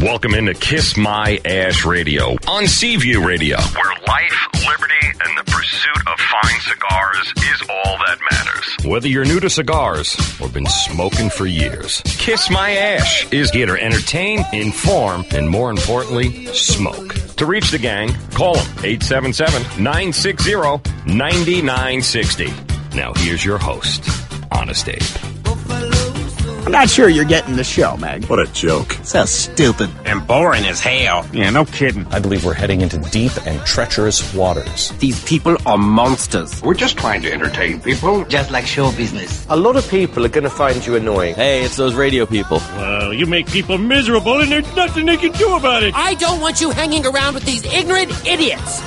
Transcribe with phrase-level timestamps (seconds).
[0.00, 6.06] Welcome into Kiss My Ash Radio on Seaview Radio, where life, liberty, and the pursuit
[6.06, 8.76] of fine cigars is all that matters.
[8.84, 13.66] Whether you're new to cigars or been smoking for years, Kiss My Ash is here
[13.66, 17.14] to entertain, inform, and more importantly, smoke.
[17.34, 20.52] To reach the gang, call them 877 960
[21.12, 22.52] 9960.
[22.94, 24.08] Now, here's your host,
[24.52, 25.37] Honest Abe.
[26.68, 28.26] I'm not sure you're getting the show, Meg.
[28.26, 28.92] What a joke.
[29.02, 29.88] So stupid.
[30.04, 31.26] And boring as hell.
[31.32, 32.06] Yeah, no kidding.
[32.08, 34.90] I believe we're heading into deep and treacherous waters.
[34.98, 36.60] These people are monsters.
[36.60, 38.22] We're just trying to entertain people.
[38.26, 39.46] Just like show business.
[39.48, 41.36] A lot of people are going to find you annoying.
[41.36, 42.58] Hey, it's those radio people.
[42.76, 45.94] Well, you make people miserable and there's nothing they can do about it.
[45.94, 48.82] I don't want you hanging around with these ignorant idiots.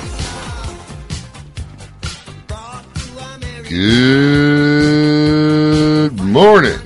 [3.68, 6.78] Good morning.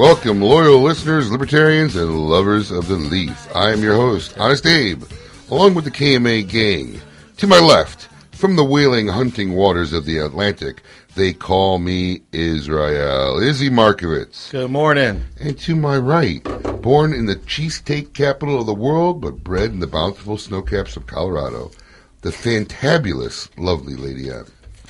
[0.00, 3.54] Welcome, loyal listeners, libertarians, and lovers of the leaf.
[3.54, 5.04] I am your host, Honest Abe,
[5.50, 7.02] along with the KMA gang.
[7.36, 10.80] To my left, from the whaling hunting waters of the Atlantic,
[11.16, 13.42] they call me Israel.
[13.42, 14.50] Izzy Markovitz.
[14.50, 15.22] Good morning.
[15.38, 16.42] And to my right,
[16.80, 21.06] born in the cheesesteak capital of the world, but bred in the bountiful snowcaps of
[21.06, 21.72] Colorado,
[22.22, 24.46] the fantabulous, lovely Lady M.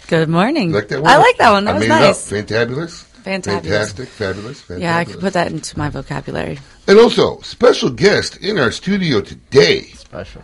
[0.07, 0.69] Good morning.
[0.69, 1.11] You like that one?
[1.11, 1.65] I like that one.
[1.65, 2.31] That I was made nice.
[2.31, 2.69] It up.
[2.69, 3.10] Fantabulous.
[3.25, 3.45] Fantabulous.
[3.45, 4.09] Fantastic.
[4.09, 4.63] Fabulous.
[4.63, 4.81] Fantabulous.
[4.81, 6.59] Yeah, I could put that into my vocabulary.
[6.87, 9.83] And also, special guest in our studio today.
[9.83, 10.43] Special.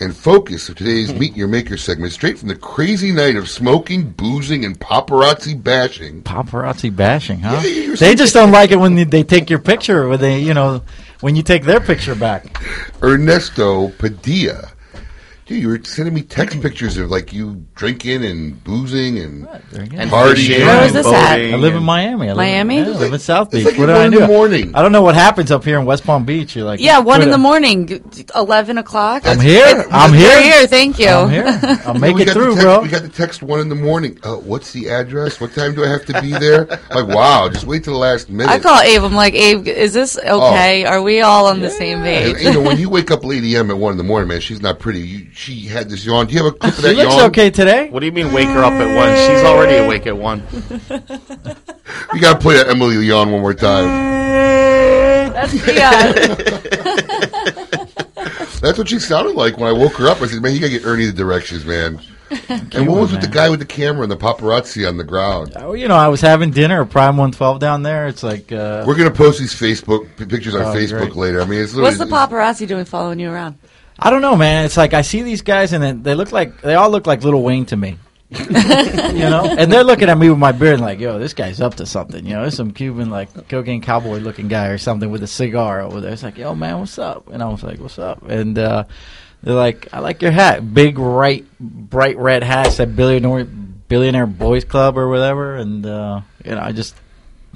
[0.00, 4.10] And focus of today's Meet Your Maker segment, straight from the crazy night of smoking,
[4.10, 6.22] boozing, and paparazzi bashing.
[6.22, 7.60] Paparazzi bashing, huh?
[7.64, 10.38] Yeah, you're they just don't like it when they, they take your picture, when they,
[10.40, 10.82] you know,
[11.20, 12.62] when you take their picture back.
[13.02, 14.70] Ernesto Padilla.
[15.48, 20.10] Dude, you were sending me text pictures of like you drinking and boozing and And
[20.10, 20.58] partying.
[20.66, 21.40] Where was this at?
[21.40, 22.26] I live in Miami.
[22.26, 22.76] I live, Miami?
[22.80, 23.72] Yeah, I live in South It's Beach.
[23.72, 24.18] like what at do I one in do?
[24.20, 24.74] the morning.
[24.74, 26.54] I don't know what happens up here in West Palm Beach.
[26.54, 28.04] You're like, Yeah, one put in a- the morning,
[28.36, 29.26] eleven o'clock.
[29.26, 29.86] I'm here.
[29.90, 30.42] I'm here.
[30.42, 30.66] here.
[30.66, 31.08] Thank you.
[31.08, 31.46] I'm here.
[31.86, 32.80] I'll make we it got the through, text, bro.
[32.82, 34.18] We got the text one in the morning.
[34.22, 35.40] Uh, what's the address?
[35.40, 36.66] What time do I have to be there?
[36.66, 38.50] like, wow, just wait till the last minute.
[38.52, 39.02] I call Abe.
[39.02, 40.84] I'm like, Abe, is this okay?
[40.84, 42.44] Are we all on the same And, page?
[42.44, 44.60] you know, when you wake up Lady M at one in the morning, man, she's
[44.60, 45.00] not pretty.
[45.00, 46.26] You, she had this yawn.
[46.26, 47.30] Do you have a clip of that She looks yawn?
[47.30, 47.88] okay today.
[47.90, 49.14] What do you mean wake her up at one?
[49.16, 50.42] She's already awake at one.
[52.12, 53.86] You got to play that Emily yawn one more time.
[55.32, 55.58] That's the,
[58.60, 60.20] That's what she sounded like when I woke her up.
[60.20, 62.00] I said, "Man, you got to get Ernie the directions, man."
[62.48, 65.52] and what was with the guy with the camera and the paparazzi on the ground?
[65.56, 68.06] Oh, you know, I was having dinner at Prime 112 down there.
[68.08, 71.16] It's like, uh, We're gonna post these Facebook pictures on Oh, Facebook great.
[71.16, 71.40] later.
[71.40, 73.54] I mean, it's what's the paparazzi doing following you around?
[73.98, 74.64] I don't know, man.
[74.64, 77.42] It's like I see these guys and they look like they all look like Little
[77.42, 77.98] Wayne to me.
[78.30, 81.62] you know, and they're looking at me with my beard and like, "Yo, this guy's
[81.62, 85.10] up to something." You know, there's some Cuban like cocaine cowboy looking guy or something
[85.10, 86.12] with a cigar over there.
[86.12, 88.84] It's like, "Yo, man, what's up?" And I was like, "What's up?" And uh,
[89.42, 94.64] they're like, "I like your hat, big, bright, bright red hat, said billionaire billionaire boys
[94.64, 96.94] club or whatever." And uh, you know, I just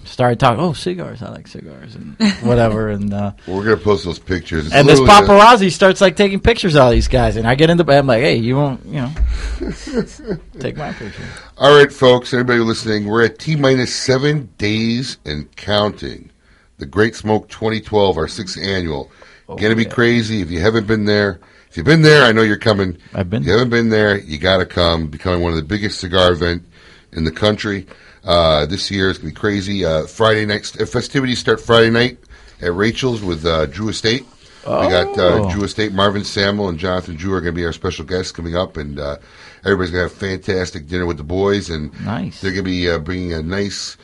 [0.04, 0.60] started talking.
[0.62, 1.22] Oh, cigars!
[1.22, 2.88] I like cigars and whatever.
[2.90, 4.66] and uh, We're gonna post those pictures.
[4.66, 7.46] It's and this literally the- paparazzi starts like taking pictures of all these guys, and
[7.46, 7.98] I get into bed.
[7.98, 9.12] I'm like, hey, you won't, you know,
[10.60, 11.24] take my picture.
[11.58, 16.30] All right, folks, everybody listening, we're at T minus seven days and counting.
[16.78, 19.10] The Great Smoke 2012, our sixth annual.
[19.48, 20.40] Oh, Gonna be crazy.
[20.40, 21.38] If you haven't been there,
[21.68, 22.98] if you've been there, I know you're coming.
[23.14, 25.06] I've been If you haven't been there, you gotta come.
[25.08, 26.64] Becoming one of the biggest cigar event
[27.12, 27.86] in the country.
[28.24, 29.84] Uh, this year is gonna be crazy.
[29.84, 32.18] Uh, Friday night uh, festivities start Friday night
[32.60, 34.24] at Rachel's with uh, Drew Estate.
[34.64, 35.50] We got uh, Oh.
[35.50, 38.54] Drew Estate, Marvin Samel, and Jonathan Drew are going to be our special guests coming
[38.54, 39.16] up, and uh,
[39.64, 42.40] everybody's going to have a fantastic dinner with the boys, and Nice.
[42.40, 43.96] they're going to be uh, bringing a nice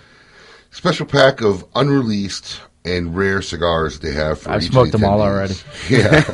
[0.72, 4.40] special pack of unreleased and rare cigars they have.
[4.40, 5.54] For I've each smoked the them all already.
[5.88, 6.24] Yeah.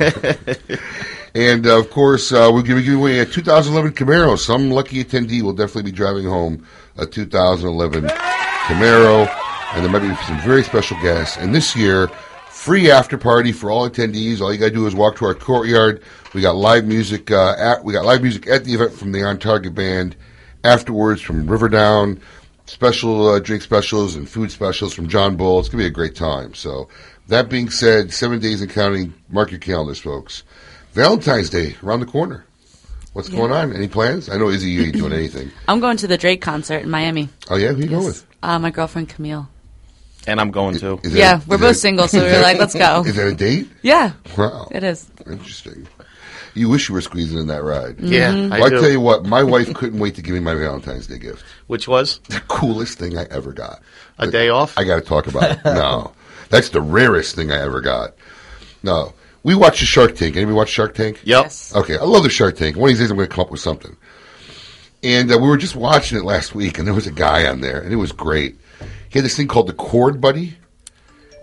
[1.35, 4.39] and uh, of course, uh, we're going to be giving away a 2011 Camaro.
[4.39, 6.65] Some lucky attendee will definitely be driving home
[6.97, 9.29] a 2011 Camaro,
[9.73, 11.37] and there might be some very special guests.
[11.37, 12.07] And this year,
[12.49, 14.41] free after party for all attendees.
[14.41, 16.01] All you got to do is walk to our courtyard.
[16.33, 17.29] We got live music.
[17.29, 20.15] Uh, at, we got live music at the event from the On Target Band.
[20.63, 22.19] Afterwards, from Riverdown,
[22.65, 25.59] special uh, drink specials and food specials from John Bull.
[25.59, 26.55] It's gonna be a great time.
[26.55, 26.89] So,
[27.27, 29.13] that being said, seven days and counting.
[29.29, 30.43] Mark your calendars, folks.
[30.93, 32.45] Valentine's Day around the corner.
[33.15, 33.37] What's Yeah.
[33.37, 33.73] going on?
[33.73, 34.27] Any plans?
[34.29, 35.49] I know Izzy, you ain't doing anything.
[35.69, 37.29] I'm going to the Drake concert in Miami.
[37.49, 38.25] Oh yeah, who you going with?
[38.43, 39.47] Uh, my girlfriend Camille.
[40.27, 40.99] And I'm going to.
[41.01, 43.03] Is Yeah, that- we're both that- single, so we were that- like, let's go.
[43.07, 43.69] Is that a date?
[43.83, 45.09] Yeah, Wow, it is.
[45.25, 45.87] interesting.
[46.55, 47.99] You wish you were squeezing in that ride.
[48.01, 48.51] Yeah, Mm-hmm.
[48.53, 48.81] I Well, I do.
[48.81, 51.41] tell you what, my wife couldn't wait to give me my Valentine's Day gift.
[51.67, 53.79] Which was The coolest thing I ever got.
[54.19, 54.77] a day off.
[54.77, 55.59] I got to talk about it.
[55.65, 56.11] No,
[56.49, 58.13] that's the rarest thing I ever got.
[58.83, 59.13] No,
[59.45, 60.35] we watch the Shark Tank.
[60.35, 61.21] Anybody watch Shark Tank?
[61.23, 61.51] Yep.
[61.75, 62.75] Okay, I love the Shark Tank.
[62.75, 63.95] One of these days, I'm going to come up with something.
[65.03, 67.61] And uh, we were just watching it last week, and there was a guy on
[67.61, 68.57] there, and it was great.
[69.09, 70.57] He had this thing called the Chord Buddy.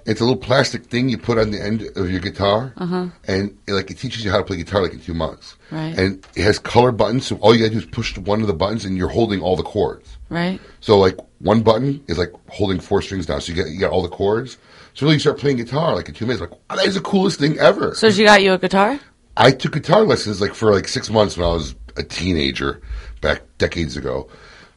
[0.04, 3.06] It's a little plastic thing you put on the end of your guitar, Uh-huh.
[3.28, 5.55] and it, like it teaches you how to play guitar like in two months.
[5.70, 5.96] Right.
[5.96, 8.48] And it has color buttons, so all you got to do is push one of
[8.48, 10.16] the buttons, and you're holding all the chords.
[10.28, 10.60] Right.
[10.81, 13.93] So like one button is like holding four strings down, so you get you got
[13.93, 14.58] all the chords.
[14.94, 16.40] So really, you start playing guitar like in two minutes.
[16.40, 17.94] Like wow, that is the coolest thing ever.
[17.94, 18.98] So she got you a guitar?
[19.36, 22.82] I took guitar lessons like for like six months when I was a teenager
[23.20, 24.28] back decades ago.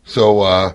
[0.06, 0.74] So uh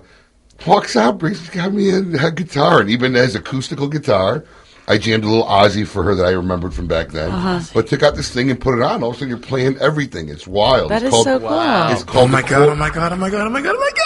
[0.67, 4.45] walks out, brings got me a, a guitar, and even as acoustical guitar,
[4.87, 7.31] I jammed a little Ozzy for her that I remembered from back then.
[7.31, 7.61] Uh-huh.
[7.73, 9.01] But took out this thing and put it on.
[9.03, 10.29] All of a sudden, you're playing everything.
[10.29, 10.91] It's wild.
[10.91, 11.49] That it's is so cool.
[11.49, 11.91] Wow.
[11.91, 13.61] It's called Oh my the god, Chord- oh my god, oh my god, oh my
[13.61, 13.97] god, oh my god!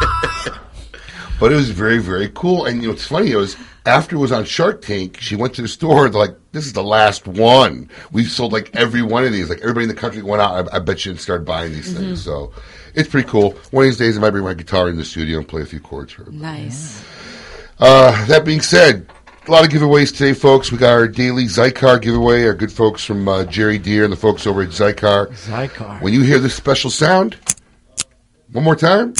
[1.40, 2.66] But it was very, very cool.
[2.66, 3.56] And you know, what's funny it was
[3.86, 6.08] after it was on Shark Tank, she went to the store.
[6.10, 7.88] They're like, "This is the last one.
[8.12, 9.48] We've sold like every one of these.
[9.48, 10.68] Like everybody in the country went out.
[10.72, 11.98] I, I bet you and started buying these Mm-hmm.
[12.02, 12.22] things.
[12.22, 12.52] So
[12.94, 13.52] it's pretty cool.
[13.70, 15.66] One of these days, I might bring my guitar in the studio and play a
[15.66, 16.30] few chords for her.
[16.30, 17.02] Nice.
[17.78, 19.06] Uh, that being said,
[19.48, 20.70] a lot of giveaways today, folks.
[20.70, 22.44] We got our daily Xikar giveaway.
[22.44, 25.28] Our good folks from uh, Jerry Deere and the folks over at Xikar.
[25.28, 26.02] Xikar.
[26.02, 27.38] When you hear this special sound,
[28.52, 29.14] one more time,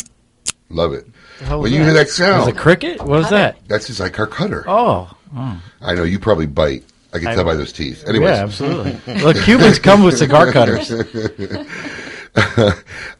[0.69, 1.07] love it.
[1.41, 2.07] Hell When you hear that?
[2.07, 2.99] that sound, Was it a cricket?
[2.99, 3.57] What was that?
[3.69, 4.65] That's his Xikar cutter.
[4.67, 5.11] Oh.
[5.35, 5.63] oh.
[5.81, 6.85] I know you probably bite.
[7.13, 8.07] I can I- tell by those teeth.
[8.07, 8.29] Anyways.
[8.31, 9.15] Yeah, absolutely.
[9.23, 10.91] Look, Cubans come with cigar cutters.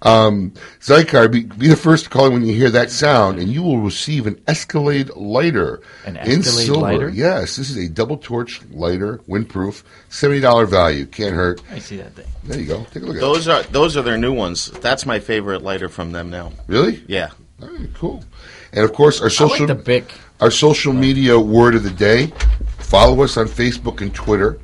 [0.03, 3.49] um, Xikar, be, be the first to call in when you hear that sound, and
[3.51, 6.81] you will receive an Escalade lighter An in Escalade silver.
[6.81, 7.09] lighter?
[7.09, 11.07] Yes, this is a double torch lighter, windproof, seventy dollar value.
[11.07, 11.61] Can't hurt.
[11.73, 12.27] I see that thing.
[12.45, 12.85] There you go.
[12.93, 14.71] Take a look at Those are those are their new ones.
[14.71, 16.53] That's my favorite lighter from them now.
[16.69, 17.03] Really?
[17.09, 17.31] Yeah.
[17.63, 18.25] All right, cool.
[18.73, 20.13] And of course, our social Bic.
[20.41, 22.33] our social media word of the day.
[22.79, 24.59] Follow us on Facebook and Twitter.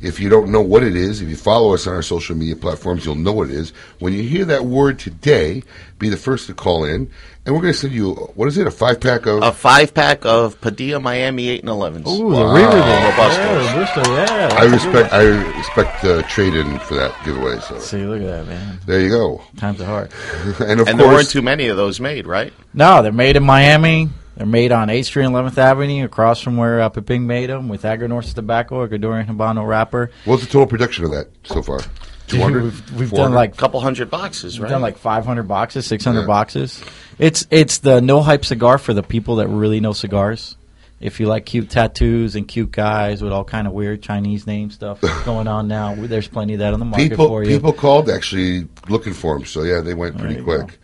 [0.00, 2.54] If you don't know what it is, if you follow us on our social media
[2.54, 3.70] platforms, you'll know what it is.
[3.98, 5.64] When you hear that word today,
[5.98, 7.10] be the first to call in,
[7.44, 8.66] and we're going to send you what is it?
[8.66, 12.06] A five pack of A five pack of Padilla Miami eight and elevens.
[12.06, 12.52] Ooh, Wow.
[12.52, 13.12] the Riverdale.
[13.58, 14.06] Robustos.
[14.06, 14.54] Yeah, yeah.
[14.54, 15.22] I respect I
[15.58, 17.58] respect uh, trade in for that giveaway.
[17.60, 18.78] So See, look at that, man.
[18.86, 19.42] there you go.
[19.56, 20.12] Times are hard.
[20.60, 22.52] and of And there weren't course, too many of those made, right?
[22.72, 24.10] No, they're made in Miami.
[24.38, 27.68] They're made on 8th Street and 11th Avenue, across from where uh, Pepin made them,
[27.68, 30.12] with Aganorsa tobacco, a Ecuadorian Habano wrapper.
[30.26, 31.80] what's the total production of that so far?
[32.28, 32.62] Two hundred.
[32.64, 34.70] We've, we've done like A couple hundred boxes, We've right?
[34.70, 36.26] done like 500 boxes, 600 Yeah.
[36.26, 36.84] boxes.
[37.18, 40.54] It's it's the no hype cigar for the people that really know cigars.
[41.00, 44.70] If you like cute tattoos and cute guys with all kind of weird Chinese name
[44.70, 47.56] stuff going on now, there's plenty of that on the market people for you.
[47.56, 49.46] people called actually looking for them.
[49.46, 50.78] So yeah, they went pretty you quick.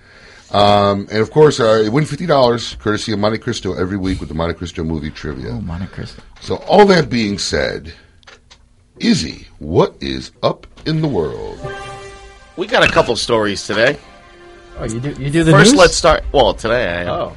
[0.53, 4.21] Um, and of course, uh, you win fifty dollars courtesy of Monte Cristo every week
[4.21, 5.51] with the Monte Cristo movie trivia.
[5.51, 6.23] Oh, Monte Cristo.
[6.41, 7.93] So all that being said,
[8.99, 11.59] Izzy, what is up in the world?
[12.57, 13.99] we got a couple stories today.
[14.79, 15.81] Oh, you do you do the First, news?
[15.81, 16.25] let's start.
[16.33, 17.09] Well, today I am.
[17.09, 17.37] Oh,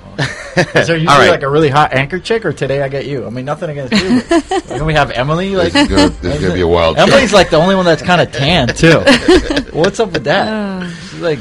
[0.57, 1.29] is there usually All right.
[1.29, 3.25] like a really hot anchor chick, or today I get you?
[3.27, 4.21] I mean, nothing against you.
[4.27, 5.55] But, can we have Emily?
[5.55, 6.97] Like, This is gonna, this is gonna be a wild.
[6.97, 8.99] Emily's like the only one that's kind of tan too.
[9.71, 10.91] What's up with that?
[11.11, 11.37] She's like,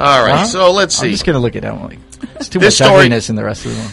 [0.00, 0.44] All right, Huh?
[0.46, 1.06] so let's see.
[1.06, 1.98] I'm just gonna look at Emily.
[2.36, 3.90] It's too This much story- ugliness in the rest of the one.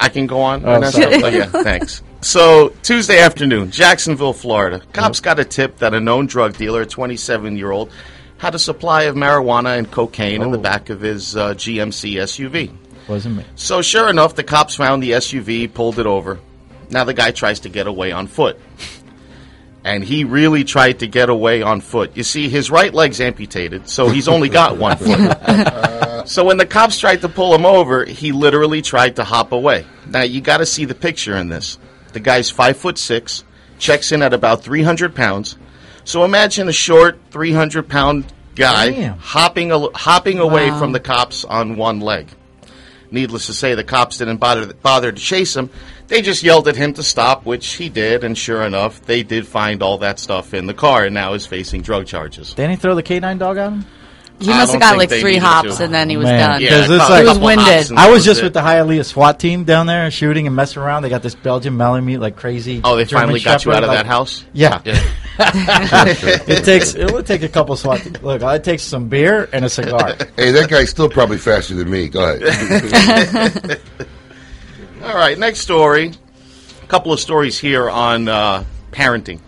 [0.00, 0.64] I can go on.
[0.64, 1.02] Oh, Vanessa?
[1.02, 1.22] sorry.
[1.22, 2.02] Oh, yeah, thanks.
[2.20, 4.82] So Tuesday afternoon, Jacksonville, Florida.
[4.92, 7.90] Cops got a tip that a known drug dealer, a 27-year-old,
[8.36, 10.62] had a supply of marijuana and cocaine in the Oh.
[10.62, 12.70] back of his uh, GMC SUV.
[13.08, 13.44] Wasn't me.
[13.56, 16.38] So sure enough, the cops found the SUV, pulled it over.
[16.90, 18.60] Now the guy tries to get away on foot.
[19.88, 22.14] And he really tried to get away on foot.
[22.14, 26.28] You see, his right leg's amputated, so he's only got one foot.
[26.28, 29.86] so when the cops tried to pull him over, he literally tried to hop away.
[30.06, 31.78] Now you got to see the picture in this.
[32.12, 33.44] The guy's five foot six,
[33.78, 35.56] checks in at about three hundred pounds.
[36.04, 39.18] So imagine a short, three hundred pound guy Damn.
[39.18, 42.28] hopping hopping away from the cops on one leg.
[43.10, 45.70] Needless to say, the cops didn't bother bother to chase him.
[46.08, 49.46] They just yelled at him to stop, which he did, and sure enough, they did
[49.46, 52.54] find all that stuff in the car, and now is facing drug charges.
[52.54, 53.84] Didn't he throw the K9 dog at him?
[54.40, 55.84] He I must have got like three hops to.
[55.84, 56.48] and then he was Man.
[56.48, 56.60] done.
[56.62, 57.66] Yeah, Yeah, it's a like- couple He was winded.
[57.66, 58.44] hops and I that was just it.
[58.44, 61.02] with the Hialeah SWAT team down there shooting and messing around.
[61.02, 62.80] They got this Belgian Malamute like crazy.
[62.84, 64.44] Oh, they German finally got you Shepherd, out of like- that house.
[64.52, 64.80] Yeah.
[64.84, 65.02] Yeah.
[66.48, 68.22] it takes it will take a couple SWAT teams.
[68.22, 70.14] Look, it takes some beer and a cigar.
[70.36, 72.08] Hey, that guy's still probably faster than me.
[72.08, 73.80] Go ahead.
[75.08, 76.12] All right, next story.
[76.82, 79.40] A couple of stories here on uh, parenting.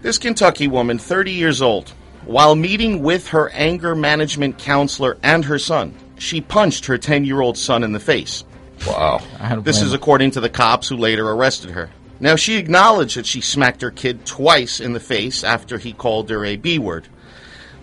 [0.00, 1.90] This Kentucky woman, 30 years old,
[2.24, 7.40] while meeting with her anger management counselor and her son, she punched her 10 year
[7.40, 8.44] old son in the face.
[8.86, 9.20] Wow.
[9.62, 11.90] This is according to the cops who later arrested her.
[12.20, 16.30] Now, she acknowledged that she smacked her kid twice in the face after he called
[16.30, 17.08] her a B word.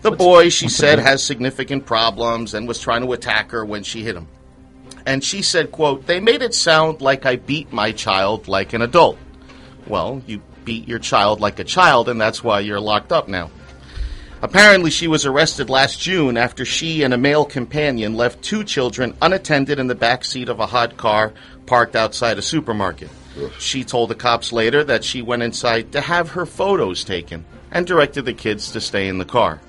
[0.04, 4.04] The boy, she said, has significant problems and was trying to attack her when she
[4.04, 4.30] hit him.
[5.06, 8.82] And she said, quote, they made it sound like I beat my child like an
[8.82, 9.18] adult.
[9.88, 13.52] Well, you beat your child like a child, and that's why you're locked up now.
[14.42, 19.16] Apparently, she was arrested last June after she and a male companion left two children
[19.22, 21.34] unattended in the back seat of a hot car
[21.66, 23.10] parked outside a supermarket.
[23.60, 27.86] She told the cops later that she went inside to have her photos taken and
[27.86, 29.62] directed the kids to stay in the car.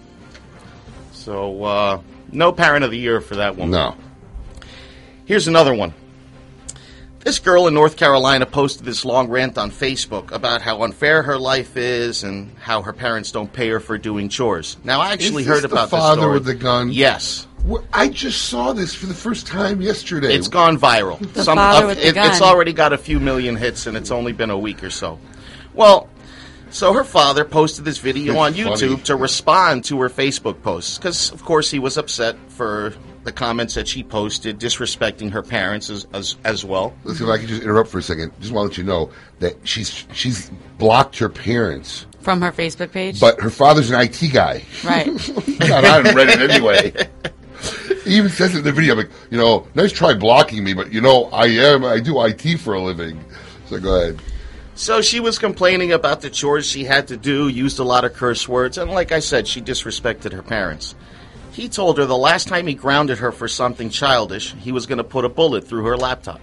[1.13, 2.01] So, uh,
[2.31, 3.71] no parent of the year for that one.
[3.71, 3.97] No.
[5.27, 5.93] Here's another one.
[7.21, 11.37] This girl in North Carolina posted this long rant on Facebook about how unfair her
[11.37, 14.77] life is and how her parents don't pay her for doing chores.
[14.85, 16.35] Now, I actually Is this heard the about father this story.
[16.35, 16.93] with the gun?
[16.93, 17.49] Yes.
[17.69, 20.33] Wh- I just saw this for the first time yesterday.
[20.33, 21.19] It's gone viral.
[21.35, 24.33] The father with the it- It's already got a few million hits, and it's only
[24.33, 25.19] been a week or so.
[25.75, 26.09] Well,
[26.71, 28.71] so her father posted this video on Funny.
[28.71, 32.95] YouTube to respond to her Facebook posts because, of course, he was upset for
[33.27, 36.95] the comments that she posted, disrespecting her parents as as, as well.
[37.05, 39.11] Listen, if I could just interrupt for a second, just want to let you know
[39.41, 43.21] that she's she's blocked her parents, From her Facebook page?
[43.21, 44.65] but her father's an IT guy.
[44.85, 45.09] right.
[45.61, 46.93] i haven't read it anyway.
[48.05, 50.93] He even says it in the video, like, you know, nice try blocking me, but
[50.93, 53.23] you know, I am, I do IT for a living.
[53.67, 54.21] So go ahead.
[54.77, 58.13] So she was complaining about the chores she had to do, used a lot of
[58.13, 60.95] curse words, and like I said, she disrespected her parents.
[61.57, 64.99] He told her the last time he grounded her for something childish, he was going
[64.99, 66.39] to put a bullet through her laptop.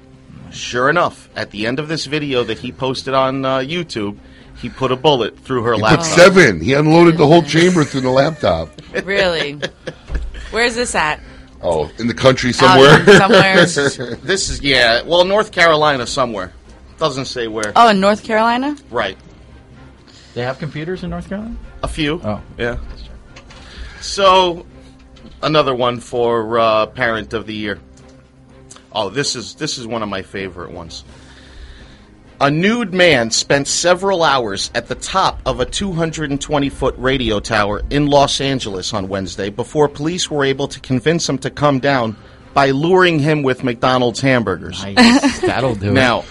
[0.51, 4.17] Sure enough, at the end of this video that he posted on uh, YouTube,
[4.59, 5.99] he put a bullet through her He laptop.
[5.99, 6.59] put seven.
[6.61, 8.69] He unloaded the whole chamber through the laptop.
[9.03, 9.59] really?
[10.49, 11.19] Where's this at?
[11.61, 12.89] Oh, in the country somewhere.
[12.89, 14.17] Out somewhere.
[14.23, 16.51] This is yeah, well, North Carolina somewhere.
[16.97, 17.71] Doesn't say where.
[17.75, 18.75] Oh, in North Carolina?
[18.89, 19.17] Right.
[20.33, 21.55] They have computers in North Carolina?
[21.83, 22.19] A few.
[22.23, 22.41] Oh.
[22.57, 22.77] Yeah.
[24.01, 24.65] So,
[25.43, 27.79] another one for uh, parent of the year.
[28.91, 31.03] Oh, this is this is one of my favorite ones.
[32.41, 37.81] A nude man spent several hours at the top of a 220 foot radio tower
[37.89, 42.17] in Los Angeles on Wednesday before police were able to convince him to come down
[42.53, 44.83] by luring him with McDonald's hamburgers.
[44.83, 45.41] Nice.
[45.41, 46.25] That'll do Now, it.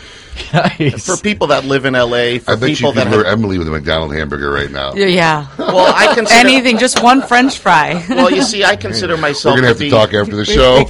[0.52, 1.06] Nice.
[1.06, 3.32] for people that live in LA, for I bet you people could that lure have,
[3.38, 4.94] Emily with a McDonald's hamburger right now.
[4.94, 5.46] Yeah.
[5.58, 8.04] well, I consider Anything, just one French fry.
[8.08, 10.44] Well, you see, I consider myself We're gonna have to to be talk after the
[10.44, 10.84] show.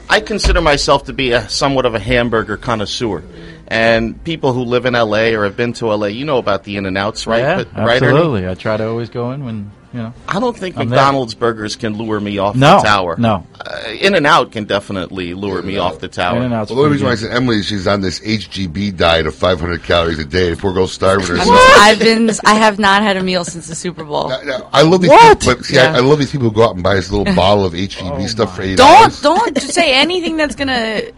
[0.10, 3.22] I consider myself to be a somewhat of a hamburger connoisseur.
[3.66, 6.76] And people who live in LA or have been to LA, you know about the
[6.76, 7.38] In-N-Outs, right?
[7.40, 8.14] Yeah, But- right, Ernie?
[8.16, 8.48] absolutely.
[8.48, 10.12] I try to always go in when, you know.
[10.28, 10.98] I don't think I'm there.
[10.98, 13.16] McDonald's burgers can lure me off No, the tower.
[13.16, 13.46] no.
[13.58, 16.36] Uh, In-N-Out can definitely lure me off the tower.
[16.38, 19.34] In-N-Out's Well, the only reason why I said Emily she's on this HCG diet of
[19.36, 20.54] 500 calories a day.
[20.56, 21.48] Poor girl starving herself.
[21.76, 22.28] I've been.
[22.44, 24.32] I have not had a meal since the Super Bowl.
[24.32, 25.38] I love these What?
[25.40, 25.92] people, but see, Yeah.
[25.94, 28.24] I, I love these people who go out and buy this little bottle of HCG
[28.24, 29.20] Oh stuff for eight Don't dollars.
[29.22, 31.02] don't say anything that's gonna.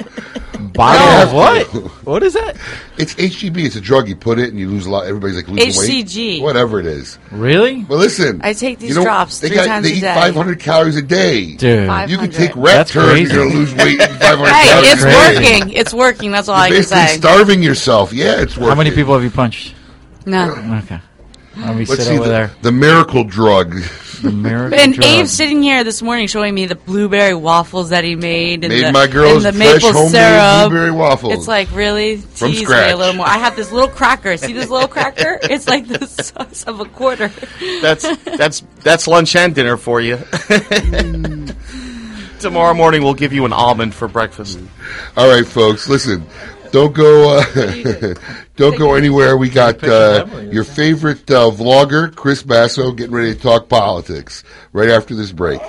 [0.57, 1.23] Bottle No.
[1.23, 1.67] of what?
[2.07, 2.57] What is that?
[2.99, 3.65] It's HCG.
[3.67, 4.09] It's a drug.
[4.09, 5.07] You put it and you lose a lot.
[5.07, 6.35] Everybody's like losing HCG.
[6.37, 6.43] weight.
[6.43, 7.19] Whatever it is.
[7.31, 7.83] Really?
[7.83, 10.01] But listen, I take these you know, drops they three got, times they a eat
[10.01, 10.15] day.
[10.15, 11.57] 500 calories a day.
[11.57, 11.61] Dude.
[12.11, 12.33] You can 500.
[12.33, 13.19] take rat That's turn.
[13.19, 15.35] You're going to lose weight eating 500 Hey, calories it's a day.
[15.61, 15.73] working.
[15.73, 16.31] It's working.
[16.31, 17.17] That's all You're I can basically say.
[17.19, 18.13] starving yourself.
[18.13, 18.69] Yeah, it's working.
[18.69, 19.75] How many people have you punched?
[20.27, 20.51] No.
[20.85, 21.01] Okay.
[21.57, 22.51] Let me Let's sit see over the, there.
[22.63, 23.75] the miracle drug.
[24.23, 25.07] The miracle And drug.
[25.07, 28.85] Abe's sitting here this morning showing me the blueberry waffles that he made and Made
[28.87, 30.71] the, my girls and the fresh maple homemade syrup.
[30.71, 31.33] blueberry waffles.
[31.35, 32.93] It's like really From tease me scratch.
[32.93, 33.27] a little more.
[33.27, 34.37] I have this little cracker.
[34.37, 35.39] See this little cracker?
[35.49, 37.31] It's like the size of a quarter.
[37.81, 40.19] That's that's that's lunch and dinner for you.
[42.41, 44.59] Tomorrow morning we'll give you an almond for breakfast.
[45.17, 46.27] All right, folks, listen.
[46.71, 47.39] Don't go.
[47.39, 48.15] Uh,
[48.57, 49.37] don't go anywhere.
[49.37, 54.89] We got uh, your favorite uh, vlogger, Chris Basso, getting ready to talk politics right
[54.89, 55.61] after this break.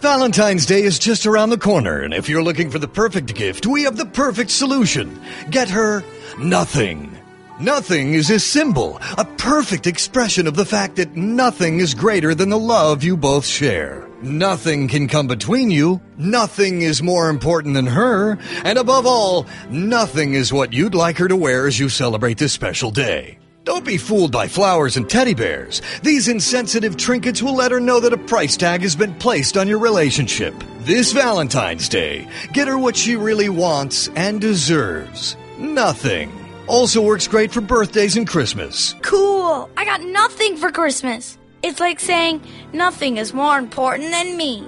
[0.00, 3.66] Valentine's Day is just around the corner, and if you're looking for the perfect gift,
[3.66, 5.18] we have the perfect solution.
[5.50, 6.04] Get her
[6.38, 7.16] nothing.
[7.60, 12.50] Nothing is a symbol, a perfect expression of the fact that nothing is greater than
[12.50, 14.06] the love you both share.
[14.24, 16.00] Nothing can come between you.
[16.16, 18.38] Nothing is more important than her.
[18.64, 22.54] And above all, nothing is what you'd like her to wear as you celebrate this
[22.54, 23.36] special day.
[23.64, 25.82] Don't be fooled by flowers and teddy bears.
[26.02, 29.68] These insensitive trinkets will let her know that a price tag has been placed on
[29.68, 30.54] your relationship.
[30.80, 35.36] This Valentine's Day, get her what she really wants and deserves.
[35.58, 36.32] Nothing.
[36.66, 38.94] Also works great for birthdays and Christmas.
[39.02, 39.68] Cool.
[39.76, 41.36] I got nothing for Christmas.
[41.66, 42.42] It's like saying
[42.74, 44.62] nothing is more important than me.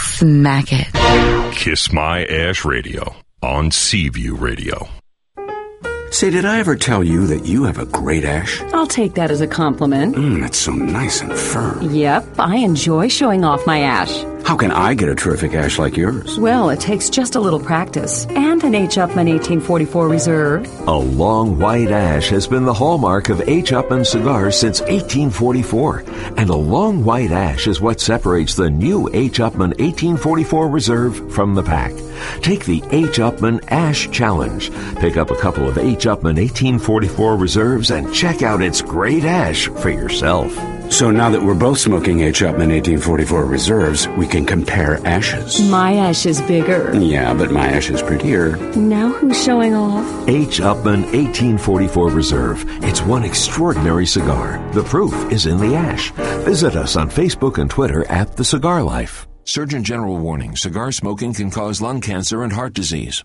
[0.00, 1.54] Smack it.
[1.54, 4.88] Kiss My Ash Radio on Seaview Radio.
[6.10, 8.60] Say, did I ever tell you that you have a great ash?
[8.72, 10.16] I'll take that as a compliment.
[10.16, 11.90] Mmm, it's so nice and firm.
[11.90, 14.24] Yep, I enjoy showing off my ash.
[14.44, 16.38] How can I get a terrific ash like yours?
[16.40, 18.96] Well, it takes just a little practice and an H.
[18.96, 20.88] Upmann 1844 Reserve.
[20.88, 23.72] A long white ash has been the hallmark of H.
[23.72, 26.04] Upmann cigars since 1844,
[26.38, 29.38] and a long white ash is what separates the new H.
[29.38, 31.92] Upmann 1844 Reserve from the pack.
[32.40, 33.18] Take the H.
[33.18, 34.70] Upmann Ash Challenge.
[34.96, 35.97] Pick up a couple of H.
[36.04, 40.52] Upmann 1844 Reserves and check out its great ash for yourself.
[40.92, 42.40] So now that we're both smoking H.
[42.40, 45.68] Upmann 1844 Reserves, we can compare ashes.
[45.70, 46.94] My ash is bigger.
[46.98, 48.56] Yeah, but my ash is prettier.
[48.74, 50.06] Now who's showing off?
[50.28, 50.60] H.
[50.60, 52.64] Upmann 1844 Reserve.
[52.82, 54.58] It's one extraordinary cigar.
[54.72, 56.10] The proof is in the ash.
[56.44, 59.26] Visit us on Facebook and Twitter at The Cigar Life.
[59.44, 63.24] Surgeon General warning cigar smoking can cause lung cancer and heart disease.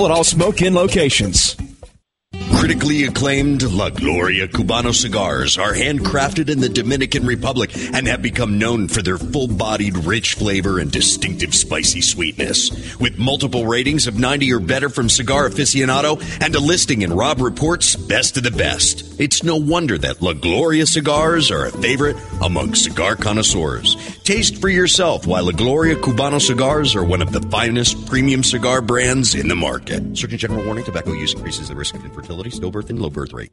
[0.00, 1.54] at all Smoke Inn locations.
[2.62, 8.56] Critically acclaimed La Gloria Cubano cigars are handcrafted in the Dominican Republic and have become
[8.56, 12.70] known for their full bodied, rich flavor and distinctive spicy sweetness.
[13.00, 17.40] With multiple ratings of 90 or better from Cigar Aficionado and a listing in Robb
[17.40, 22.16] Report's Best of the Best, it's no wonder that La Gloria cigars are a favorite
[22.40, 23.96] among cigar connoisseurs.
[24.22, 28.80] Taste for yourself why La Gloria Cubano cigars are one of the finest premium cigar
[28.80, 30.16] brands in the market.
[30.16, 33.52] Surgeon General warning tobacco use increases the risk of infertility, stillbirth, and low birth rate.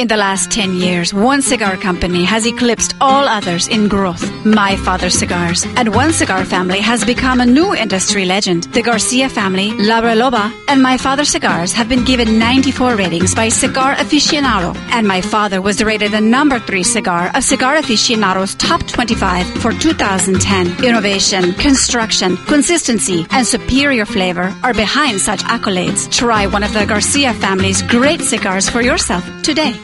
[0.00, 4.24] In the last 10 years, one cigar company has eclipsed all others in growth.
[4.46, 5.66] My Father Cigars.
[5.76, 8.64] And one cigar family has become a new industry legend.
[8.72, 13.50] The Garcia family, La Reloba, and My Father Cigars have been given 94 ratings by
[13.50, 14.74] Cigar Aficionado.
[14.90, 19.74] And My Father was rated the number 3 cigar of Cigar Aficionado's top 25 for
[19.74, 20.82] 2010.
[20.82, 26.10] Innovation, construction, consistency, and superior flavor are behind such accolades.
[26.10, 29.78] Try one of the Garcia family's great cigars for yourself today.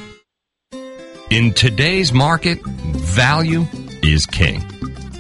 [1.31, 3.67] In today's market, value
[4.03, 4.63] is king.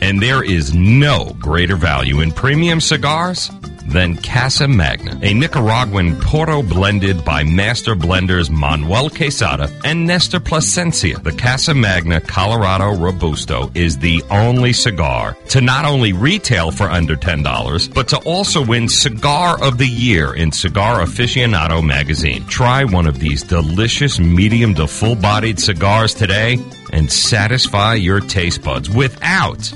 [0.00, 3.50] And there is no greater value in premium cigars
[3.88, 11.18] than Casa Magna, a Nicaraguan puro blended by master blenders Manuel Quesada and Nestor Plasencia.
[11.18, 17.16] The Casa Magna Colorado Robusto is the only cigar to not only retail for under
[17.16, 22.44] $10, but to also win Cigar of the Year in Cigar Aficionado magazine.
[22.46, 26.58] Try one of these delicious medium to full bodied cigars today
[26.92, 29.72] and satisfy your taste buds without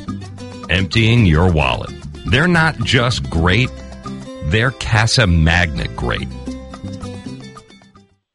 [0.68, 1.90] emptying your wallet.
[2.26, 3.70] They're not just great,
[4.50, 6.28] they're Casa Magna great.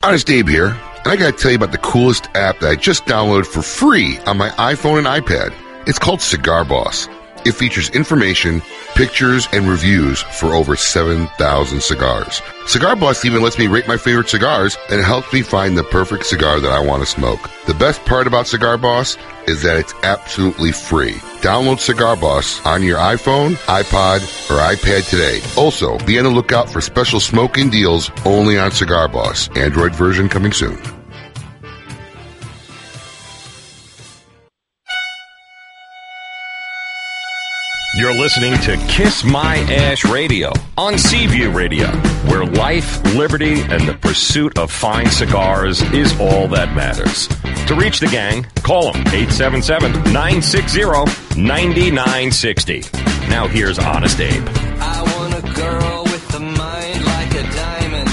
[0.02, 3.06] Honest Dave here, and I gotta tell you about the coolest app that I just
[3.06, 5.54] downloaded for free on my iPhone and iPad.
[5.88, 7.08] It's called Cigar Boss.
[7.46, 8.64] It features information,
[8.96, 12.42] pictures, and reviews for over 7,000 cigars.
[12.66, 16.26] Cigar Boss even lets me rate my favorite cigars and helps me find the perfect
[16.26, 17.52] cigar that I want to smoke.
[17.68, 19.16] The best part about Cigar Boss
[19.48, 21.14] is that it's absolutely free.
[21.42, 25.40] Download Cigar Boss on your iPhone, iPod, or iPad today.
[25.56, 29.56] Also, be on the lookout for special smoking deals only on Cigar Boss.
[29.56, 30.82] Android version coming soon.
[38.06, 41.88] You're listening to Kiss My Ash Radio on Seaview Radio,
[42.28, 47.28] where life, liberty, and the pursuit of fine cigars is all that matters.
[47.66, 50.82] To reach the gang, call them 877 960
[51.42, 52.84] 9960.
[53.28, 54.48] Now here's Honest Abe.
[54.80, 58.10] I want a girl with a mind like a diamond.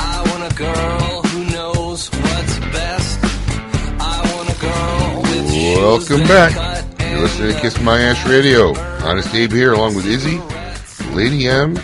[0.00, 3.20] I want a girl who knows what's best.
[3.98, 6.84] I want a girl with Welcome back.
[7.00, 8.93] You're listening to Kiss My Ash Radio.
[9.04, 10.38] Honest Abe here, along with Izzy,
[11.14, 11.76] Lady M,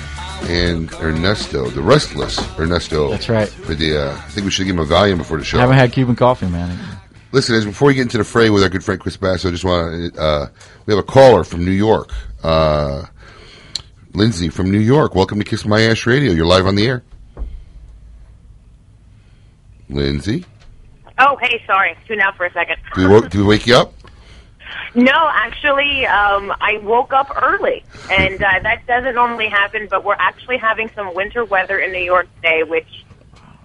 [0.44, 3.10] and Ernesto, the restless Ernesto.
[3.10, 3.48] That's right.
[3.48, 5.58] For the, uh, I think we should give him a Valium before the show.
[5.58, 6.78] I haven't had Cuban coffee, man.
[7.32, 9.50] Listen, as before we get into the fray with our good friend Chris Basso, I
[9.52, 10.20] just want to.
[10.20, 10.48] Uh,
[10.86, 12.10] we have a caller from New York,
[12.42, 13.04] uh,
[14.14, 15.14] Lindsay from New York.
[15.14, 16.32] Welcome to Kiss My Ash Radio.
[16.32, 17.02] You're live on the air.
[19.90, 20.46] Lindsay,
[21.18, 21.94] Oh, hey, sorry.
[22.08, 22.76] Tune out for a second.
[22.94, 23.92] do we, wo- do we wake you up?
[24.94, 29.86] No, actually, um, I woke up early, and uh, that doesn't normally happen.
[29.88, 33.04] But we're actually having some winter weather in New York today, which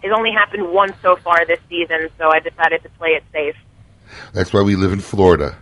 [0.03, 2.09] has only happened once so far this season.
[2.17, 3.55] So I decided to play it safe.
[4.33, 5.57] That's why we live in Florida.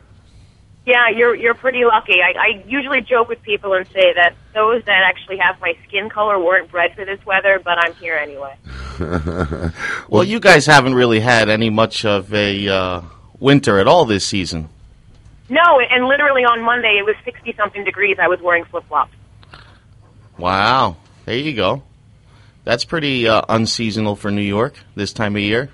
[0.85, 2.15] Yeah, you're you're pretty lucky.
[2.21, 6.09] I, I usually joke with people and say that those that actually have my skin
[6.09, 8.57] color weren't bred for this weather, but I'm here anyway.
[10.09, 13.01] Well, you guys haven't really had any much of a uh,
[13.39, 14.69] winter at all this season.
[15.53, 18.17] No, and literally on Monday it was sixty something degrees.
[18.19, 19.13] I was wearing flip flops.
[20.35, 20.97] Wow.
[21.25, 21.83] There you go.
[22.63, 25.69] That's pretty uh, unseasonal for New York this time of year.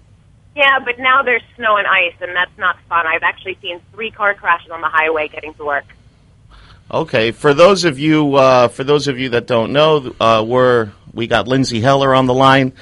[0.54, 3.08] Yeah, but now there's snow and ice, and that's not fun.
[3.08, 5.86] I've actually seen three car crashes on the highway getting to work.
[6.92, 10.92] Okay, for those of you uh, for those of you that don't know, uh, we're
[11.14, 12.74] we got Lindsay Heller on the line.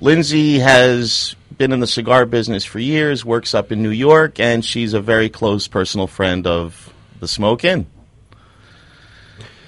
[0.00, 4.64] Lindsay has been in the cigar business for years, works up in New York, and
[4.64, 7.86] she's a very close personal friend of the Smoke Inn.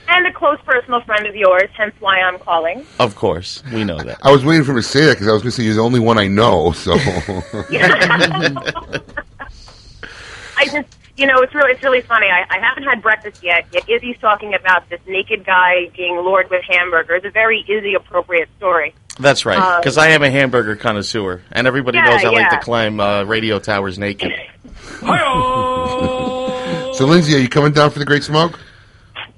[0.09, 2.87] And a close personal friend of yours, hence why I'm calling.
[3.01, 4.19] Of course, we know that.
[4.23, 5.75] I was waiting for him to say that because I was going to say you're
[5.75, 6.71] the only one I know.
[6.73, 6.93] So
[10.57, 12.29] I just, you know, it's really, it's really funny.
[12.29, 13.67] I, I haven't had breakfast yet.
[13.73, 17.23] Yet Izzy's talking about this naked guy being lured with hamburgers.
[17.25, 18.95] A very Izzy appropriate story.
[19.19, 22.51] That's right, Um, because I am a hamburger connoisseur, and everybody Yeah, knows I like
[22.51, 24.33] to climb uh, radio towers naked.
[26.97, 28.59] So, Lindsay, are you coming down for the Great Smoke?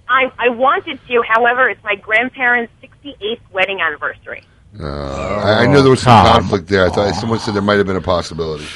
[0.09, 2.73] I, I wanted to, however, it's my grandparents'
[3.05, 4.45] 68th wedding anniversary.
[4.79, 6.87] Uh, I, I know there was some conflict there.
[6.87, 8.67] I thought someone said there might have been a possibility.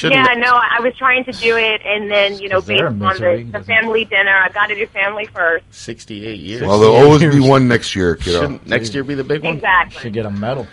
[0.00, 3.48] Yeah, no, I was trying to do it, and then, you know, based on the,
[3.52, 5.64] the family dinner, I've got to do family first.
[5.70, 6.62] Sixty-eight years.
[6.62, 8.40] Well, there'll always be one next year, kiddo.
[8.40, 9.56] Shouldn't next year be the big one?
[9.56, 10.00] Exactly.
[10.00, 10.66] Should get a medal.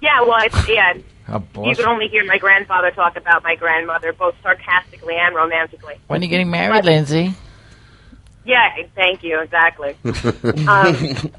[0.00, 0.94] Yeah, well, it's, yeah,
[1.28, 5.96] you bless could only hear my grandfather talk about my grandmother, both sarcastically and romantically.
[6.06, 7.34] When are you getting married, Lindsay?
[8.44, 9.96] Yeah, thank you, exactly.
[10.66, 11.30] um,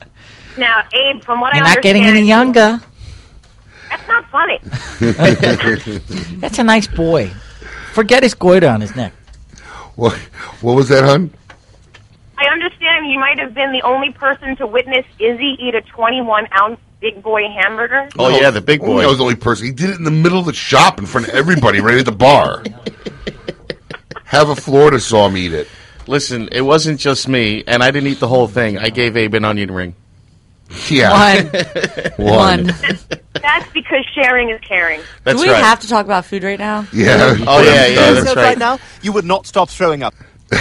[0.57, 2.79] now, Abe, from what You're I not getting any younger.
[3.91, 4.59] That's not funny.
[6.39, 7.27] That's a nice boy.
[7.91, 9.13] Forget his goiter on his neck.
[9.95, 10.13] What,
[10.61, 11.31] what was that, hun?
[12.37, 16.47] I understand you might have been the only person to witness Izzy eat a 21
[16.59, 18.07] ounce big boy hamburger.
[18.17, 19.03] Oh, yeah, the big boy.
[19.03, 19.65] I was the only person.
[19.65, 22.05] He did it in the middle of the shop in front of everybody, right at
[22.05, 22.63] the bar.
[24.25, 25.67] Have a Florida saw me eat it.
[26.07, 28.77] Listen, it wasn't just me, and I didn't eat the whole thing.
[28.77, 29.95] I gave Abe an onion ring.
[30.89, 31.43] Yeah.
[32.17, 32.65] One.
[33.33, 35.01] That's because sharing is caring.
[35.23, 35.63] That's Do we right.
[35.63, 36.87] have to talk about food right now?
[36.93, 37.35] Yeah.
[37.47, 38.57] Oh, yeah, yeah, that's So right.
[38.57, 40.13] now, you would not stop throwing up.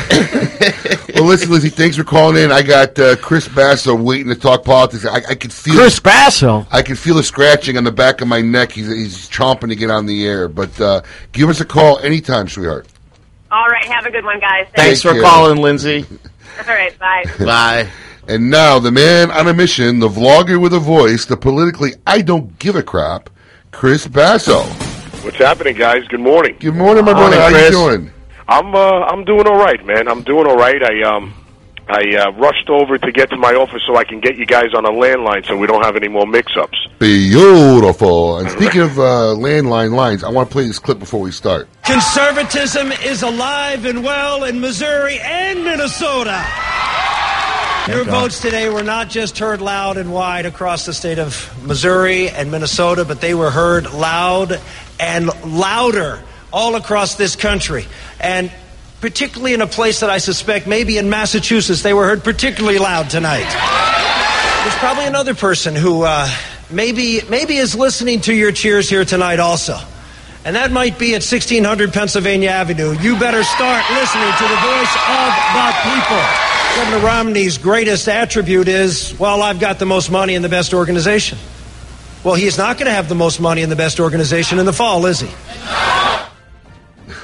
[1.14, 2.50] Well, listen, Lizzie, thanks for calling in.
[2.52, 5.04] I got uh, Chris Basso waiting to talk politics.
[5.04, 6.66] I, I could feel Chris Basso.
[6.70, 8.72] I can feel a scratching on the back of my neck.
[8.72, 10.48] He's, he's chomping to get on the air.
[10.48, 12.86] But uh, give us a call anytime, sweetheart.
[13.50, 14.66] All right, have a good one, guys.
[14.74, 15.22] Thanks Thank for you.
[15.22, 16.06] calling, Lindsay.
[16.58, 17.24] All right, bye.
[17.44, 17.90] Bye.
[18.30, 22.22] And now, the man on a mission, the vlogger with a voice, the politically I
[22.22, 23.28] don't give a crap,
[23.72, 24.60] Chris Basso.
[25.24, 26.06] What's happening, guys?
[26.06, 26.56] Good morning.
[26.60, 27.36] Good morning, my brother.
[27.36, 28.12] Morning, How you doing?
[28.46, 30.06] I'm uh, I'm doing all right, man.
[30.06, 30.80] I'm doing all right.
[30.80, 31.34] I um
[31.88, 34.74] I uh, rushed over to get to my office so I can get you guys
[34.76, 36.86] on a landline so we don't have any more mix-ups.
[37.00, 38.38] Beautiful.
[38.38, 41.68] And speaking of uh, landline lines, I want to play this clip before we start.
[41.82, 46.46] Conservatism is alive and well in Missouri and Minnesota.
[47.88, 48.22] Your God.
[48.22, 52.50] votes today were not just heard loud and wide across the state of Missouri and
[52.50, 54.60] Minnesota, but they were heard loud
[54.98, 57.86] and louder all across this country.
[58.20, 58.52] And
[59.00, 63.08] particularly in a place that I suspect, maybe in Massachusetts, they were heard particularly loud
[63.08, 63.48] tonight.
[64.62, 66.28] There's probably another person who uh,
[66.70, 69.78] maybe maybe is listening to your cheers here tonight also.
[70.44, 72.92] And that might be at 1600 Pennsylvania Avenue.
[73.00, 76.59] You better start listening to the voice of the people.
[76.76, 81.38] Governor Romney's greatest attribute is, well, I've got the most money in the best organization.
[82.24, 84.72] Well, he's not going to have the most money in the best organization in the
[84.72, 85.28] fall, is he?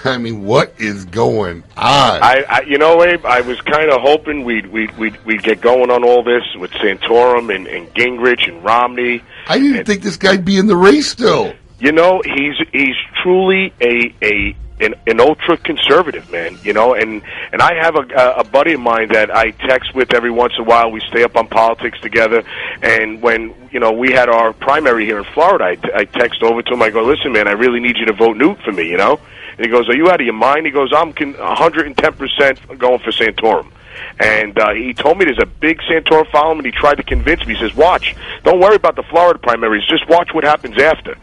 [0.05, 2.23] I mean, what is going on?
[2.23, 5.61] I, I, you know, Abe, I was kind of hoping we'd, we'd we'd we'd get
[5.61, 9.23] going on all this with Santorum and, and Gingrich and Romney.
[9.49, 11.55] I didn't think this guy'd be in the race still.
[11.81, 16.59] You know, he's he's truly a a an, an ultra conservative man.
[16.63, 20.15] You know, and and I have a, a buddy of mine that I text with
[20.15, 20.91] every once in a while.
[20.91, 22.43] We stay up on politics together,
[22.83, 26.75] and when you know we had our primary here in Florida, I, text over to
[26.75, 26.83] him.
[26.83, 28.89] I go, listen, man, I really need you to vote Newt for me.
[28.89, 29.21] You know,
[29.57, 30.67] and he goes, are you out of your mind?
[30.67, 33.71] He goes, I'm con- 110 percent going for Santorum.
[34.19, 37.47] And uh, he told me there's a big Santorum following, and he tried to convince
[37.47, 37.55] me.
[37.55, 39.85] He says, "Watch, don't worry about the Florida primaries.
[39.89, 41.17] Just watch what happens after."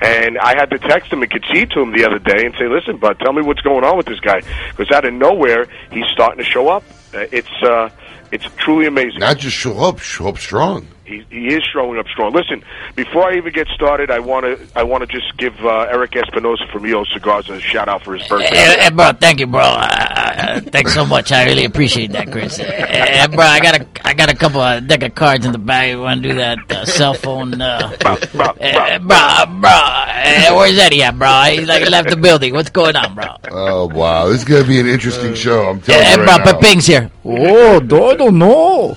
[0.00, 2.66] And I had to text him and concede to him the other day and say,
[2.68, 6.06] "Listen, bud, tell me what's going on with this guy." Because out of nowhere, he's
[6.12, 6.82] starting to show up.
[7.14, 7.90] Uh, it's uh,
[8.32, 9.20] it's truly amazing.
[9.20, 10.86] Not just show up, show up strong.
[11.10, 12.32] He, he is showing up strong.
[12.32, 12.62] Listen,
[12.94, 16.14] before I even get started, I want to I want to just give uh, Eric
[16.14, 18.54] Espinosa from EO Cigars a shout out for his birthday.
[18.56, 19.60] Hey, hey, bro, thank you, bro.
[19.60, 21.32] Uh, uh, thanks so much.
[21.32, 22.60] I really appreciate that, Chris.
[22.60, 25.50] Uh, uh, bro, I got a I got a couple of deck of cards in
[25.50, 25.90] the bag.
[25.90, 27.60] You want to do that uh, cell phone?
[27.60, 29.70] Uh, bro, bro, uh, bro, bro.
[29.70, 31.28] Uh, where's Eddie at, bro?
[31.50, 32.54] He like left the building.
[32.54, 33.34] What's going on, bro?
[33.50, 35.64] Oh wow, this is gonna be an interesting show.
[35.70, 36.52] I'm telling Hey, you bro, right now.
[36.52, 37.10] but Bing's here.
[37.24, 38.96] Oh, I don't know.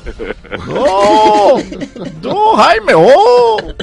[0.76, 1.62] Oh,
[2.24, 2.94] no, Jaime.
[2.94, 3.74] Oh.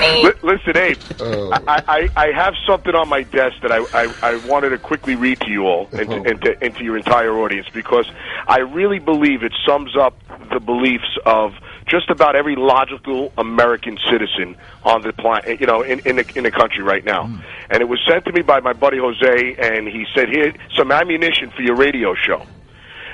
[0.00, 1.50] Li- listen, Abe, Oh.
[1.66, 5.16] I, I, I have something on my desk that I, I, I wanted to quickly
[5.16, 6.22] read to you all and to, oh.
[6.24, 8.06] and, to, and to your entire audience because
[8.46, 10.16] I really believe it sums up
[10.52, 11.52] the beliefs of
[11.86, 16.44] just about every logical American citizen on the planet, you know, in, in, the, in
[16.44, 17.24] the country right now.
[17.24, 17.42] Mm.
[17.70, 20.92] And it was sent to me by my buddy Jose, and he said, here, some
[20.92, 22.46] ammunition for your radio show.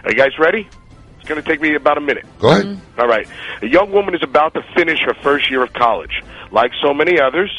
[0.04, 0.68] Are you guys ready?
[1.24, 2.26] It's going to take me about a minute.
[2.38, 2.78] Go ahead.
[2.98, 3.26] All right.
[3.62, 6.20] A young woman is about to finish her first year of college.
[6.52, 7.50] Like so many others,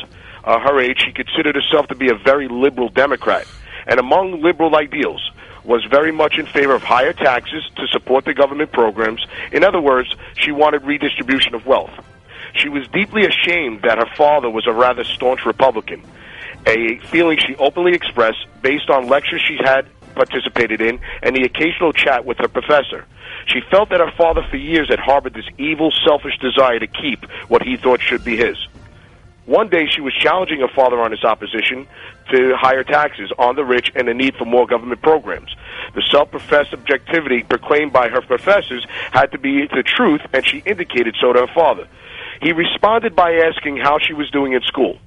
[0.43, 3.47] uh, her age, she considered herself to be a very liberal Democrat.
[3.87, 5.31] And among liberal ideals,
[5.63, 9.25] was very much in favor of higher taxes to support the government programs.
[9.51, 11.89] In other words, she wanted redistribution of wealth.
[12.53, 16.03] She was deeply ashamed that her father was a rather staunch Republican,
[16.67, 21.93] a feeling she openly expressed based on lectures she had participated in and the occasional
[21.93, 23.05] chat with her professor.
[23.47, 27.25] She felt that her father for years had harbored this evil, selfish desire to keep
[27.47, 28.57] what he thought should be his.
[29.45, 31.85] One day she was challenging her father on his opposition
[32.31, 35.55] to higher taxes on the rich and the need for more government programs.
[35.93, 41.15] The self-professed objectivity proclaimed by her professors had to be the truth, and she indicated
[41.21, 41.87] so to her father.
[42.41, 44.97] He responded by asking how she was doing in school.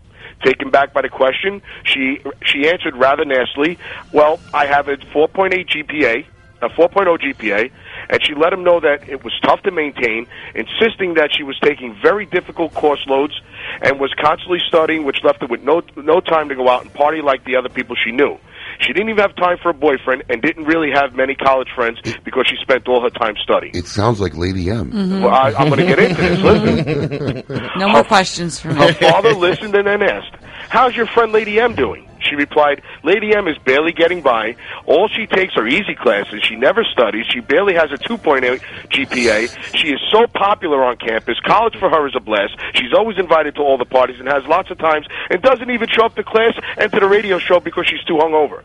[0.44, 3.78] Taken back by the question, she she answered rather nastily,
[4.12, 6.24] "Well, I have a 4.8 GPA,
[6.62, 7.70] a 4.0 GPA,"
[8.08, 11.58] and she let him know that it was tough to maintain, insisting that she was
[11.60, 13.40] taking very difficult course loads
[13.82, 16.94] and was constantly studying, which left her with no no time to go out and
[16.94, 18.38] party like the other people she knew.
[18.80, 21.98] She didn't even have time for a boyfriend and didn't really have many college friends
[22.24, 23.74] because she spent all her time studying.
[23.74, 24.92] It sounds like Lady M.
[24.92, 25.20] Mhm.
[25.22, 26.38] Well, I, I'm going to get into this.
[26.40, 27.70] Listen.
[27.78, 28.74] No more questions for me.
[28.76, 30.34] Her father listened and then asked,
[30.68, 32.07] How's your friend Lady M doing?
[32.20, 34.56] She replied, Lady M is barely getting by.
[34.86, 36.42] All she takes are easy classes.
[36.42, 37.26] She never studies.
[37.32, 39.76] She barely has a 2.8 GPA.
[39.76, 41.38] She is so popular on campus.
[41.46, 42.56] College for her is a blast.
[42.74, 45.88] She's always invited to all the parties and has lots of times and doesn't even
[45.88, 48.62] show up to class and to the radio show because she's too hungover.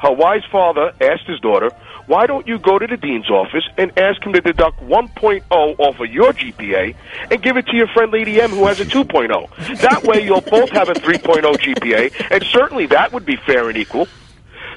[0.00, 1.70] Her wise father asked his daughter,
[2.06, 6.00] why don't you go to the dean's office and ask him to deduct 1.0 off
[6.00, 6.94] of your GPA
[7.30, 9.80] and give it to your friend Lady M who has a 2.0?
[9.80, 13.76] That way you'll both have a 3.0 GPA, and certainly that would be fair and
[13.76, 14.06] equal.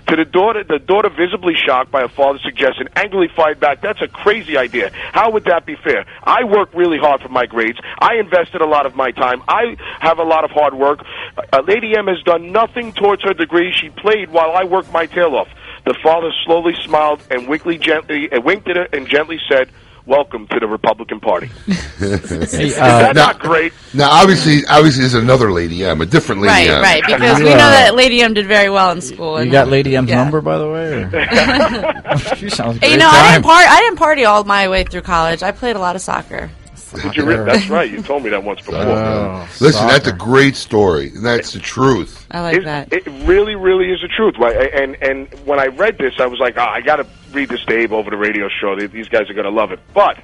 [0.07, 4.01] To the daughter, the daughter visibly shocked by her father's suggestion, angrily fired back, that's
[4.01, 4.89] a crazy idea.
[5.11, 6.05] How would that be fair?
[6.23, 7.77] I work really hard for my grades.
[7.99, 9.43] I invested a lot of my time.
[9.47, 11.05] I have a lot of hard work.
[11.53, 13.71] Uh, Lady M has done nothing towards her degree.
[13.71, 15.47] She played while I worked my tail off.
[15.89, 19.69] The father slowly smiled and winkly gently, uh, winked at her and gently said,
[20.05, 21.49] welcome to the Republican Party.
[21.67, 23.73] Is that now, not great?
[23.95, 26.81] now, obviously, obviously, there's another Lady M, a different Lady Right, M.
[26.83, 27.01] right.
[27.03, 29.37] Because we know that Lady M did very well in school.
[29.37, 30.21] You and- got Lady M's Yeah.
[30.23, 31.09] number, by the way?
[32.37, 32.91] She sounds great.
[32.91, 33.67] you know, I didn't part.
[33.67, 35.41] I didn't party all my way through college.
[35.41, 36.51] I played a lot of soccer.
[36.91, 37.89] Did you re- that's right.
[37.89, 38.75] You told me that once before.
[38.75, 42.25] Oh, Listen, that's a great story, and that's the truth.
[42.31, 42.93] I like it, that.
[42.93, 44.35] It really, really is the truth.
[44.39, 47.63] And and when I read this, I was like, oh, I got to read this
[47.65, 48.75] to Abe over the radio show.
[48.75, 49.79] These guys are going to love it.
[49.93, 50.17] But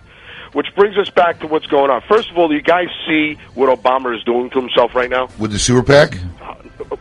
[0.56, 2.02] which brings us back to what's going on.
[2.08, 5.28] First of all, do you guys see what Obama is doing to himself right now?
[5.38, 6.18] With the super PAC?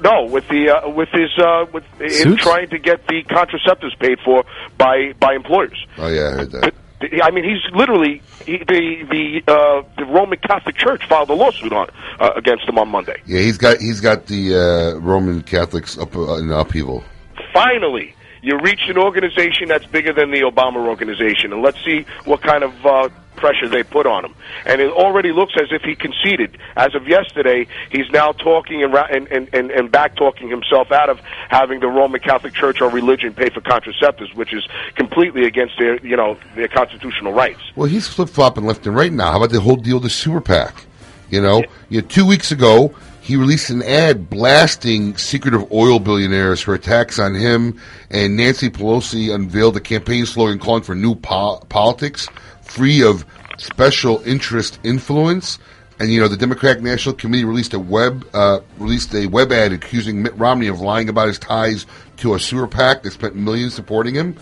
[0.00, 4.18] No, with the uh, with his uh, with him trying to get the contraceptives paid
[4.24, 4.44] for
[4.76, 5.86] by by employers.
[5.98, 6.74] Oh yeah, I heard that.
[7.00, 11.72] I mean, he's literally he, the the uh, the Roman Catholic Church filed a lawsuit
[11.72, 13.20] on uh, against him on Monday.
[13.26, 17.04] Yeah, he's got he's got the uh, Roman Catholics up uh, in upheaval.
[17.52, 18.13] Finally,
[18.44, 22.62] you reach an organization that's bigger than the Obama organization, and let's see what kind
[22.62, 24.34] of uh, pressure they put on him.
[24.66, 26.58] And it already looks as if he conceded.
[26.76, 30.92] As of yesterday, he's now talking and ra- and and, and, and back talking himself
[30.92, 35.46] out of having the Roman Catholic Church or religion pay for contraceptives, which is completely
[35.46, 37.60] against their you know their constitutional rights.
[37.76, 39.32] Well, he's flip flopping left and right now.
[39.32, 40.84] How about the whole deal with the super PAC?
[41.30, 46.60] You know, you know, two weeks ago he released an ad blasting secretive oil billionaires
[46.60, 51.62] for attacks on him, and Nancy Pelosi unveiled a campaign slogan calling for new po-
[51.70, 52.28] politics,
[52.60, 53.24] free of
[53.56, 55.58] special interest influence.
[55.98, 59.72] And you know, the Democratic National Committee released a web uh, released a web ad
[59.72, 61.86] accusing Mitt Romney of lying about his ties
[62.18, 64.36] to a super PAC that spent millions supporting him.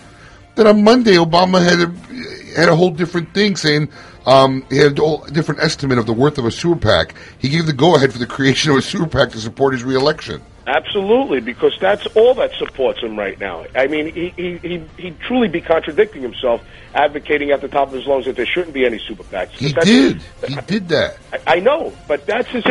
[0.57, 3.89] Then on Monday, Obama had a, had a whole different thing saying
[4.27, 7.15] um, he had a whole different estimate of the worth of a super PAC.
[7.39, 9.85] He gave the go ahead for the creation of a super PAC to support his
[9.85, 10.43] reelection.
[10.67, 13.65] Absolutely, because that's all that supports him right now.
[13.75, 16.63] I mean, he he he he'd truly be contradicting himself,
[16.95, 19.51] advocating at the top of his lungs that there shouldn't be any super PACs.
[19.51, 20.23] He did.
[20.47, 21.17] He did that.
[21.33, 22.63] I, I know, but that's his.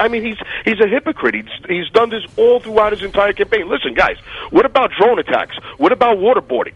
[0.00, 1.36] I mean, he's he's a hypocrite.
[1.36, 3.68] He's he's done this all throughout his entire campaign.
[3.68, 4.16] Listen, guys,
[4.50, 5.56] what about drone attacks?
[5.76, 6.74] What about waterboarding?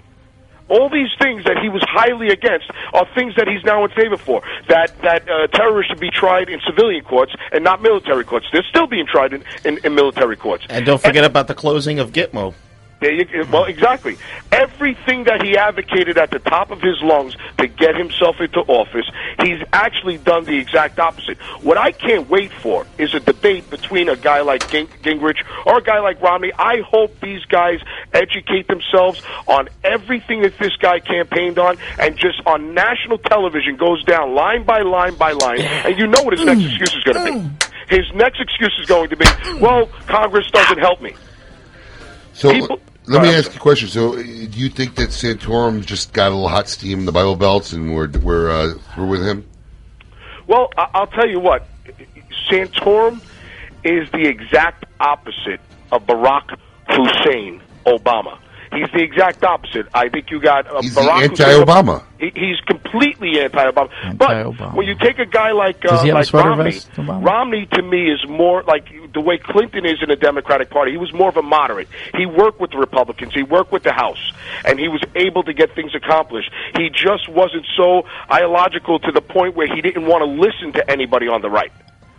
[0.71, 4.17] All these things that he was highly against are things that he's now in favor
[4.17, 4.43] for.
[4.69, 8.47] That that uh, terrorists should be tried in civilian courts and not military courts.
[8.53, 10.65] They're still being tried in, in, in military courts.
[10.71, 12.55] And don't forget about the closing of Gitmo.
[13.01, 14.19] There you, well, exactly.
[14.53, 19.07] Everything that he advocated at the top of his lungs to get himself into office,
[19.43, 21.39] he's actually done the exact opposite.
[21.63, 25.79] What I can't wait for is a debate between a guy like Ging- Gingrich or
[25.79, 26.53] a guy like Romney.
[26.59, 27.81] I hope these guys
[28.13, 34.05] educate themselves on everything that this guy campaigned on and just on national television goes
[34.05, 35.61] down line by line by line.
[35.61, 37.49] And you know what his next excuse is going to
[37.89, 37.97] be.
[37.97, 39.25] His next excuse is going to be,
[39.59, 41.15] well, Congress doesn't help me.
[42.35, 43.89] So People- let me Uh, ask you a question.
[43.89, 47.37] So, do you think that Santorum just got a little hot steam in the Bible
[47.37, 49.47] Belts, and we're we're uh, we're with him?
[50.47, 51.67] Well, I'll tell you what.
[52.51, 53.21] Santorum
[53.85, 55.61] is the exact opposite
[55.93, 56.57] of Barack
[56.89, 58.39] Hussein Obama.
[58.73, 59.89] He's the exact opposite.
[59.93, 62.05] I think you got uh, He's Barack Hussein anti-Obama.
[62.21, 63.91] He, he's completely anti-Obama.
[64.17, 67.67] But when you take a guy like uh, he have a like Romney, vest, Romney
[67.73, 70.93] to me is more like the way Clinton is in the Democratic Party.
[70.93, 71.89] He was more of a moderate.
[72.17, 73.35] He worked with the Republicans.
[73.35, 74.33] He worked with the House,
[74.65, 76.51] and he was able to get things accomplished.
[76.77, 80.91] He just wasn't so ideological to the point where he didn't want to listen to
[80.91, 81.73] anybody on the right.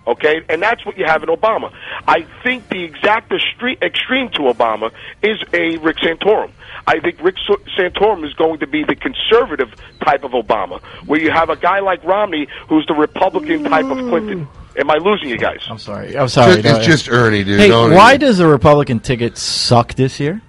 [0.07, 1.71] Okay, and that's what you have in Obama.
[2.07, 6.51] I think the exact extreme to Obama is a Rick Santorum.
[6.87, 7.35] I think Rick
[7.77, 9.69] Santorum is going to be the conservative
[10.03, 13.97] type of Obama, where you have a guy like Romney who's the Republican type of
[14.09, 14.47] Clinton.
[14.77, 15.59] Am I losing you guys?
[15.69, 16.17] I'm sorry.
[16.17, 16.53] I'm sorry.
[16.53, 17.59] It's just- it's just Ernie, dude.
[17.59, 20.41] Hey, Don't- why does the Republican ticket suck this year?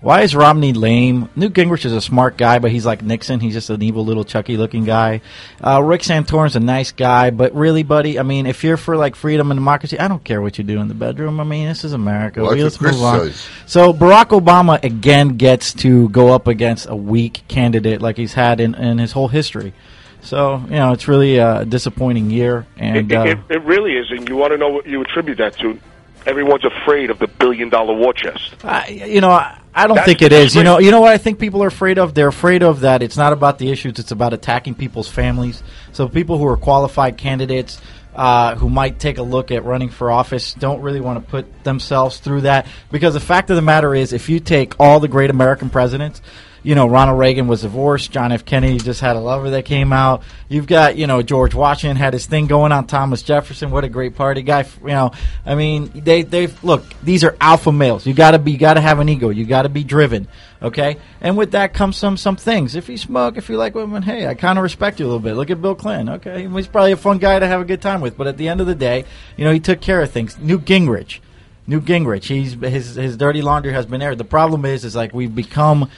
[0.00, 1.28] Why is Romney lame?
[1.36, 3.38] Newt Gingrich is a smart guy, but he's like Nixon.
[3.38, 5.20] He's just an evil little Chucky looking guy.
[5.62, 9.14] Uh, Rick Santorum's a nice guy, but really, buddy, I mean, if you're for like
[9.14, 11.38] freedom and democracy, I don't care what you do in the bedroom.
[11.38, 12.42] I mean, this is America.
[12.42, 13.20] Well, that's Let's move on.
[13.20, 13.46] says.
[13.66, 18.60] So Barack Obama again gets to go up against a weak candidate like he's had
[18.60, 19.74] in, in his whole history.
[20.22, 24.10] So you know, it's really a disappointing year, and it, uh, it, it really is,
[24.10, 25.78] and you want to know what you attribute that to?
[26.26, 28.54] Everyone's afraid of the billion dollar war chest.
[28.62, 30.54] I, you know, I, I don't That's think it is.
[30.56, 32.14] You know, you know what I think people are afraid of.
[32.14, 33.02] They're afraid of that.
[33.02, 33.98] It's not about the issues.
[33.98, 35.62] It's about attacking people's families.
[35.92, 37.80] So people who are qualified candidates.
[38.12, 41.62] Uh, who might take a look at running for office don't really want to put
[41.62, 45.06] themselves through that because the fact of the matter is if you take all the
[45.06, 46.20] great American presidents
[46.62, 48.12] you know, Ronald Reagan was divorced.
[48.12, 48.44] John F.
[48.44, 50.22] Kennedy just had a lover that came out.
[50.48, 52.86] You've got, you know, George Washington had his thing going on.
[52.86, 54.66] Thomas Jefferson, what a great party guy.
[54.82, 55.12] You know,
[55.46, 58.06] I mean, they, they, look, these are alpha males.
[58.06, 59.30] You gotta be, you gotta have an ego.
[59.30, 60.28] You gotta be driven.
[60.62, 60.98] Okay?
[61.20, 62.74] And with that comes some, some things.
[62.74, 65.20] If you smoke, if you like women, hey, I kind of respect you a little
[65.20, 65.34] bit.
[65.34, 66.10] Look at Bill Clinton.
[66.16, 66.46] Okay?
[66.46, 68.16] He's probably a fun guy to have a good time with.
[68.16, 69.04] But at the end of the day,
[69.36, 70.38] you know, he took care of things.
[70.38, 71.20] Newt Gingrich.
[71.66, 72.24] Newt Gingrich.
[72.24, 74.18] He's his his dirty laundry has been aired.
[74.18, 75.88] The problem is, is like we've become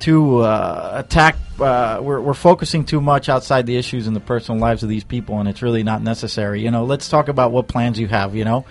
[0.00, 1.36] too uh, attack.
[1.58, 5.04] Uh, we're we're focusing too much outside the issues in the personal lives of these
[5.04, 6.62] people, and it's really not necessary.
[6.62, 8.34] You know, let's talk about what plans you have.
[8.34, 8.64] You know,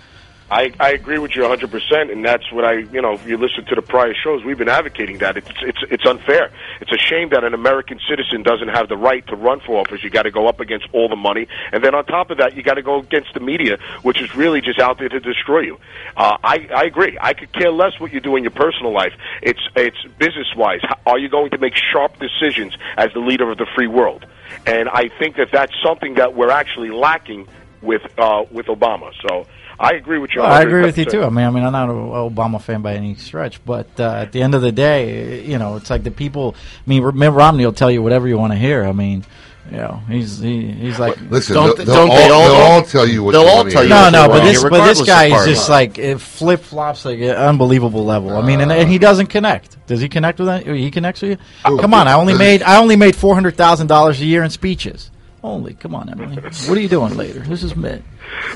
[0.50, 3.66] I, I agree with you 100%, and that's what I, you know, if you listen
[3.66, 5.38] to the prior shows, we've been advocating that.
[5.38, 6.52] It's, it's, it's unfair.
[6.82, 10.04] It's a shame that an American citizen doesn't have the right to run for office.
[10.04, 12.56] You got to go up against all the money, and then on top of that,
[12.56, 15.62] you got to go against the media, which is really just out there to destroy
[15.62, 15.80] you.
[16.16, 17.18] Uh, I, I agree.
[17.20, 19.14] I could care less what you do in your personal life.
[19.42, 20.82] It's, it's business-wise.
[21.08, 24.28] Are you going to make sharp decisions as the leader of the free world?
[24.68, 27.48] And I think that that's something that we're actually lacking
[27.82, 29.12] with, uh, with Obama.
[29.28, 29.48] So,
[29.80, 30.42] I agree with you.
[30.42, 31.24] Well, I agree with you too.
[31.24, 34.32] I mean, I mean, I'm not an Obama fan by any stretch, but uh, at
[34.32, 36.56] the end of the day, you know, it's like the people.
[36.86, 38.84] I mean, Mitt Romney will tell you whatever you want to hear.
[38.86, 39.26] I mean,
[39.72, 42.48] you know, he's he, he's like, Listen, Don't they'll- they- they'll don't they all- all-
[42.48, 43.90] they'll all tell you what they'll you all tell you.
[43.90, 47.20] No, what no, but this but this guy is just like it flip flops like
[47.20, 48.36] an unbelievable level.
[48.38, 49.76] I mean, and, and he doesn't connect.
[49.88, 50.66] Does he connect with that?
[50.68, 51.38] He connects with you?
[51.80, 54.50] Come on, I only made I only made four hundred thousand dollars a year in
[54.52, 55.10] speeches.
[55.46, 56.36] Only, come on, Emily.
[56.38, 57.40] What are you doing later?
[57.42, 58.02] This is Mitt.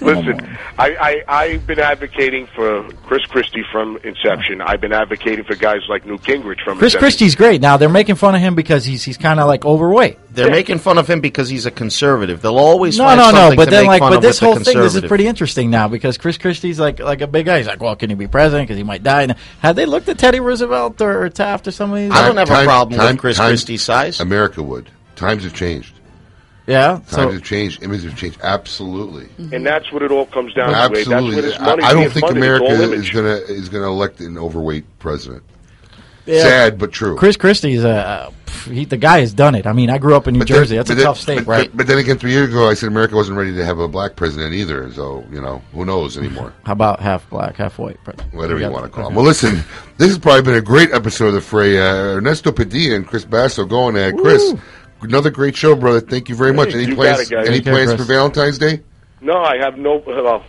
[0.01, 0.95] Listen, I,
[1.27, 4.59] I, I've been advocating for Chris Christie from inception.
[4.61, 6.99] I've been advocating for guys like Newt Gingrich from Chris inception.
[6.99, 7.61] Christie's great.
[7.61, 10.17] Now they're making fun of him because he's he's kind of like overweight.
[10.33, 12.41] They're making fun of him because he's a conservative.
[12.41, 13.55] They'll always No, find no, no.
[13.55, 15.27] But to then, make like, fun but this with the whole thing, this is pretty
[15.27, 17.59] interesting now because Chris Christie's like like a big guy.
[17.59, 18.67] He's like, well, can he be president?
[18.67, 19.21] Because he might die.
[19.23, 22.09] And had they looked at Teddy Roosevelt or, or Taft or somebody?
[22.09, 22.47] some of these?
[22.47, 24.19] Time- a problem time- with Chris time- Christie's size.
[24.19, 24.89] America would.
[25.15, 25.98] Times have changed.
[26.69, 26.87] Yeah.
[26.93, 27.83] Times So have changed.
[27.83, 28.39] Images have changed.
[28.43, 29.27] Absolutely.
[29.55, 30.73] And that's what it all comes down to.
[30.73, 31.05] Wade.
[31.05, 31.35] That's Absolutely.
[31.35, 32.43] where this I, I don't being think funded.
[32.43, 33.13] It's America all is image.
[33.13, 35.43] gonna is gonna elect an overweight president.
[36.25, 36.43] Yeah.
[36.43, 37.15] Sad but true.
[37.17, 39.65] Chris Christie's uh, pff, he, the guy has done it.
[39.65, 40.75] I mean, I grew up in New But then- Jersey.
[40.75, 41.69] That's a but then- tough state, but, right?
[41.71, 43.87] But, but then again, three years ago, I said America wasn't ready to have a
[43.87, 44.91] black president either.
[44.93, 46.53] So you know, who knows anymore?
[46.65, 47.97] How about half black, half white?
[48.03, 48.31] president?
[48.35, 49.09] Whatever you got- want to call okay.
[49.11, 49.15] him.
[49.15, 49.63] Well, listen,
[49.97, 51.79] this has probably been a great episode of the Fray.
[51.79, 54.53] Uh, Ernesto Padilla and Chris Basso going at Chris.
[55.01, 56.01] Another great show, brother.
[56.01, 56.73] Thank you very much.
[56.73, 57.17] Any you plans?
[57.17, 57.47] got it, guys.
[57.47, 58.01] any Take care, plans Chris.
[58.01, 58.81] for Valentine's Day?
[59.21, 60.03] No, I have no.
[60.05, 60.43] Well,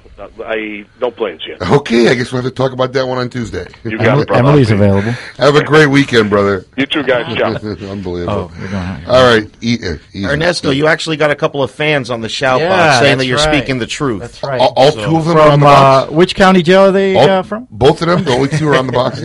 [0.44, 1.62] I no plans yet.
[1.62, 3.66] Okay, I guess we'll have to talk about that one on Tuesday.
[3.84, 4.48] You got it, brother.
[4.48, 5.12] Emily's available.
[5.38, 6.66] Have a great weekend, brother.
[6.76, 7.34] You too, guys.
[7.36, 7.54] Ciao.
[7.90, 8.50] Unbelievable.
[8.54, 9.80] Oh, we're All right, eat,
[10.12, 10.26] easy.
[10.26, 13.26] Ernesto, you actually got a couple of fans on the shout Yeah, box saying that
[13.26, 13.56] you're right.
[13.56, 14.20] speaking the truth.
[14.20, 14.60] That's right.
[14.60, 16.10] All, all So- two of them are on the box.
[16.10, 17.66] uh, which county jail are they All- uh, from?
[17.70, 18.24] Both of them.
[18.24, 19.20] The only two are on the box.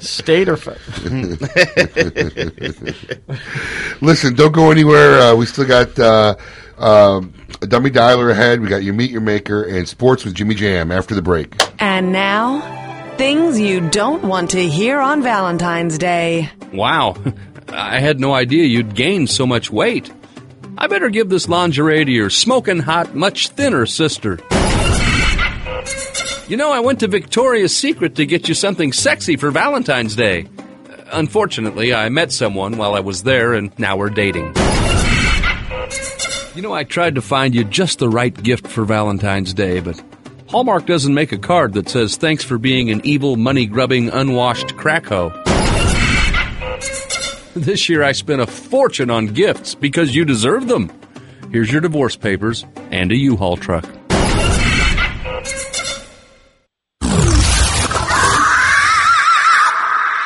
[0.06, 0.76] State or fe-
[4.00, 5.18] Listen, don't go anywhere.
[5.20, 6.34] Uh, we still got uh,
[6.78, 7.32] um,
[7.62, 8.60] a dummy dialer ahead.
[8.60, 11.54] We got your meet your maker and sports with Jimmy Jam after the break.
[11.78, 12.60] And now,
[13.16, 16.50] things you don't want to hear on Valentine's Day.
[16.72, 17.16] Wow,
[17.68, 20.10] I had no idea you'd gained so much weight.
[20.78, 24.38] I better give this lingerie to your smoking hot, much thinner sister.
[26.48, 30.48] You know, I went to Victoria's Secret to get you something sexy for Valentine's Day.
[31.12, 34.52] Unfortunately, I met someone while I was there, and now we're dating.
[36.54, 40.02] You know, I tried to find you just the right gift for Valentine's Day, but
[40.48, 44.76] Hallmark doesn't make a card that says thanks for being an evil, money grubbing, unwashed
[44.76, 45.30] crack hoe.
[47.56, 50.88] This year I spent a fortune on gifts because you deserve them.
[51.50, 53.84] Here's your divorce papers and a U-Haul truck.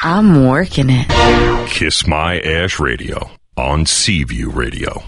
[0.03, 1.09] I'm working it.
[1.70, 5.03] Kiss My Ash Radio on Seaview Radio.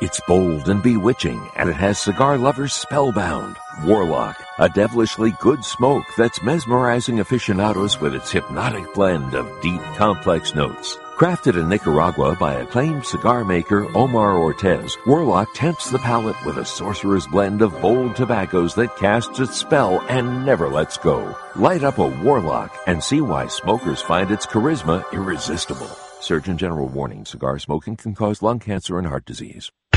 [0.00, 3.56] It's bold and bewitching, and it has cigar lovers spellbound.
[3.82, 10.54] Warlock, a devilishly good smoke that's mesmerizing aficionados with its hypnotic blend of deep, complex
[10.54, 10.96] notes.
[11.16, 16.64] Crafted in Nicaragua by acclaimed cigar maker Omar Ortez, Warlock tempts the palate with a
[16.64, 21.36] sorcerer's blend of bold tobaccos that casts its spell and never lets go.
[21.56, 25.90] Light up a Warlock and see why smokers find its charisma irresistible.
[26.20, 29.72] Surgeon General warning cigar smoking can cause lung cancer and heart disease.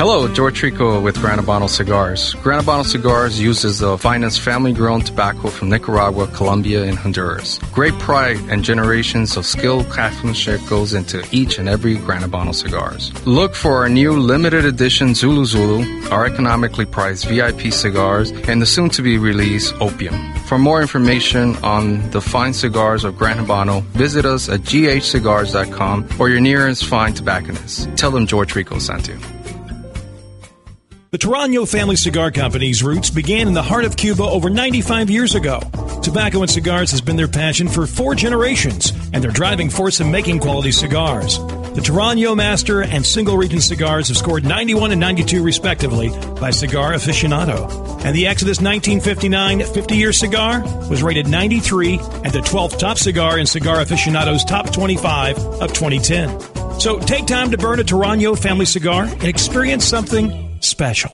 [0.00, 2.32] Hello, George Rico with Gran Habano Cigars.
[2.42, 7.58] Gran Habano Cigars uses the finest family-grown tobacco from Nicaragua, Colombia, and Honduras.
[7.74, 13.12] Great pride and generations of skilled craftsmanship goes into each and every Gran Habano cigars.
[13.26, 18.66] Look for our new limited edition Zulu Zulu, our economically priced VIP cigars, and the
[18.66, 20.32] soon-to-be released Opium.
[20.46, 26.30] For more information on the fine cigars of Gran Habano, visit us at ghcigars.com or
[26.30, 27.94] your nearest fine tobacconist.
[27.98, 29.18] Tell them George Rico sent you.
[31.12, 35.34] The Torano Family Cigar Company's roots began in the heart of Cuba over 95 years
[35.34, 35.58] ago.
[36.04, 40.12] Tobacco and cigars has been their passion for four generations and their driving force in
[40.12, 41.38] making quality cigars.
[41.38, 46.92] The Torano Master and Single Region cigars have scored 91 and 92 respectively by Cigar
[46.92, 47.68] Aficionado.
[48.04, 53.36] And the Exodus 1959 50 year cigar was rated 93 and the 12th top cigar
[53.36, 56.78] in Cigar Aficionado's top 25 of 2010.
[56.78, 61.12] So take time to burn a Torano family cigar and experience something special.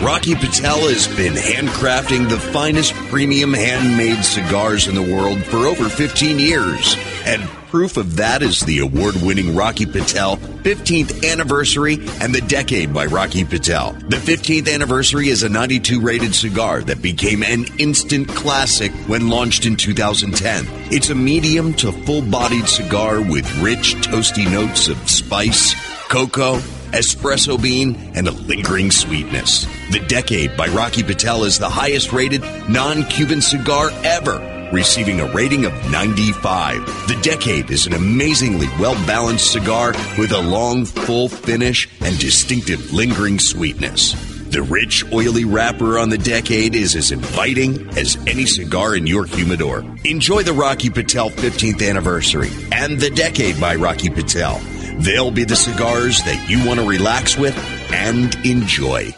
[0.00, 5.90] Rocky Patel has been handcrafting the finest premium handmade cigars in the world for over
[5.90, 6.96] 15 years.
[7.26, 12.94] And proof of that is the award winning Rocky Patel 15th anniversary and the decade
[12.94, 13.92] by Rocky Patel.
[13.92, 19.66] The 15th anniversary is a 92 rated cigar that became an instant classic when launched
[19.66, 20.64] in 2010.
[20.90, 25.74] It's a medium to full bodied cigar with rich, toasty notes of spice,
[26.10, 26.56] cocoa,
[26.90, 29.64] espresso bean, and a lingering sweetness.
[29.92, 35.32] The Decade by Rocky Patel is the highest rated non Cuban cigar ever, receiving a
[35.32, 36.84] rating of 95.
[37.06, 42.92] The Decade is an amazingly well balanced cigar with a long, full finish and distinctive
[42.92, 44.12] lingering sweetness.
[44.50, 49.24] The rich, oily wrapper on the Decade is as inviting as any cigar in your
[49.24, 49.84] humidor.
[50.02, 54.60] Enjoy the Rocky Patel 15th anniversary and the Decade by Rocky Patel.
[55.00, 57.56] They'll be the cigars that you want to relax with
[57.90, 59.14] and enjoy.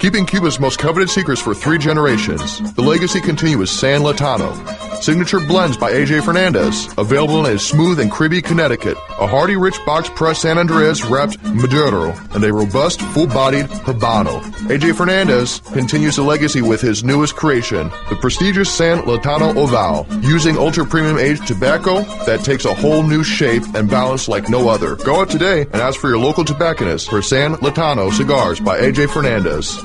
[0.00, 4.89] Keeping Cuba's most coveted secrets for three generations, the legacy continues San Lotano.
[5.00, 9.78] Signature blends by AJ Fernandez, available in a smooth and creamy Connecticut, a hearty rich
[9.86, 14.42] box pressed San Andreas wrapped Maduro, and a robust full-bodied Habano.
[14.68, 20.58] AJ Fernandez continues the legacy with his newest creation, the prestigious San Lotano Oval, using
[20.58, 24.96] ultra-premium aged tobacco that takes a whole new shape and balance like no other.
[24.96, 29.08] Go out today and ask for your local tobacconist for San Lotano cigars by AJ
[29.08, 29.78] Fernandez.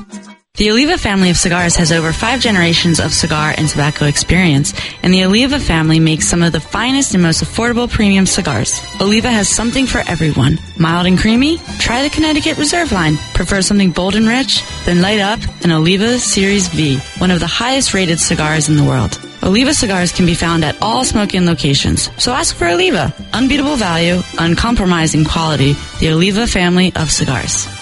[0.56, 5.12] The Oliva family of cigars has over five generations of cigar and tobacco experience, and
[5.12, 8.80] the Oliva family makes some of the finest and most affordable premium cigars.
[8.98, 10.58] Oliva has something for everyone.
[10.78, 11.58] Mild and creamy?
[11.78, 13.18] Try the Connecticut Reserve line.
[13.34, 14.62] Prefer something bold and rich?
[14.86, 18.84] Then light up an Oliva Series V, one of the highest rated cigars in the
[18.84, 19.20] world.
[19.42, 23.14] Oliva cigars can be found at all smoking locations, so ask for Oliva.
[23.34, 27.75] Unbeatable value, uncompromising quality, the Oliva family of cigars.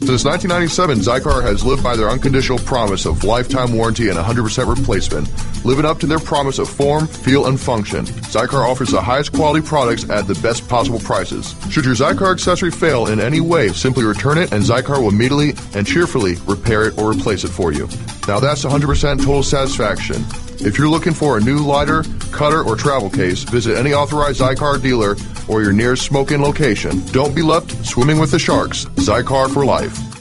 [0.00, 5.28] Since 1997, Xikar has lived by their unconditional promise of lifetime warranty and 100% replacement,
[5.64, 8.06] living up to their promise of form, feel, and function.
[8.06, 11.54] Xikar offers the highest quality products at the best possible prices.
[11.68, 15.54] Should your Xikar accessory fail in any way, simply return it and Xikar will immediately
[15.74, 17.88] and cheerfully repair it or replace it for you.
[18.28, 20.24] Now that's 100% total satisfaction.
[20.60, 22.02] If you're looking for a new lighter,
[22.32, 27.00] cutter, or travel case, visit any authorized Xikar dealer or your nearest smoking location.
[27.06, 28.84] Don't be left swimming with the sharks.
[28.96, 30.17] Xikar for life.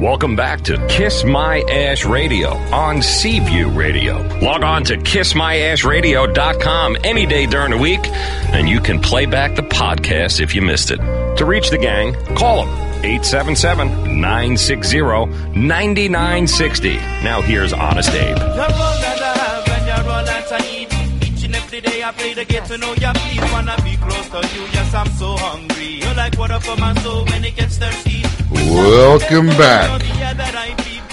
[0.00, 4.26] Welcome back to Kiss My Ash Radio on Seaview Radio.
[4.38, 9.62] Log on to kissmyashradio.com any day during the week, and you can play back the
[9.62, 11.00] podcast if you missed it.
[11.36, 12.70] To reach the gang, call them
[13.04, 16.96] 877 960 9960.
[17.22, 18.38] Now here's Honest Abe.
[21.72, 23.12] Each and every day I play to get to know ya.
[23.14, 24.62] Please wanna be close to you.
[24.72, 26.00] Yes, I'm so hungry.
[26.02, 28.22] You're like water for my soul when it gets thirsty.
[28.50, 30.02] Welcome back.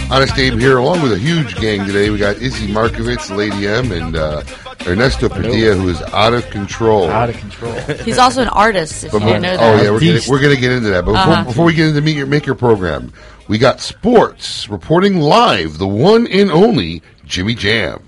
[0.09, 2.09] Honest Abe here, along with a huge gang today.
[2.09, 4.41] We got Izzy Markovitz, Lady M, and uh,
[4.87, 7.07] Ernesto Padilla, who is out of control.
[7.09, 7.73] Out of control.
[8.05, 10.55] He's also an artist, if But you didn't know oh yeah, we're gonna, we're gonna
[10.55, 11.05] get into that.
[11.05, 11.43] But before, Uh-huh.
[11.43, 13.13] before we get into meet your make your program,
[13.47, 15.77] we got sports reporting live.
[15.77, 18.01] The one and only Jimmy Jam.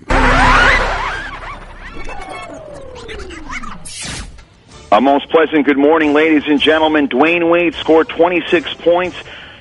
[4.92, 7.08] A most pleasant good morning, ladies and gentlemen.
[7.08, 9.16] Dwyane Wade scored 26 points.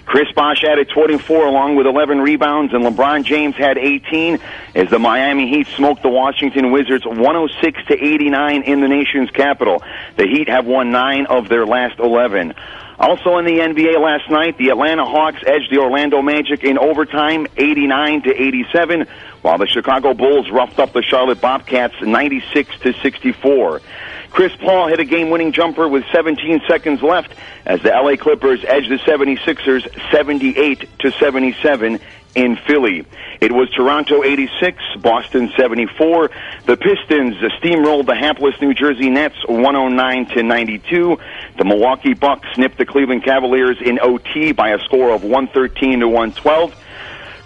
[0.08, 4.40] Chris Bosh added 24 along with 11 rebounds, and LeBron James had 18
[4.74, 9.84] as the Miami Heat smoked the Washington Wizards 106 to 89 in the nation's capital.
[10.18, 12.56] The Heat have won nine of their last 11.
[12.98, 17.46] Also in the NBA last night, the Atlanta Hawks edged the Orlando Magic in overtime
[17.56, 19.06] 89 to 87,
[19.44, 23.82] while the Chicago Bulls roughed up the Charlotte Bobcats 96 to 64.
[24.30, 27.34] Chris Paul hit a game-winning jumper with 17 seconds left
[27.66, 32.00] as the LA Clippers edged the 76ers 78 to 77
[32.36, 33.06] in Philly.
[33.42, 36.30] It was Toronto 86, Boston 74.
[36.66, 41.18] The Pistons steamrolled the hapless New Jersey Nets 109 to 92.
[41.58, 46.08] The Milwaukee Bucks snipped the Cleveland Cavaliers in OT by a score of 113 to
[46.08, 46.76] 112.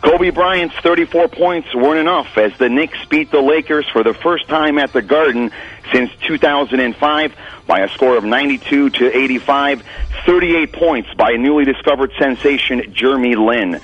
[0.04, 4.50] Kobe Bryant's 34 points weren't enough as the Knicks beat the Lakers for the first
[4.50, 5.50] time at the Garden
[5.94, 7.36] since 2005
[7.66, 9.82] by a score of 92 to 85,
[10.26, 13.80] 38 points by a newly discovered sensation Jeremy Lin.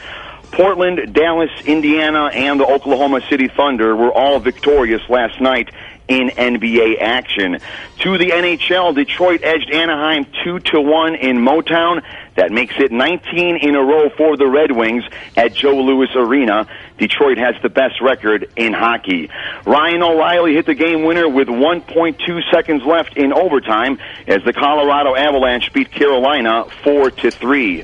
[0.52, 5.70] Portland, Dallas, Indiana, and the Oklahoma City Thunder were all victorious last night
[6.10, 7.60] in NBA action.
[8.00, 12.02] To the NHL, Detroit edged Anaheim 2 to 1 in Motown.
[12.36, 15.04] That makes it 19 in a row for the Red Wings
[15.38, 16.68] at Joe Louis Arena.
[16.98, 19.30] Detroit has the best record in hockey.
[19.66, 25.16] Ryan O'Reilly hit the game winner with 1.2 seconds left in overtime as the Colorado
[25.16, 27.84] Avalanche beat Carolina 4 to 3.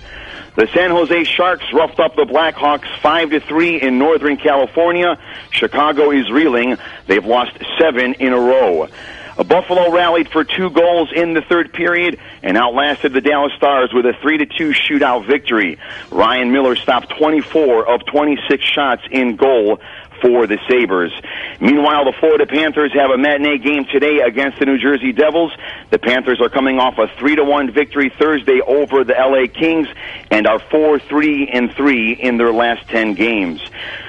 [0.55, 5.19] The San Jose Sharks roughed up the Blackhawks 5 to 3 in Northern California.
[5.51, 6.77] Chicago is reeling.
[7.07, 8.87] They've lost 7 in a row.
[9.43, 14.05] Buffalo rallied for two goals in the third period and outlasted the Dallas Stars with
[14.05, 15.77] a 3 to 2 shootout victory.
[16.09, 19.81] Ryan Miller stopped 24 of 26 shots in goal
[20.21, 21.11] for the Sabres.
[21.59, 25.51] Meanwhile, the Florida Panthers have a matinee game today against the New Jersey Devils.
[25.89, 29.87] The Panthers are coming off a 3 to 1 victory Thursday over the LA Kings
[30.31, 33.61] and are 4-3 and 3 in their last 10 games.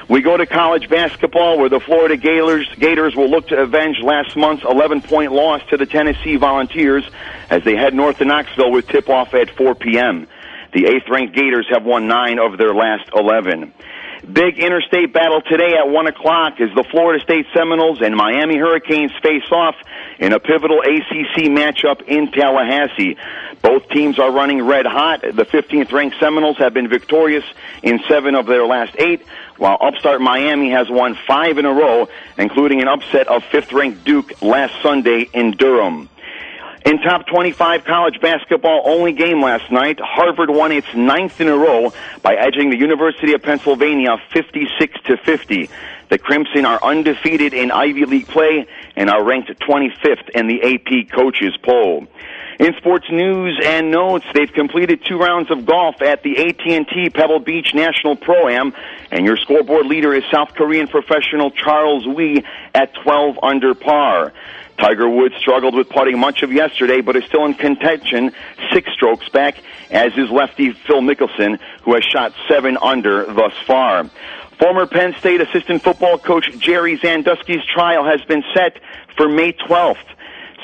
[0.09, 4.37] We go to college basketball where the Florida Gators, Gators will look to avenge last
[4.37, 7.05] month's 11 point loss to the Tennessee Volunteers
[7.51, 10.29] as they head north to Knoxville with tip off at 4 p.m.
[10.73, 13.73] The eighth ranked Gators have won nine of their last 11.
[14.33, 19.13] Big interstate battle today at 1 o'clock as the Florida State Seminoles and Miami Hurricanes
[19.23, 19.77] face off
[20.19, 23.17] in a pivotal ACC matchup in Tallahassee.
[23.63, 25.23] Both teams are running red hot.
[25.23, 27.45] The 15th ranked Seminoles have been victorious
[27.85, 29.23] in seven of their last eight,
[29.59, 34.05] while upstart Miami has won five in a row, including an upset of fifth ranked
[34.05, 36.09] Duke last Sunday in Durham.
[36.87, 41.57] In top 25 college basketball only game last night, Harvard won its ninth in a
[41.57, 45.69] row by edging the University of Pennsylvania 56 to 50.
[46.11, 51.11] The Crimson are undefeated in Ivy League play and are ranked 25th in the AP
[51.11, 52.07] coaches poll.
[52.61, 57.41] In sports news and notes, they've completed two rounds of golf at the AT&T Pebble
[57.41, 58.73] Beach National Pro-Am,
[59.11, 64.33] and your scoreboard leader is South Korean professional Charles Wi at 12 under par.
[64.79, 68.33] Tiger Woods struggled with putting much of yesterday, but is still in contention,
[68.73, 74.05] six strokes back, as is lefty Phil Mickelson, who has shot seven under thus far.
[74.59, 78.79] Former Penn State assistant football coach Jerry Sandusky's trial has been set
[79.17, 79.97] for May 12th.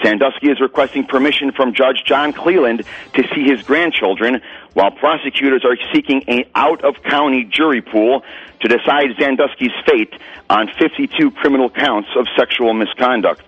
[0.02, 2.84] Sandusky is requesting permission from Judge John Cleland
[3.14, 4.40] to see his grandchildren,
[4.72, 8.24] while prosecutors are seeking an out-of-county jury pool
[8.60, 10.12] to decide Sandusky's fate
[10.48, 13.42] on 52 criminal counts of sexual misconduct.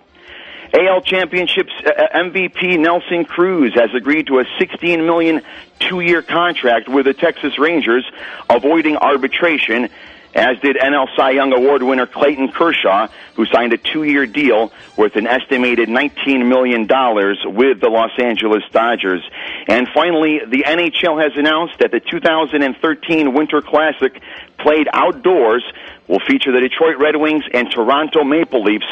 [0.73, 5.41] AL Championships uh, MVP Nelson Cruz has agreed to a 16 million
[5.79, 8.09] two-year contract with the Texas Rangers,
[8.49, 9.89] avoiding arbitration,
[10.33, 15.15] as did NL Cy Young Award winner Clayton Kershaw, who signed a two-year deal worth
[15.15, 19.23] an estimated 19 million dollars with the Los Angeles Dodgers.
[19.67, 24.21] And finally, the NHL has announced that the 2013 Winter Classic
[24.59, 25.63] played outdoors
[26.07, 28.85] will feature the Detroit Red Wings and Toronto Maple Leafs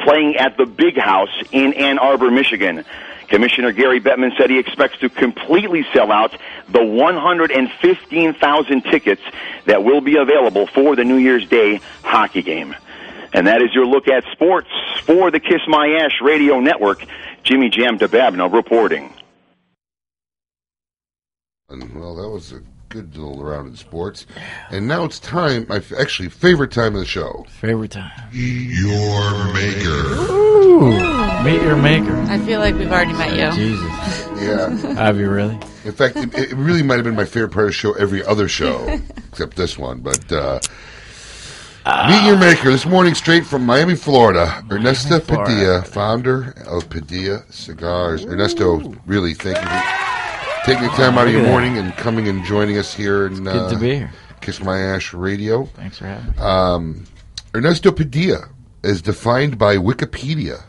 [0.00, 2.84] playing at the Big House in Ann Arbor, Michigan.
[3.28, 6.36] Commissioner Gary Bettman said he expects to completely sell out
[6.68, 9.22] the 115,000 tickets
[9.66, 12.74] that will be available for the New Year's Day hockey game.
[13.32, 14.68] And that is your look at sports
[15.04, 17.04] for the Kiss My Ash radio network.
[17.44, 19.14] Jimmy Jam DeBabno reporting.
[21.68, 24.26] Well, that was a good little round in sports.
[24.70, 27.46] And now it's time, my f- actually favorite time of the show.
[27.48, 28.10] Favorite time.
[28.32, 30.32] Your maker.
[30.32, 32.14] Ooh, meet your maker.
[32.28, 33.56] I feel like we've already met you.
[33.56, 34.26] Jesus.
[34.42, 34.70] Yeah.
[34.94, 35.54] Have you really?
[35.84, 38.24] In fact, it, it really might have been my favorite part of the show every
[38.24, 38.84] other show,
[39.28, 40.00] except this one.
[40.00, 40.58] But uh,
[42.08, 44.64] meet your maker this morning, straight from Miami, Florida.
[44.68, 45.52] Ernesto Florida.
[45.52, 48.24] Padilla, founder of Padilla Cigars.
[48.26, 50.09] Ernesto, really, thank you for
[50.64, 53.26] taking the time out of your morning and coming and joining us here.
[53.26, 54.12] In, good to uh, be here.
[54.40, 55.66] Kiss My Ash Radio.
[55.66, 56.38] Thanks for having me.
[56.38, 57.04] Um,
[57.54, 58.48] Ernesto Padilla
[58.82, 60.62] is defined by Wikipedia.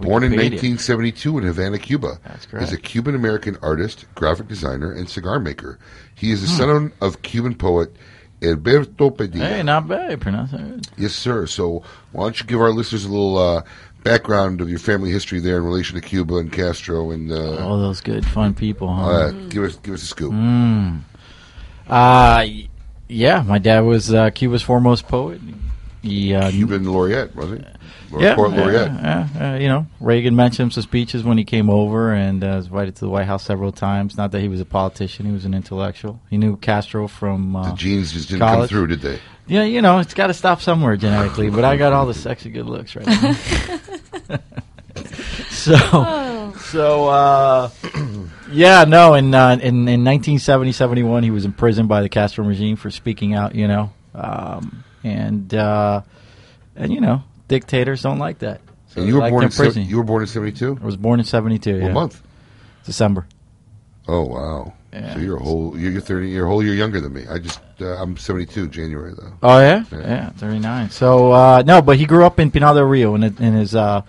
[0.00, 0.78] Born in Oh, Wikipedia.
[0.78, 5.78] 1972 in Havana, Cuba, That's is a Cuban American artist, graphic designer, and cigar maker.
[6.14, 6.56] He is the Hmm.
[6.70, 7.94] son of Cuban poet
[8.40, 9.46] Heberto Padilla.
[9.46, 10.12] Hey, not bad.
[10.12, 10.86] You pronounce it.
[10.96, 11.46] Yes, sir.
[11.46, 11.82] So
[12.12, 13.62] why don't you give our listeners a little uh,
[14.08, 17.78] background of your family history there in relation to Cuba and Castro and uh, All
[17.78, 19.32] those good, fun people, huh?
[19.32, 19.48] that.
[19.50, 20.32] Give us give us a scoop.
[20.32, 21.00] Mm.
[21.88, 22.46] Uh,
[23.08, 25.40] yeah, my dad was uh, Cuba's foremost poet.
[26.02, 27.64] He He uh, Cuban laureate, was he?
[28.10, 28.92] Or yeah, poet yeah, laureate.
[28.92, 32.66] yeah, uh, you know, Reagan mentioned some speeches when he came over and uh, was
[32.66, 34.16] invited to the White House several times.
[34.16, 36.20] Not that he was a politician; he was an intellectual.
[36.30, 39.20] He knew Castro from uh, The genes just didn't come through, did they?
[39.46, 41.50] Yeah, you know, it's got to stop somewhere genetically.
[41.50, 44.38] but I got all the sexy good looks right now.
[45.50, 47.70] so, so uh,
[48.50, 49.14] yeah, no.
[49.14, 53.34] In, uh, in in 1970, 71, he was imprisoned by the Castro regime for speaking
[53.34, 53.54] out.
[53.54, 56.02] You know, um, and uh,
[56.76, 58.60] and you know, dictators don't like that.
[58.88, 59.96] So you were like born in se- you.
[59.96, 60.78] were born in seventy two.
[60.80, 61.72] I was born in 72.
[61.72, 61.92] What yeah.
[61.92, 62.22] month?
[62.84, 63.26] December.
[64.06, 64.72] Oh wow!
[64.92, 65.14] Yeah.
[65.14, 67.26] So you're a whole you're, you're thirty you're a whole year younger than me.
[67.28, 69.32] I just uh, I'm seventy two January though.
[69.42, 70.88] Oh yeah, yeah, thirty nine.
[70.90, 74.00] So uh, no, but he grew up in Pinar del Rio in, in his uh,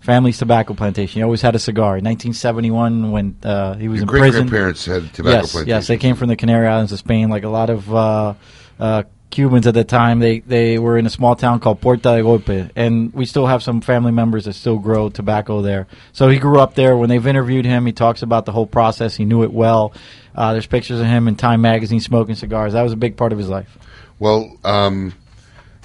[0.00, 1.20] family's tobacco plantation.
[1.20, 1.98] He always had a cigar.
[1.98, 5.68] In 1971, when uh, he was Your in great prison, grandparents had tobacco yes, plantations.
[5.68, 7.30] Yes, they came from the Canary Islands of Spain.
[7.30, 8.34] Like a lot of uh,
[8.80, 12.22] uh, Cubans at the time, they they were in a small town called Puerta de
[12.22, 15.88] Golpe, and we still have some family members that still grow tobacco there.
[16.12, 16.96] So he grew up there.
[16.96, 19.16] When they've interviewed him, he talks about the whole process.
[19.16, 19.92] He knew it well.
[20.36, 22.74] Uh, there's pictures of him in Time magazine smoking cigars.
[22.74, 23.76] That was a big part of his life.
[24.20, 25.12] Well, um,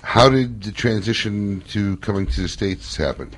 [0.03, 3.31] how did the transition to coming to the states happen?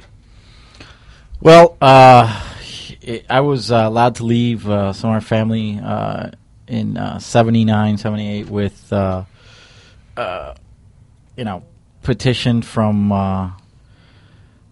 [1.40, 2.44] Well, uh,
[3.02, 6.32] it- I was uh, allowed to leave uh, some of our family uh,
[6.68, 8.92] in uh, 79, 78 with,
[10.18, 10.54] uh,
[11.38, 11.64] you know,
[12.04, 13.52] petition from uh,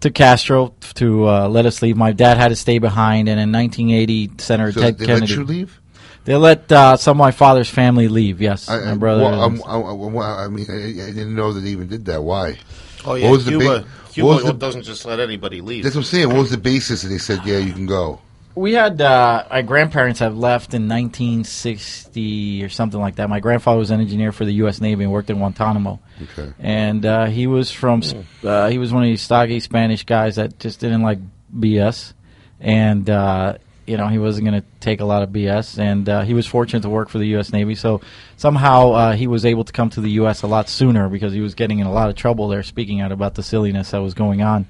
[0.01, 1.97] to Castro to uh, let us leave.
[1.97, 5.33] My dad had to stay behind, and in 1980, Senator So Ted they let Kennedy.
[5.33, 5.79] you leave?
[6.25, 8.41] They let uh, some of my father's family leave.
[8.41, 9.23] Yes, I, my brother.
[9.23, 12.21] well, um, I, I, I mean, I, I didn't know that they even did that.
[12.21, 12.57] Why?
[13.05, 13.65] Oh yeah, What was the Cuba.
[13.81, 15.83] ba- Cuba what was the- doesn't just let anybody leave.
[15.83, 16.27] That's what I'm saying.
[16.27, 18.19] What was the basis that they said, yeah, you can go?
[18.59, 23.29] We had uh, my grandparents have left in 1960 or something like that.
[23.29, 24.81] My grandfather was an engineer for the U.S.
[24.81, 26.01] Navy and worked in Guantanamo.
[26.21, 26.51] Okay.
[26.59, 28.03] And uh, he was from
[28.43, 31.19] uh, he was one of these stocky Spanish guys that just didn't like
[31.57, 32.11] BS,
[32.59, 35.79] and uh, you know he wasn't going to take a lot of BS.
[35.79, 37.53] And uh, he was fortunate to work for the U.S.
[37.53, 38.01] Navy, so
[38.35, 40.41] somehow uh, he was able to come to the U.S.
[40.41, 43.13] a lot sooner because he was getting in a lot of trouble there, speaking out
[43.13, 44.67] about the silliness that was going on.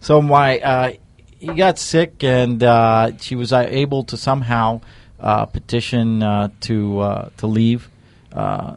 [0.00, 0.92] So my uh,
[1.38, 4.80] he got sick, and uh, she was uh, able to somehow
[5.20, 7.88] uh, petition uh, to uh, to leave
[8.32, 8.76] uh,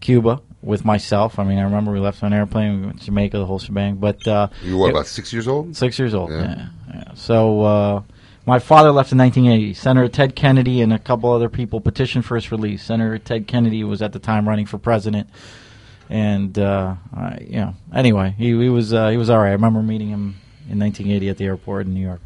[0.00, 1.38] Cuba with myself.
[1.38, 3.58] I mean, I remember we left on an airplane, we went to Jamaica, the whole
[3.58, 3.96] shebang.
[3.96, 5.76] But uh, You were it- about six years old?
[5.76, 6.30] Six years old.
[6.30, 6.42] Yeah.
[6.42, 6.68] Yeah.
[6.94, 8.02] yeah, So uh,
[8.46, 9.74] my father left in 1980.
[9.74, 12.82] Senator Ted Kennedy and a couple other people petitioned for his release.
[12.82, 15.28] Senator Ted Kennedy was at the time running for president.
[16.10, 19.48] And uh, I, you know, anyway, he, he was uh, he was all right.
[19.50, 20.36] I remember meeting him
[20.70, 22.20] in 1980 at the airport in New York.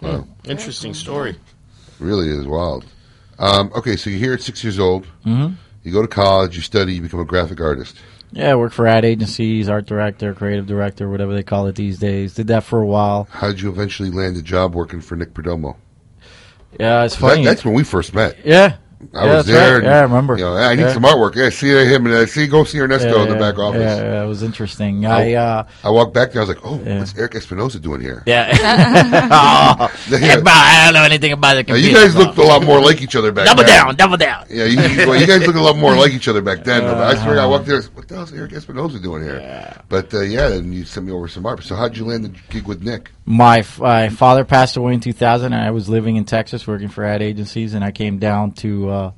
[0.00, 0.26] Wow.
[0.44, 1.36] Interesting story.
[1.98, 2.84] Really is wild.
[3.38, 5.06] Um, okay, so you're here at six years old.
[5.26, 5.56] Mhm.
[5.82, 7.96] You go to college, you study, you become a graphic artist.
[8.32, 11.98] Yeah, I worked for ad agencies, art director, creative director, whatever they call it these
[11.98, 12.34] days.
[12.34, 13.28] Did that for a while.
[13.30, 15.76] How did you eventually land a job working for Nick Perdomo?
[16.78, 17.44] Yeah, it's That- funny.
[17.44, 18.36] that's when we first met.
[18.44, 18.74] Yeah.
[19.14, 19.68] I Yeah, was there.
[19.72, 19.76] right.
[19.78, 20.36] and, Yeah, I remember.
[20.38, 20.92] You know, I need Yeah.
[20.92, 21.34] some artwork.
[21.34, 23.80] Yeah, see him and uh, see go see Ernesto in the back office.
[23.80, 25.04] Yeah, yeah, it was interesting.
[25.06, 26.42] I uh, I walked back there.
[26.42, 28.48] I was like, "Oh, what's Eric Espinosa doing here?" Yeah.
[29.30, 31.88] oh, I don't know anything about the Now, computer.
[31.88, 32.24] you guys bro.
[32.24, 33.56] looked a lot more like each other back then.
[33.56, 33.84] Double then.
[33.86, 34.46] down, double down.
[34.50, 36.82] Yeah, you, you, well, you guys look a lot more like each other back then.
[36.82, 37.82] but I swear, I walked there.
[37.82, 39.74] What the hell is Eric Espinosa doing here?
[39.88, 41.62] But uh, yeah, and you sent me over some art.
[41.64, 43.10] So how'd you land the gig with Nick?
[43.26, 46.88] my f- my father passed away in 2000 and I was living in Texas working
[46.90, 49.10] for ad agencies and I came down to uh,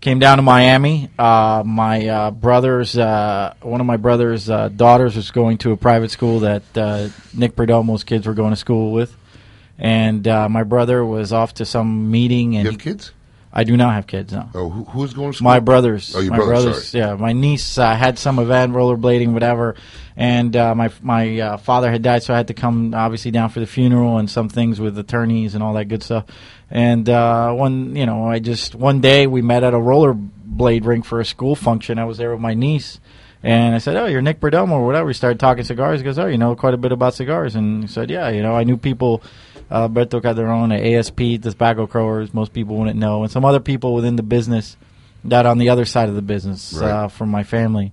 [0.00, 1.08] came down to Miami.
[1.18, 5.76] Uh, my uh, brother's uh, one of my brother's uh, daughters was going to a
[5.76, 9.16] private school that uh, Nick Perdomo's kids were going to school with.
[9.78, 13.12] And uh, my brother was off to some meeting and You have kids?
[13.54, 14.48] I do not have kids no.
[14.54, 15.44] Oh, who, who's going to school?
[15.44, 16.14] my brothers.
[16.16, 17.04] Oh, your my brother, brothers sorry.
[17.04, 17.14] yeah.
[17.14, 19.76] My niece uh, had some event rollerblading whatever.
[20.16, 23.50] And uh, my my uh, father had died so I had to come obviously down
[23.50, 26.26] for the funeral and some things with attorneys and all that good stuff
[26.72, 31.04] and uh, one you know I just one day we met at a rollerblade rink
[31.04, 32.98] for a school function I was there with my niece
[33.44, 35.98] and I said, "Oh, you're Nick Perdomo or whatever." We started talking cigars.
[35.98, 38.40] He goes, "Oh, you know quite a bit about cigars." And he said, "Yeah, you
[38.40, 39.20] know, I knew people,
[39.68, 42.32] uh, Alberto Calderon ASP, tobacco growers.
[42.32, 44.76] Most people wouldn't know, and some other people within the business
[45.24, 46.88] that on the other side of the business Right.
[46.88, 47.90] uh, from my family."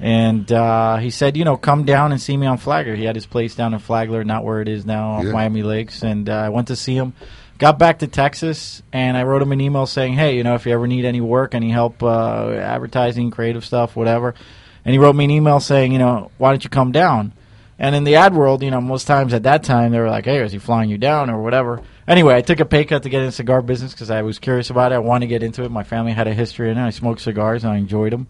[0.00, 3.14] And uh, he said, "You know, come down and see me on Flagler." He had
[3.14, 5.30] his place down in Flagler, not where it is now, off Yeah.
[5.30, 6.02] Miami Lakes.
[6.02, 7.12] And uh, I went to see him.
[7.60, 10.64] Got back to Texas, and I wrote him an email saying, "Hey, you know, if
[10.64, 14.34] you ever need any work, any help, uh, advertising, creative stuff, whatever."
[14.82, 17.32] And he wrote me an email saying, "You know, why don't you come down?"
[17.78, 20.24] And in the ad world, you know, most times at that time they were like,
[20.24, 23.10] "Hey, is he flying you down or whatever?" Anyway, I took a pay cut to
[23.10, 24.94] get in the cigar business because I was curious about it.
[24.94, 25.70] I wanted to get into it.
[25.70, 26.86] My family had a history in it.
[26.86, 28.26] I smoked cigars and I enjoyed them.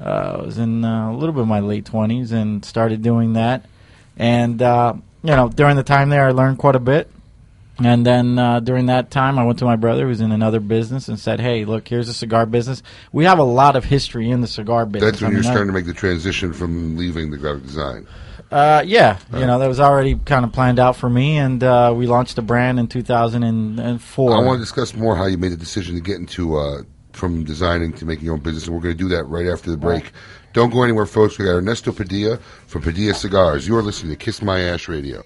[0.00, 3.32] Uh, I was in uh, a little bit of my late twenties and started doing
[3.32, 3.64] that.
[4.16, 4.94] And uh,
[5.24, 7.10] you know, during the time there, I learned quite a bit.
[7.82, 11.08] And then uh, during that time, I went to my brother, who's in another business,
[11.08, 12.82] and said, "Hey, look, here's a cigar business.
[13.12, 15.48] We have a lot of history in the cigar business." That's when I you're mean,
[15.50, 18.06] I- starting to make the transition from leaving the graphic design.
[18.52, 21.92] uh, yeah, you know that was already kind of planned out for me, and uh,
[21.96, 24.32] we launched the brand in 2004.
[24.34, 27.44] I want to discuss more how you made the decision to get into uh, from
[27.44, 29.76] designing to making your own business, and we're going to do that right after the
[29.76, 30.12] break.
[30.52, 31.38] Don't go anywhere, folks.
[31.38, 33.68] We got Ernesto Padilla from Padilla Cigars.
[33.68, 35.22] You are listening to Kiss My Ash Radio.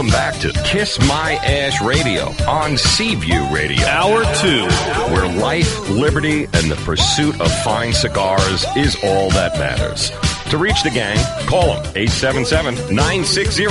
[0.00, 3.86] Welcome back to Kiss My Ash Radio on Seaview Radio.
[3.86, 4.64] Hour two,
[5.12, 10.10] where life, liberty, and the pursuit of fine cigars is all that matters.
[10.48, 13.66] To reach the gang, call them 877 960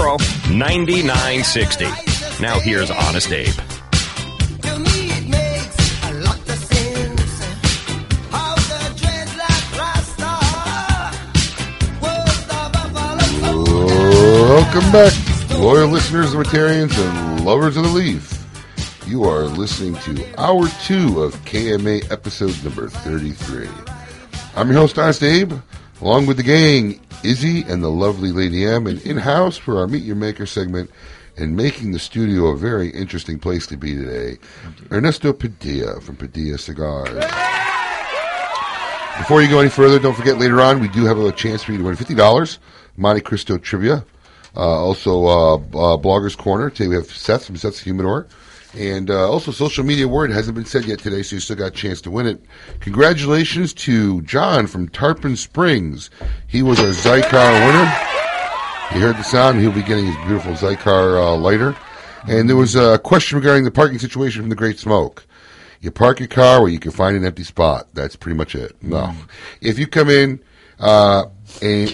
[0.55, 1.85] 9960.
[2.39, 3.47] Now here's Honest Abe.
[14.49, 15.13] Welcome back,
[15.59, 18.45] loyal listeners, libertarians, and lovers of the leaf.
[19.05, 23.67] You are listening to Hour 2 of KMA episode number 33.
[24.55, 25.51] I'm your host, Honest Abe,
[25.99, 30.03] along with the gang, Izzy and the lovely Lady M, and in-house for our Meet
[30.03, 30.89] Your Maker segment,
[31.35, 34.37] and making the studio a very interesting place to be today,
[34.93, 37.25] Ernesto Padilla from Padilla Cigars.
[39.17, 41.73] Before you go any further, don't forget later on we do have a chance for
[41.73, 42.59] you to win fifty dollars.
[42.95, 44.05] Monte Cristo trivia,
[44.55, 46.69] also uh, uh, Bloggers Corner.
[46.69, 48.27] Today we have Seth from Seth's Humidor,
[48.77, 51.67] and uh, also social media word hasn't been said yet today, so you still got
[51.67, 52.41] a chance to win it.
[52.79, 56.09] Congratulations to John from Tarpon Springs.
[56.47, 57.85] He was our Xikar winner.
[58.93, 59.59] He heard the sound.
[59.59, 61.75] He'll be getting his beautiful Xikar uh, lighter.
[62.27, 65.25] And there was a question regarding the parking situation from the Great Smoke.
[65.81, 67.87] You park your car where you can find an empty spot.
[67.93, 68.75] That's pretty much it.
[68.81, 69.13] No,
[69.61, 70.41] if you come in
[70.79, 71.25] uh,
[71.61, 71.89] and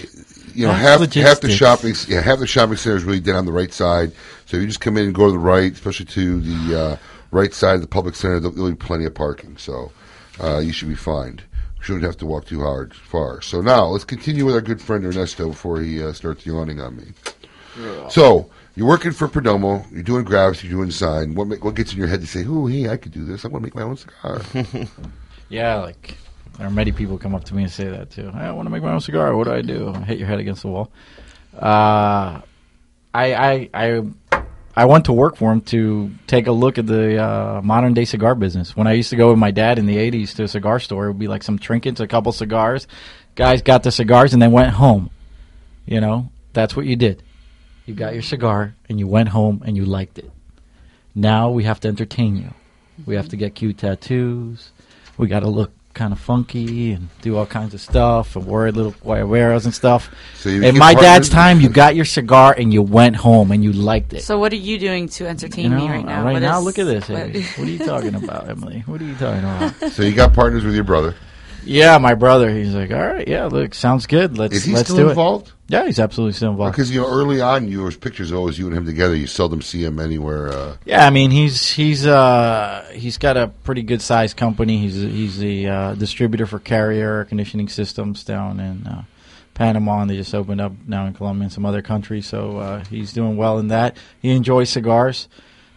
[0.55, 3.35] you know That's half half the shopping yeah half the shopping center is really dead
[3.35, 4.11] on the right side.
[4.45, 6.97] So if you just come in and go to the right, especially to the uh,
[7.31, 9.57] right side of the public center, there'll, there'll be plenty of parking.
[9.57, 9.91] So
[10.41, 11.41] uh, you should be fine.
[11.81, 13.41] Shouldn't have to walk too hard far.
[13.41, 16.97] So now let's continue with our good friend Ernesto before he uh, starts yawning on
[16.97, 17.13] me.
[18.09, 19.89] So you're working for Perdomo.
[19.91, 20.63] You're doing graphics.
[20.63, 21.35] You're doing sign.
[21.35, 23.45] What what gets in your head to say, "Ooh, hey, I could do this.
[23.45, 24.41] I want to make my own cigar."
[25.49, 26.24] Yeah, like there are
[26.59, 28.31] many people come up to me and say that too.
[28.33, 29.35] I want to make my own cigar.
[29.35, 29.91] What do I do?
[29.91, 30.91] Hit your head against the wall.
[31.53, 32.41] Uh,
[33.13, 34.03] I I I
[34.75, 38.05] I went to work for him to take a look at the uh, modern day
[38.05, 38.75] cigar business.
[38.75, 41.05] When I used to go with my dad in the '80s to a cigar store,
[41.05, 42.87] it would be like some trinkets, a couple cigars.
[43.35, 45.09] Guys got the cigars and they went home.
[45.85, 47.23] You know, that's what you did.
[47.85, 50.31] You got your cigar and you went home and you liked it.
[51.13, 52.53] Now we have to entertain you.
[53.05, 54.71] We have to get cute tattoos.
[55.17, 58.71] We got to look kind of funky and do all kinds of stuff and wear
[58.71, 60.13] little guayaberas and stuff.
[60.35, 63.51] So you In became my dad's time, you got your cigar and you went home
[63.51, 64.21] and you liked it.
[64.23, 66.23] So what are you doing to entertain You know, me right now?
[66.23, 67.09] Right What now, is- look at this.
[67.09, 68.83] what- What are you talking about, Emily?
[68.85, 69.91] What are you talking about?
[69.93, 71.15] so you got partners with your brother.
[71.65, 72.49] Yeah, my brother.
[72.49, 74.37] He's like, all right, yeah, look, sounds good.
[74.37, 75.47] Let's Is he let's still do involved?
[75.47, 75.53] it.
[75.67, 76.73] Yeah, he's absolutely still involved.
[76.73, 79.15] Because you know, early on, your pictures always you and him together.
[79.15, 80.49] You seldom see him anywhere.
[80.49, 84.77] Uh, Yeah, I mean he's he's uh he's got a pretty good sized company.
[84.77, 89.03] He's he's the uh, distributor for Carrier air conditioning systems down in uh,
[89.55, 92.27] Panama, and they just opened up now in Colombia and some other countries.
[92.27, 93.97] So uh, he's doing well in that.
[94.21, 95.27] He enjoys cigars.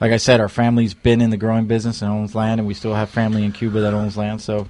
[0.01, 2.75] Like I said, our family's been in the growing business and owns land, and we
[2.75, 4.41] still have family in Cuba that owns land.
[4.43, 4.69] So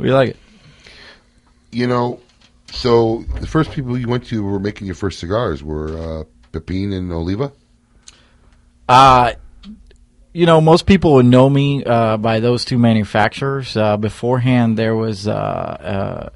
[0.00, 0.36] we like it.
[1.70, 2.20] you know,
[2.72, 6.24] so the first people you went to who were making your first cigars were uh,
[6.52, 7.52] Pepin and Oliva.
[8.88, 9.32] Uh,
[10.32, 13.76] you know, most people would know me uh, by those two manufacturers.
[13.76, 16.28] Uh, beforehand, there was uh, uh,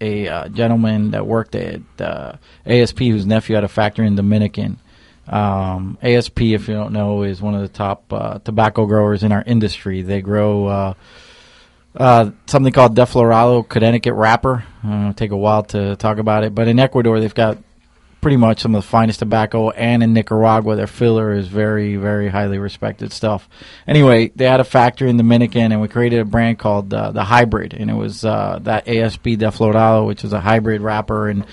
[0.00, 2.36] a uh, gentleman that worked at uh,
[2.66, 4.78] ASP whose nephew had a factory in Dominican.
[5.26, 9.32] Um, ASP, if you don't know, is one of the top uh, tobacco growers in
[9.32, 10.02] our industry.
[10.02, 10.94] They grow
[11.96, 14.64] uh, something called Deflorado Connecticut wrapper.
[14.84, 17.58] Uh, take a while to talk about it, but in Ecuador, they've got
[18.20, 22.28] pretty much some of the finest tobacco, and in Nicaragua, their filler is very, very
[22.28, 23.48] highly respected stuff.
[23.86, 27.22] Anyway, they had a factory in Dominican, and we created a brand called uh, the
[27.22, 31.44] Hybrid, and it was uh, that ASP Deflorado, which is a hybrid wrapper and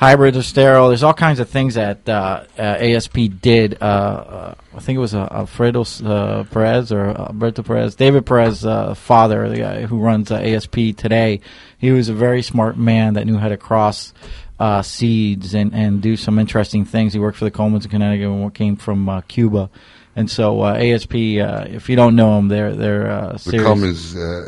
[0.00, 0.88] hybrids are sterile.
[0.88, 3.76] There's all kinds of things that uh, uh, ASP did.
[3.82, 8.64] Uh, uh, I think it was uh, Alfredo uh, Perez or Alberto Perez, David Perez,
[8.64, 11.40] uh, father, the guy who runs uh, ASP today.
[11.76, 14.14] He was a very smart man that knew how to cross
[14.58, 17.12] uh, seeds and, and do some interesting things.
[17.12, 19.68] He worked for the Cullmans in Connecticut and came from uh, Cuba.
[20.16, 23.58] And so uh, ASP, uh, if you don't know them, they're they're uh, The.
[23.58, 23.94] Cullman,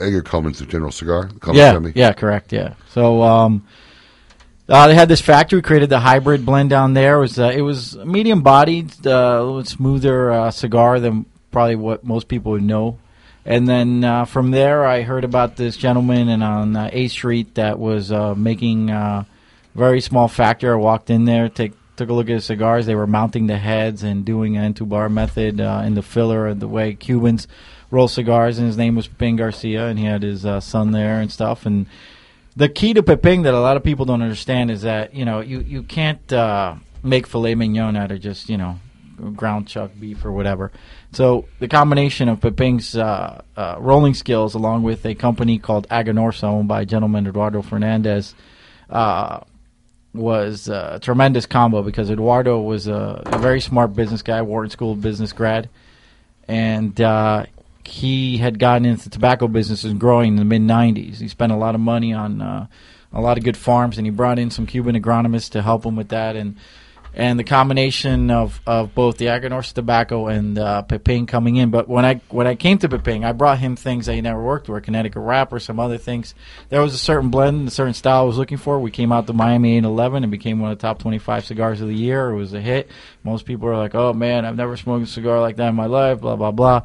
[0.00, 1.28] Edgar Cullman of General Cigar.
[1.40, 1.92] Cullman yeah, family.
[1.94, 2.74] yeah, correct, yeah.
[2.90, 3.66] So um,
[4.72, 7.18] uh, they had this factory created the hybrid blend down there.
[7.18, 11.76] It was uh, it was medium bodied, uh, a little smoother uh, cigar than probably
[11.76, 12.98] what most people would know.
[13.44, 17.56] And then uh, from there, I heard about this gentleman and on uh, A Street
[17.56, 19.24] that was uh, making uh,
[19.74, 20.70] very small factory.
[20.70, 22.86] I walked in there, take took a look at the cigars.
[22.86, 26.60] They were mounting the heads and doing an entubado method uh, in the filler and
[26.60, 27.46] the way Cubans
[27.90, 28.58] roll cigars.
[28.58, 31.66] And his name was Ben Garcia, and he had his uh, son there and stuff.
[31.66, 31.86] And
[32.56, 35.40] the key to Pepin that a lot of people don't understand is that you know
[35.40, 38.78] you you can't uh, make filet mignon out of just you know
[39.34, 40.72] ground chuck beef or whatever.
[41.12, 46.44] So the combination of Pepin's uh, uh, rolling skills, along with a company called Aganorsa,
[46.44, 48.34] owned by gentleman Eduardo Fernandez,
[48.90, 49.40] uh,
[50.14, 54.92] was a tremendous combo because Eduardo was a, a very smart business guy, Wharton School
[54.92, 55.68] of Business grad,
[56.48, 57.46] and uh,
[57.84, 61.18] he had gotten into the tobacco business and growing in the mid '90s.
[61.18, 62.66] He spent a lot of money on uh,
[63.12, 65.96] a lot of good farms, and he brought in some Cuban agronomists to help him
[65.96, 66.36] with that.
[66.36, 66.56] And
[67.14, 71.70] and the combination of, of both the Aganorsa tobacco and uh, Pepin coming in.
[71.70, 74.42] But when I when I came to Pepin, I brought him things that he never
[74.42, 76.34] worked with, Connecticut wrapper, some other things.
[76.70, 78.80] There was a certain blend, a certain style I was looking for.
[78.80, 81.88] We came out to Miami 811 and became one of the top 25 cigars of
[81.88, 82.30] the year.
[82.30, 82.88] It was a hit.
[83.24, 85.86] Most people are like, "Oh man, I've never smoked a cigar like that in my
[85.86, 86.82] life." Blah blah blah.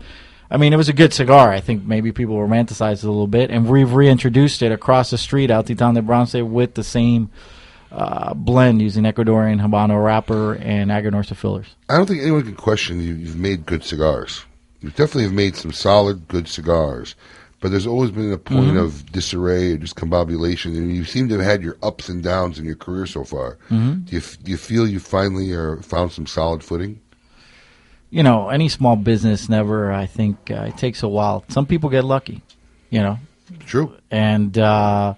[0.49, 1.51] I mean, it was a good cigar.
[1.51, 5.17] I think maybe people romanticized it a little bit, and we've reintroduced it across the
[5.17, 7.29] street out Titan de Bronce with the same
[7.91, 11.67] uh, blend using Ecuadorian Habano wrapper and Aganorsa fillers.
[11.89, 13.13] I don't think anyone can question you.
[13.13, 14.43] You've made good cigars.
[14.81, 17.15] You definitely have made some solid, good cigars.
[17.59, 18.83] But there's always been a point Mhm.
[18.83, 22.65] of disarray or discombobulation, and you seem to have had your ups and downs in
[22.65, 23.57] your career so far.
[23.71, 24.05] Mhm.
[24.05, 26.99] Do you do you feel you finally are found some solid footing?
[28.09, 31.43] You know, any small business never, I think, uh, it takes a while.
[31.49, 32.41] Some people get lucky,
[32.89, 33.19] you know.
[33.65, 33.95] True.
[34.09, 35.15] And uh,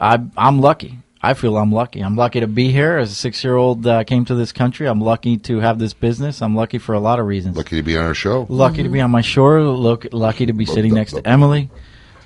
[0.00, 0.98] I, I'm lucky.
[1.20, 2.00] I feel I'm lucky.
[2.00, 3.86] I'm lucky to be here as a six year old.
[3.86, 4.86] Uh, came to this country.
[4.86, 6.42] I'm lucky to have this business.
[6.42, 7.56] I'm lucky for a lot of reasons.
[7.56, 8.46] Lucky to be on our show.
[8.50, 9.62] Lucky to be on my shore.
[9.62, 11.70] Look, lucky to be sitting next to Emily.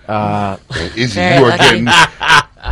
[0.09, 0.57] Uh,
[0.97, 1.87] Izzy, you are getting.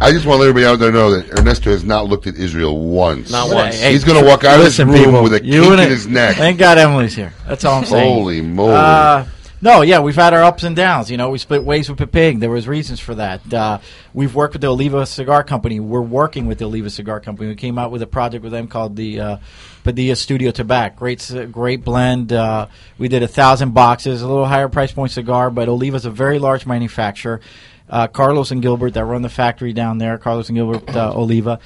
[0.01, 2.26] I just want to let everybody out there to know that Ernesto has not looked
[2.26, 3.30] at Israel once.
[3.30, 3.80] Not once.
[3.80, 5.88] He's going to walk out of this Listen, room people, with a you kink in
[5.88, 6.36] his neck.
[6.36, 7.32] Thank God Emily's here.
[7.47, 8.14] That's all I'm saying.
[8.14, 8.74] Holy moly.
[8.74, 9.24] Uh,
[9.62, 11.11] no, yeah, we've had our ups and downs.
[11.11, 12.40] You know, we split ways with Pepin.
[12.40, 13.53] There was reasons for that.
[13.53, 13.78] Uh,
[14.12, 15.80] we've worked with the Oliva Cigar Company.
[15.80, 17.49] We're working with the Oliva Cigar Company.
[17.49, 19.36] We came out with a project with them called the uh,
[19.82, 20.97] Padilla Studio Tobacco.
[20.97, 22.34] Great, great blend.
[22.34, 22.66] Uh,
[22.99, 26.38] we did a thousand boxes, a little higher price point cigar, but Oliva's a very
[26.38, 27.40] large manufacturer.
[27.89, 31.61] Uh, Carlos and Gilbert that run the factory down there, Carlos and Gilbert uh, Oliva,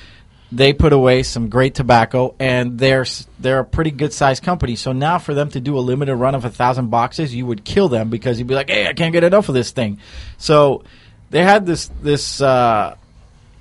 [0.52, 3.06] they put away some great tobacco, and they're
[3.38, 4.76] they're a pretty good sized company.
[4.76, 7.64] So now for them to do a limited run of a thousand boxes, you would
[7.64, 9.98] kill them because you'd be like, "Hey, I can't get enough of this thing."
[10.38, 10.82] So
[11.30, 12.96] they had this this uh,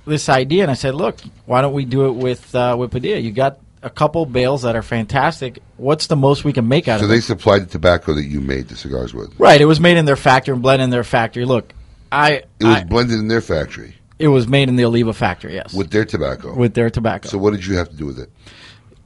[0.04, 3.18] this idea, and I said, "Look, why don't we do it with uh, with Padilla?
[3.18, 5.60] You got a couple bales that are fantastic.
[5.76, 8.40] What's the most we can make out of So they supplied the tobacco that you
[8.40, 9.38] made the cigars with.
[9.38, 9.60] Right.
[9.60, 11.44] It was made in their factory and blended in their factory.
[11.44, 11.72] Look,
[12.12, 15.54] I It was I- blended in their factory it was made in the Oliva factory.
[15.54, 16.54] Yes, with their tobacco.
[16.54, 17.28] with their tobacco.
[17.30, 18.30] So what did you have to do with it?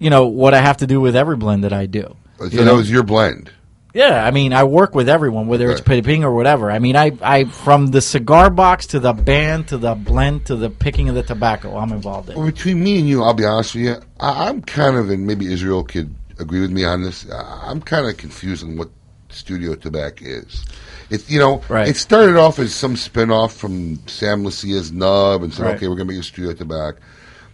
[0.00, 2.16] you know what I have to do with every blend that I do.
[2.38, 2.74] So You that know?
[2.76, 3.50] was your blend.
[3.94, 6.68] Yeah, I mean, I work with everyone, whether it's ping or whatever.
[6.68, 10.56] I mean, I, I from the cigar box to the band to the blend to
[10.56, 12.36] the picking of the tobacco, I'm involved in.
[12.36, 13.96] Well, between me and you, I'll be honest with you.
[14.18, 17.24] I, I'm kind of, and maybe Israel could agree with me on this.
[17.32, 18.90] I'm kind of confused on what
[19.28, 20.64] studio tobacco is.
[21.10, 25.64] It's you know, it started off as some spin-off from Sam Leccia's Nub, and said,
[25.66, 25.76] Right.
[25.76, 26.98] okay, we're gonna make a studio at tobacco.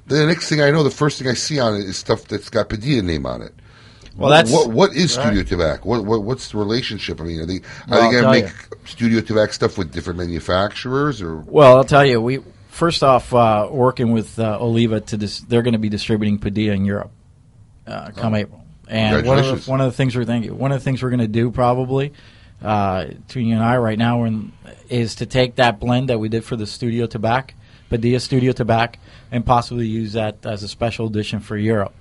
[0.07, 2.25] Then the next thing I know, the first thing I see on it is stuff
[2.25, 3.55] that's got Padilla name on it.
[4.17, 5.47] Well, that's- what what is studio Right.
[5.47, 5.89] tobacco?
[5.89, 7.21] What, what what's the relationship?
[7.21, 8.79] I mean, are they are Well, they going to make you.
[8.87, 11.37] studio tobacco stuff with different manufacturers or?
[11.39, 15.63] Well, I'll tell you, we first off uh, working with uh, Oliva to dis- they're
[15.63, 17.11] going to be distributing Padilla in Europe
[17.87, 18.39] uh, come Oh.
[18.39, 18.65] April.
[18.89, 21.11] And one of, the, one of the things we're thinking, one of the things we're
[21.11, 22.13] going to do probably
[22.63, 24.53] uh, between you and I right now, in,
[24.89, 27.55] is to take that blend that we did for the Studio Tobacco,
[27.89, 28.99] Padilla Studio Tobacco,
[29.33, 31.95] and possibly use that as a special edition for Europe.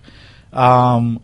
[0.51, 1.21] Um,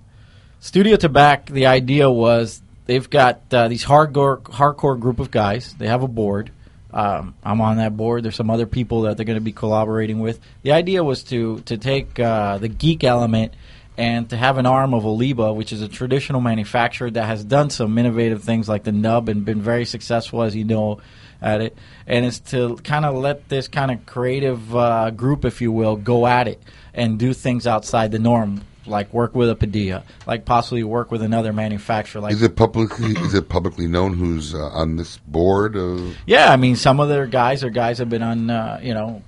[0.60, 5.76] Studio Tobacco, the idea was they've got uh, these hardcore hardcore group of guys.
[5.78, 6.52] They have a board.
[6.92, 8.24] Um, I'm on that board.
[8.24, 10.40] There's some other people that they're going to be collaborating with.
[10.64, 13.54] The idea was to to take uh, the geek element
[13.98, 17.70] and to have an arm of Oliva, which is a traditional manufacturer that has done
[17.70, 21.00] some innovative things like the nub and been very successful, as you know,
[21.42, 21.78] at it.
[22.08, 25.96] And it's to kind of let this kind of creative uh, group, if you will,
[25.96, 26.62] go at it
[26.94, 31.22] and do things outside the norm, like work with a Padilla, like possibly work with
[31.22, 32.22] another manufacturer.
[32.22, 35.76] Like is it publicly is it publicly known who's uh, on this board?
[35.76, 38.94] Of, yeah, I mean, some of their guys are guys have been on, uh, you
[38.94, 39.24] know.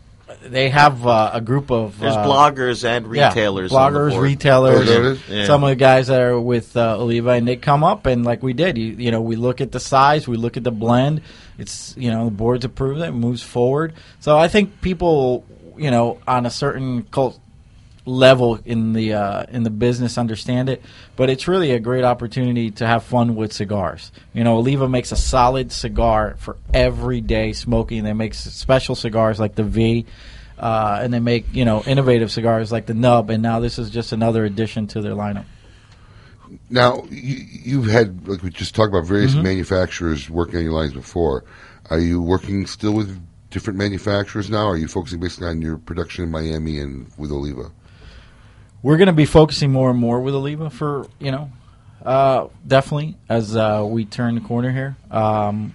[0.50, 4.10] They have uh, a group of There's uh, bloggers and yeah, retailers on the bloggers,
[4.12, 4.24] board.
[4.24, 4.80] retailers.
[4.80, 5.30] Oh, there it is?
[5.30, 5.46] Yeah.
[5.46, 8.42] Some of the guys that are with uh, Oliva, and they come up and like
[8.44, 11.22] we did, you, you know, we look at the size, we look at the blend.
[11.58, 13.94] It's you know the board's approved it, it moves forward.
[14.20, 15.46] So I think people,
[15.78, 17.40] you know, on a certain cult
[18.08, 20.82] level in the uh, in the business understand it,
[21.16, 24.12] but it's really a great opportunity to have fun with cigars.
[24.34, 28.04] You know, Oliva makes a solid cigar for everyday smoking.
[28.04, 30.06] They make special cigars like the V,
[30.58, 33.30] uh, and they make you know innovative cigars like the Nub.
[33.30, 35.46] And now this is just another addition to their lineup.
[36.70, 39.44] Now, you, you've had, like we just talked about, various Mhm.
[39.44, 41.44] manufacturers working on your lines before.
[41.90, 43.20] Are you working still with
[43.52, 44.66] different manufacturers now?
[44.66, 47.72] Or are you focusing basically on your production in Miami and with Oliva?
[48.82, 51.52] We're going to be focusing more and more with Oliva for you know,
[52.06, 54.96] uh, definitely as uh, we turn the corner here.
[55.12, 55.74] Um,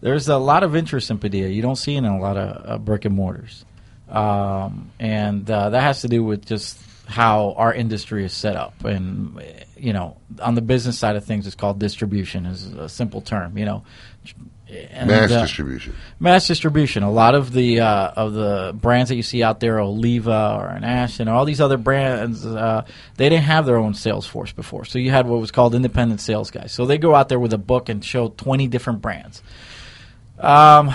[0.00, 1.48] there's a lot of interest in Padilla.
[1.48, 3.65] You don't see it in a lot of uh, brick and mortars,
[4.08, 8.84] um, and uh, that has to do with just how our industry is set up.
[8.84, 9.40] And
[9.76, 12.46] you know, on the business side of things, it's called distribution.
[12.46, 13.58] is a simple term.
[13.58, 13.84] You know.
[14.68, 15.94] And, Mass uh, distribution.
[16.18, 17.04] Mass distribution.
[17.04, 20.66] A lot of the uh, of the brands that you see out there, Oliva or
[20.66, 22.84] an Ashton, or all these other brands, uh,
[23.16, 24.84] they didn't have their own sales force before.
[24.84, 26.72] So you had what was called independent sales guys.
[26.72, 29.40] So they go out there with a book and show twenty different brands.
[30.36, 30.92] Um,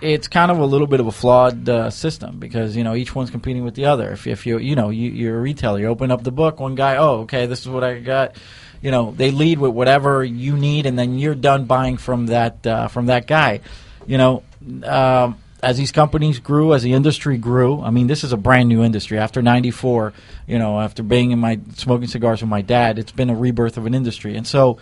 [0.00, 3.14] it's kind of a little bit of a flawed uh, system because you know each
[3.14, 4.10] one's competing with the other.
[4.12, 6.74] If, if you you know you, you're a retailer, you open up the book, one
[6.74, 8.36] guy, oh okay, this is what I got.
[8.82, 12.66] You know they lead with whatever you need, and then you're done buying from that
[12.66, 13.60] uh, from that guy.
[14.06, 14.42] You know.
[14.84, 18.70] Um, as these companies grew, as the industry grew, I mean, this is a brand
[18.70, 19.18] new industry.
[19.18, 20.14] After '94,
[20.46, 23.76] you know, after being in my smoking cigars with my dad, it's been a rebirth
[23.76, 24.78] of an industry, and so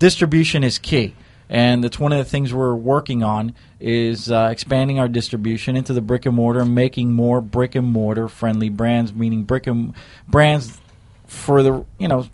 [0.00, 1.14] distribution is key
[1.48, 5.92] and it's one of the things we're working on is uh, expanding our distribution into
[5.92, 9.94] the brick and mortar and making more brick and mortar friendly brands meaning brick and
[10.28, 10.80] brands
[11.26, 12.26] for the you know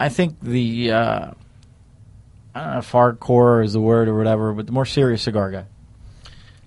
[0.00, 1.30] i think the uh,
[2.54, 5.50] i don't know if hardcore is the word or whatever but the more serious cigar
[5.50, 5.64] guy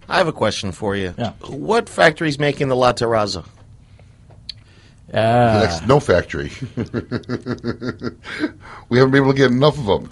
[0.10, 1.14] I have a question for you.
[1.18, 1.34] Yeah.
[1.46, 3.46] What factory's making the La Terraza?
[5.14, 6.52] Uh, Next, no factory.
[8.90, 10.12] we haven't been able to get enough of them.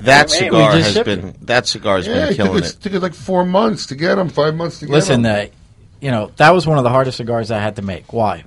[0.00, 2.80] That We cigar has shipped been that cigar's Yeah, been it took, killing us, it.
[2.80, 5.46] took us like four months to get them, five months to get listen them.
[5.48, 5.54] uh,
[6.00, 8.42] you know that was one of the hardest cigars i had to make why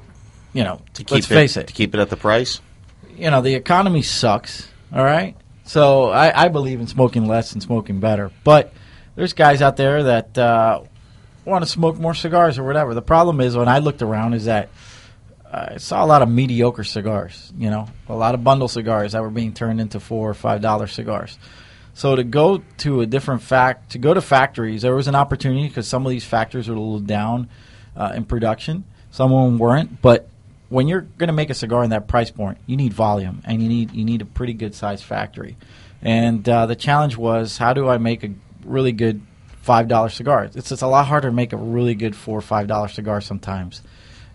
[0.53, 2.61] you know To keep let's it, face it to keep it at the price.
[3.15, 4.67] you know the economy sucks.
[4.91, 5.35] All right,
[5.65, 8.31] so I, I believe in smoking less and smoking better.
[8.43, 8.73] But
[9.15, 10.81] there's guys out there that uh,
[11.45, 12.93] want to smoke more cigars or whatever.
[12.93, 14.69] The problem is when I looked around is that
[15.54, 17.54] I saw a lot of mediocre cigars.
[17.58, 20.62] You know, a lot of bundle cigars that were being turned into four or five
[20.62, 21.38] dollar cigars.
[21.93, 25.68] So to go to a different fact, to go to factories, there was an opportunity
[25.68, 27.49] because some of these factories were a little down
[27.95, 28.84] uh, in production.
[29.12, 30.28] Some of them weren't, but
[30.70, 33.62] when you're going to make a cigar in that price point, you need volume and
[33.62, 35.56] you need you need a pretty good sized factory.
[36.01, 38.32] And uh, the challenge was, how do I make a
[38.66, 39.22] really good
[39.62, 40.45] five dollar cigar?
[40.45, 43.22] It's it's a lot harder to make a really good four or five dollar cigar
[43.22, 43.84] sometimes.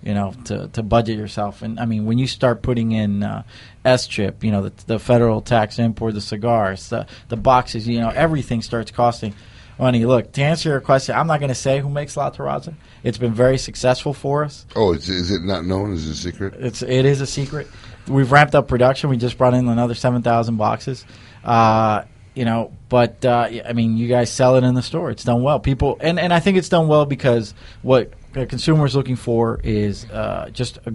[0.08, 3.42] You know, to, to budget yourself, and I mean, when you start putting in uh,
[3.84, 8.08] SCHIP, you know, the, the federal tax import, the cigars, the the boxes, you know,
[8.08, 9.34] everything starts costing
[9.78, 10.06] money.
[10.06, 12.74] Look, to answer your question, I'm not going to say who makes La Terraza.
[13.02, 14.64] It's been very successful for us.
[14.74, 15.92] Oh, is, is it not known?
[15.92, 16.54] Is it a secret?
[16.58, 17.68] It's it is a secret.
[18.06, 19.10] We've ramped up production.
[19.10, 21.04] We just brought in another seven thousand boxes.
[21.44, 22.04] Uh,
[22.34, 25.10] you know, but uh, I mean, you guys sell it in the store.
[25.10, 25.60] It's done well.
[25.60, 27.52] People and, and I think it's done well because
[27.82, 30.94] what the consumer is looking for is uh, just a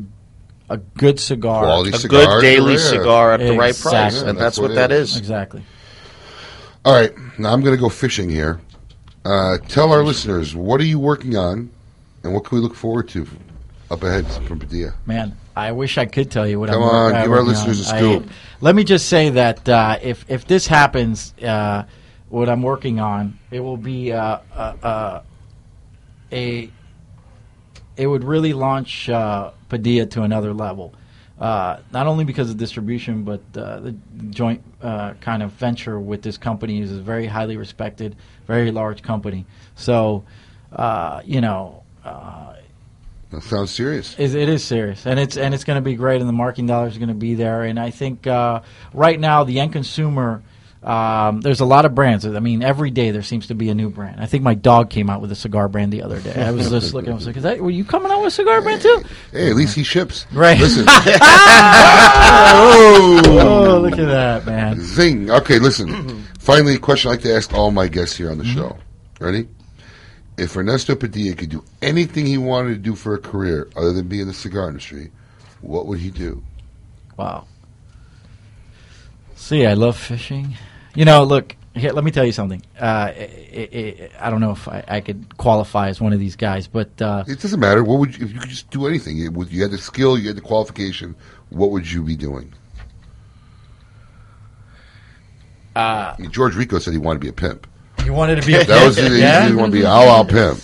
[0.69, 2.79] a good cigar, Quality A cigars good daily rare.
[2.79, 3.91] cigar at the right Exactly.
[3.91, 5.17] price, and that's, what, that is.
[5.17, 5.61] Exactly.
[6.85, 8.61] All right, now I'm going to go fishing here.
[9.25, 11.69] Uh, tell our listeners what are you working on,
[12.23, 13.27] and what can we look forward to
[13.91, 14.93] up ahead from Padilla?
[15.05, 17.47] Man, I wish I could tell you what Come I'm on, uh, give our working
[17.49, 17.95] listeners on.
[17.95, 18.23] a scoop.
[18.29, 21.83] I- let me just say that uh, if if this happens, uh,
[22.29, 25.21] what I'm working on, it will be uh, uh, uh,
[26.31, 26.71] a.
[27.95, 30.93] It would really launch uh, Padilla to another level.
[31.39, 33.91] Uh, not only because of distribution, but uh, the
[34.29, 36.79] joint uh, kind of venture with this company.
[36.79, 38.15] is a very highly respected,
[38.47, 39.45] very large company.
[39.75, 40.23] So,
[40.71, 42.53] uh, you know, uh,
[43.31, 44.15] That sounds serious.
[44.17, 46.67] it, it is serious, and it's and it's going to be great, and the marketing
[46.67, 47.63] dollars are going to be there.
[47.63, 48.61] And I think uh,
[48.93, 50.41] right now the end consumer.
[50.83, 52.25] Um, there's a lot of brands.
[52.25, 54.19] I mean, every day there seems to be a new brand.
[54.19, 56.33] I think my dog came out with a cigar brand the other day.
[56.33, 57.11] I was just looking.
[57.11, 59.01] I was like, "Is that were you coming out with a cigar brand too?"
[59.31, 60.25] Hey, at least he ships.
[60.33, 60.59] Right.
[60.59, 60.85] Listen.
[62.55, 64.79] Oh, look at that, man.
[64.79, 65.29] Zing.
[65.31, 66.23] Okay, listen.
[66.39, 68.77] Finally, a question I like to ask all my guests here on the show.
[69.19, 69.47] Ready?
[70.37, 74.07] If Ernesto Padilla could do anything he wanted to do for a career other than
[74.07, 75.11] be in the cigar industry,
[75.61, 76.43] what would he do?
[77.17, 77.45] Wow.
[79.35, 80.55] See, I love fishing.
[80.95, 81.55] You know, look.
[81.75, 82.61] Here, let me tell you something.
[82.79, 83.29] Uh, i
[83.73, 87.01] i I don't know if I, I could qualify as one of these guys, but
[87.01, 87.83] uh, It doesn't matter.
[87.83, 89.17] What would you, if you could just do anything?
[89.17, 91.15] It You had the skill, you had the qualification.
[91.49, 92.53] What would you be doing?
[95.75, 97.65] Uh, I mean, George Rico said he wanted to be a pimp.
[98.03, 99.11] He wanted to be a that was pimp?
[99.13, 99.47] he, Yeah?
[99.47, 100.59] he wanted to be an all-out pimp.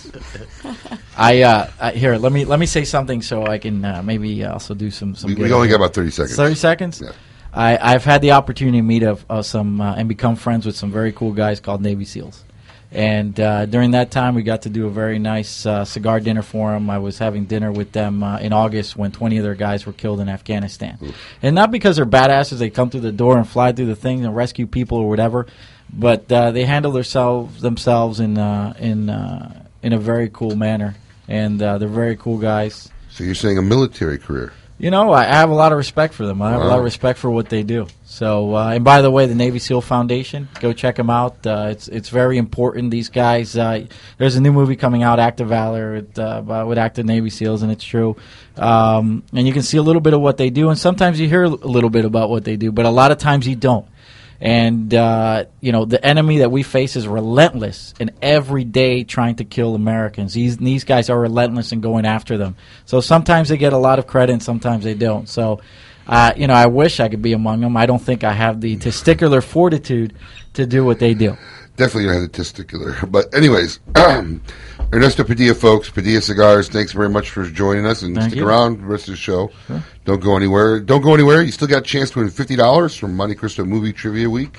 [1.16, 2.16] I, uh, I here.
[2.16, 5.16] Let me let me say something so I can uh, maybe also do some.
[5.16, 6.36] some We- we only got about 30 seconds.
[6.36, 7.02] Thirty seconds.
[7.52, 10.76] I, I've had the opportunity to meet of, uh, some uh, and become friends with
[10.76, 12.44] some very cool guys called Navy SEALs.
[12.92, 16.42] And uh, during that time, we got to do a very nice uh, cigar dinner
[16.42, 16.90] for them.
[16.90, 19.92] I was having dinner with them uh, in August when 20 of their guys were
[19.92, 20.98] killed in Afghanistan.
[21.40, 24.24] And not because they're badasses, they come through the door and fly through the thing
[24.24, 25.46] and rescue people or whatever,
[25.92, 30.96] but uh, they handle themselves themselves in uh, in uh, in a very cool manner.
[31.28, 32.90] And uh, they're very cool guys.
[33.08, 34.52] So you're saying a military career?
[34.80, 36.40] You know, I have a lot of respect for them.
[36.40, 37.86] I have a lot of respect for what they do.
[38.06, 41.46] So, uh, and by the way, the Navy SEAL Foundation, go check them out.
[41.46, 42.90] Uh, it's it's very important.
[42.90, 43.58] These guys.
[43.58, 43.84] Uh,
[44.16, 47.70] there's a new movie coming out, Active Valor, with, uh, with active Navy SEALs, and
[47.70, 48.16] it's true.
[48.56, 51.28] Um, and you can see a little bit of what they do, and sometimes you
[51.28, 53.86] hear a little bit about what they do, but a lot of times you don't.
[54.40, 59.36] And uh, you know the enemy that we face is relentless and every day trying
[59.36, 60.32] to kill Americans.
[60.32, 62.56] These these guys are relentless in going after them.
[62.86, 65.28] So sometimes they get a lot of credit, and sometimes they don't.
[65.28, 65.60] So,
[66.06, 67.76] uh, you know, I wish I could be among them.
[67.76, 70.14] I don't think I have the testicular fortitude
[70.54, 71.36] to do what they do.
[71.80, 73.10] Definitely don't have the testicular.
[73.10, 73.80] But anyways,
[74.92, 78.46] Ernesto Padilla, folks, Padilla Cigars, thanks very much for joining us and Thank stick you.
[78.46, 79.50] around for the rest of the show.
[79.66, 79.82] Sure.
[80.04, 80.78] Don't go anywhere.
[80.78, 81.40] Don't go anywhere.
[81.40, 84.58] You still got a chance to win fifty dollars from Montecristo Movie Trivia Week.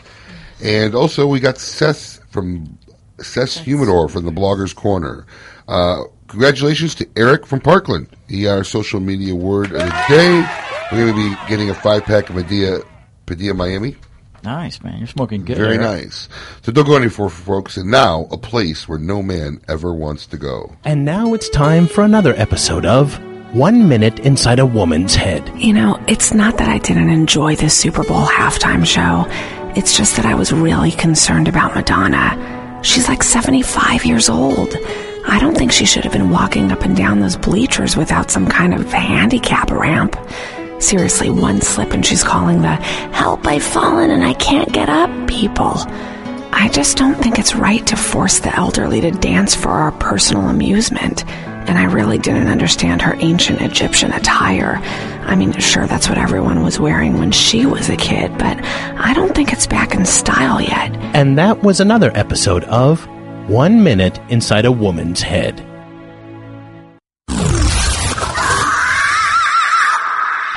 [0.64, 2.80] And also we got Seth from
[3.20, 5.28] Seth's Humidor from the Bloggers Corner.
[5.68, 8.08] Uh, congratulations to Eric from Parkland.
[8.28, 10.44] He got our social media word of the day.
[10.92, 12.82] We're going to be getting a five pack of Padilla,
[13.28, 13.96] Padilla Miami.
[14.44, 15.58] Nice man, you're smoking good.
[15.58, 15.82] Very Eric.
[15.82, 16.28] nice.
[16.64, 17.78] So don't go any further, folks.
[17.78, 20.76] And now, a place where no man ever wants to go.
[20.84, 23.20] And now it's time for another episode of
[23.54, 25.48] One Minute Inside a Woman's Head.
[25.56, 29.26] You know, it's not that I didn't enjoy the Super Bowl halftime show.
[29.78, 32.80] It's just that I was really concerned about Madonna.
[32.84, 34.76] She's like 75 years old.
[35.28, 38.48] I don't think she should have been walking up and down those bleachers without some
[38.48, 40.16] kind of handicap ramp.
[40.82, 42.76] Seriously, one slip and she's calling the
[43.14, 45.74] help I've fallen and I can't get up people.
[46.54, 50.50] I just don't think it's right to force the elderly to dance for our personal
[50.50, 51.26] amusement.
[51.28, 54.78] And I really didn't understand her ancient Egyptian attire.
[55.24, 59.14] I mean, sure, that's what everyone was wearing when she was a kid, but I
[59.14, 60.92] don't think it's back in style yet.
[61.16, 63.08] And that was another episode of
[63.48, 65.66] One Minute Inside a Woman's Head.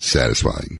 [0.00, 0.78] Satisfying.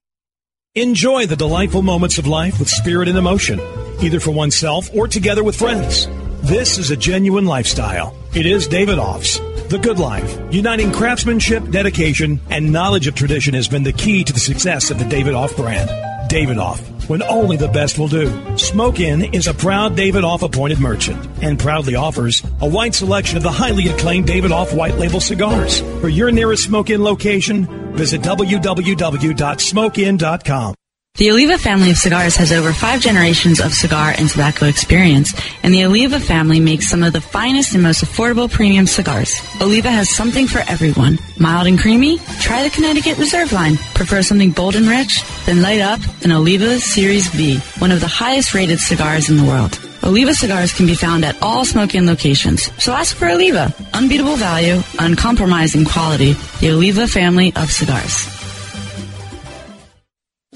[0.74, 3.60] Enjoy the delightful moments of life with spirit and emotion,
[4.02, 6.06] either for oneself or together with friends.
[6.42, 8.14] This is a genuine lifestyle.
[8.34, 9.40] It is Davidoff's.
[9.68, 14.32] The Good Life, uniting craftsmanship, dedication, and knowledge of tradition has been the key to
[14.32, 15.90] the success of the Davidoff brand.
[16.28, 18.56] Davidoff, when only the best will do.
[18.56, 23.42] Smoke Inn is a proud Davidoff appointed merchant and proudly offers a wide selection of
[23.42, 25.80] the highly acclaimed Davidoff white label cigars.
[26.00, 30.74] For your nearest Smoke Inn location, visit www.smokeinn.com.
[31.16, 35.32] The Oliva family of cigars has over five generations of cigar and tobacco experience,
[35.62, 39.40] and the Oliva family makes some of the finest and most affordable premium cigars.
[39.62, 41.18] Oliva has something for everyone.
[41.38, 42.18] Mild and creamy?
[42.40, 43.78] Try the Connecticut Reserve line.
[43.94, 45.22] Prefer something bold and rich?
[45.46, 49.44] Then light up an Oliva Series V, one of the highest rated cigars in the
[49.44, 49.80] world.
[50.04, 53.74] Oliva cigars can be found at all smoking locations, so ask for Oliva.
[53.94, 56.34] Unbeatable value, uncompromising quality.
[56.60, 58.35] The Oliva family of cigars.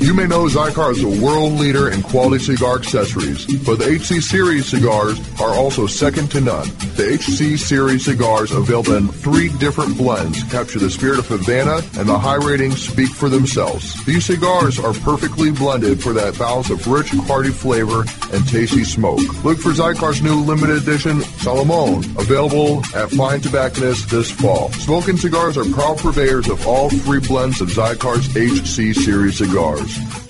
[0.00, 4.22] You may know Xikar is the world leader in quality cigar accessories, but the HC
[4.22, 6.66] Series cigars are also second to none.
[6.96, 12.08] The HC Series cigars, available in three different blends, capture the spirit of Havana, and
[12.08, 14.02] the high ratings speak for themselves.
[14.06, 19.20] These cigars are perfectly blended for that balance of rich, hearty flavor and tasty smoke.
[19.44, 24.72] Look for Xikar's new limited edition Salomon, available at fine tobacconists this fall.
[24.72, 29.89] Smoking cigars are proud purveyors of all three blends of Xikar's HC Series cigars.
[29.90, 30.29] Revolution.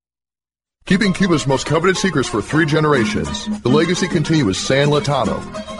[0.85, 5.39] Keeping Cuba's most coveted secrets for three generations, the legacy continues San Lotano.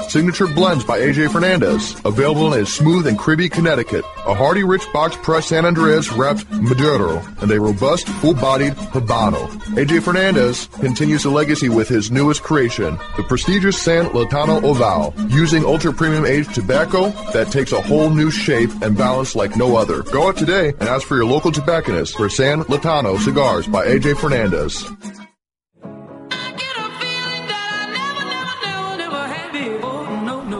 [0.09, 4.83] Signature blends by AJ Fernandez, available in a smooth and creamy Connecticut, a hearty rich
[4.93, 9.47] box pressed San Andrés wrapped Maduro, and a robust full-bodied Habano.
[9.75, 15.65] AJ Fernandez continues the legacy with his newest creation, the prestigious San Lotano Oval, using
[15.65, 20.03] ultra-premium aged tobacco that takes a whole new shape and balance like no other.
[20.03, 24.17] Go out today and ask for your local tobacconist for San Lotano cigars by AJ
[24.17, 24.90] Fernandez.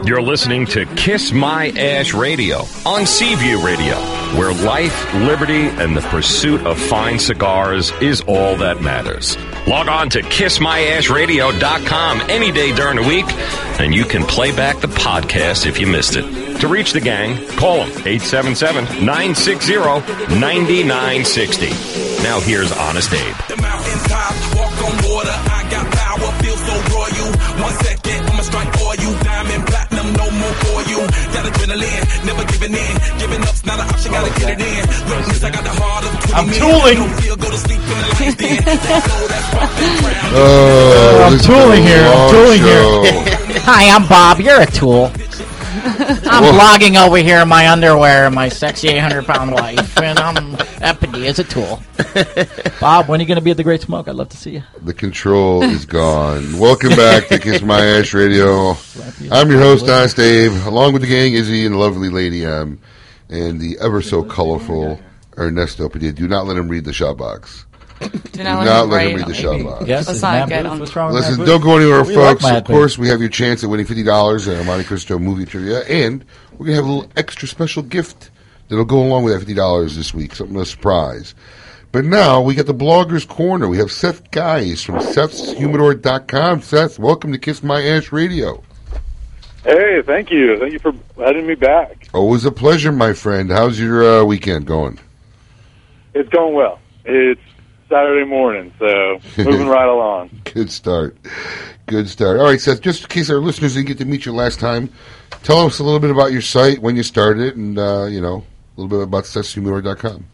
[0.04, 3.94] You're listening to Kiss My Ash Radio on Seaview Radio,
[4.36, 9.36] where life, liberty, and the pursuit of fine cigars is all that matters.
[9.68, 13.26] Log on to kissmyashradio.com any day during the week,
[13.80, 16.60] and you can play back the podcast if you missed it.
[16.60, 19.74] To reach the gang, call them 877 960
[20.40, 22.22] 9960.
[22.24, 23.36] Now here's Honest Abe.
[30.60, 30.98] For you.
[31.32, 32.94] Got adrenaline, never giving in.
[33.18, 34.82] Giving up's not an option, gotta get it in.
[35.08, 36.98] Look, miss, I got the heart of 20 I'm tooling.
[36.98, 39.22] No feel, go to sleep in the lion's.
[40.34, 42.04] Oh, I'm tooling here.
[42.06, 43.02] I'm tooling show.
[43.02, 43.60] here.
[43.68, 44.40] Hi, I'm Bob.
[44.40, 45.10] You're a tool.
[45.74, 50.54] I'm blogging over here in my underwear and my sexy 800 pound wife, and I'm
[50.82, 51.82] Epidie is a tool.
[52.80, 54.06] Bob, when are you going to be at the Great Smoke?
[54.06, 54.62] I'd love to see you.
[54.82, 56.58] The control is gone.
[56.58, 58.74] Welcome back to Kiss My Ash Radio.
[59.30, 60.66] I'm your host, Honest Dave.
[60.66, 62.78] Along with the gang, Izzy and the lovely Lady M,
[63.30, 65.00] and the ever so colorful
[65.38, 66.12] Ernesto Padilla.
[66.12, 67.64] Do not let him read the shot box.
[68.10, 69.86] Do not let him let him read the on shot box.
[69.86, 70.66] Yes, That's is not good.
[70.66, 72.42] On- What's wrong with Listen, Matt don't go anywhere, We folks.
[72.42, 75.44] Matt of course, we have your chance at winning fifty dollars at our Montecristo movie
[75.46, 76.24] trivia, and
[76.58, 78.30] we're gonna have a little extra special gift
[78.68, 80.34] that'll go along with that fifty dollars this week.
[80.34, 81.34] Something a surprise.
[81.92, 83.68] But now we got the Bloggers Corner.
[83.68, 86.62] We have Seth Guys from Seth'sHumidor.com.
[86.62, 88.62] Seth, welcome to Kiss My Ash Radio.
[89.62, 90.58] Hey, thank you.
[90.58, 92.08] Thank you for having me back.
[92.14, 93.50] Always a pleasure, my friend.
[93.50, 94.98] How's your uh, weekend going?
[96.14, 96.78] It's going well.
[97.04, 97.40] It's
[97.92, 100.30] Saturday morning, so moving right along.
[100.44, 101.14] Good start.
[101.86, 102.38] Good start.
[102.38, 104.90] All right, Seth, just in case our listeners didn't get to meet you last time,
[105.42, 108.22] tell us a little bit about your site, when you started it, and, uh, you
[108.22, 108.44] know,
[108.76, 110.24] a little bit about Seth'sHumidor.com.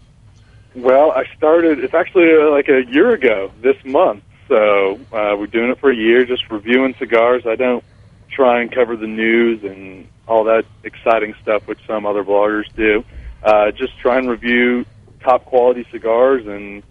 [0.76, 1.82] Well, I started.
[1.82, 4.22] It's actually uh, like a year ago this month.
[4.47, 7.44] So uh, we're doing it for a year, just reviewing cigars.
[7.44, 7.82] I don't
[8.30, 13.05] try and cover the news and all that exciting stuff, which some other bloggers do.
[13.43, 14.86] Uh, just try and review
[15.20, 16.82] top quality cigars, and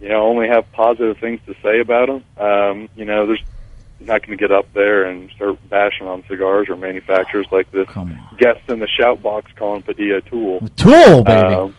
[0.00, 2.24] you know, only have positive things to say about them.
[2.42, 3.42] Um, you know, there's
[4.00, 7.86] not going to get up there and start bashing on cigars or manufacturers like this
[8.38, 10.60] guest in the shout box calling Padilla a tool.
[10.76, 11.54] Tool, baby.
[11.54, 11.74] Um,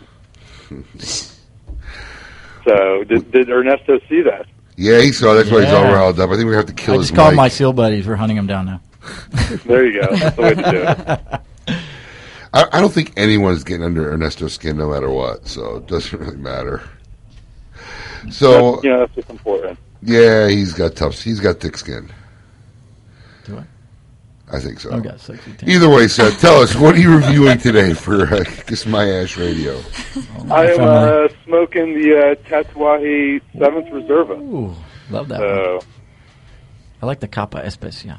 [2.65, 4.45] so did, did Ernesto see that?
[4.77, 5.33] Yeah, he saw.
[5.33, 5.93] That's why he's all Yeah.
[5.93, 6.29] riled up.
[6.29, 7.37] I think we have to kill I his just called mic.
[7.37, 8.07] my SEAL buddies.
[8.07, 8.81] We're hunting him down now.
[9.65, 10.15] There you go.
[10.15, 10.83] That's the way to do
[11.73, 11.77] it.
[12.53, 16.19] I, I don't think anyone's getting under Ernesto's skin no matter what, so it doesn't
[16.19, 16.81] really matter.
[18.29, 19.79] So That's, you know, that's what's important.
[20.03, 21.21] yeah, he's got tough.
[21.21, 22.11] He's got thick skin.
[23.45, 23.63] Do I?
[24.55, 24.91] I think so.
[24.93, 25.69] I've got sexy tan.
[25.69, 29.37] Either way, Seth, tell us what are you reviewing today for uh, Kiss My Ash
[29.37, 29.81] Radio?
[30.51, 34.37] I am uh, smoking the uh, Tatuaje Seventh Reserva.
[34.41, 34.75] Ooh,
[35.09, 35.85] love that So one.
[37.01, 38.17] I like the Capa Especial.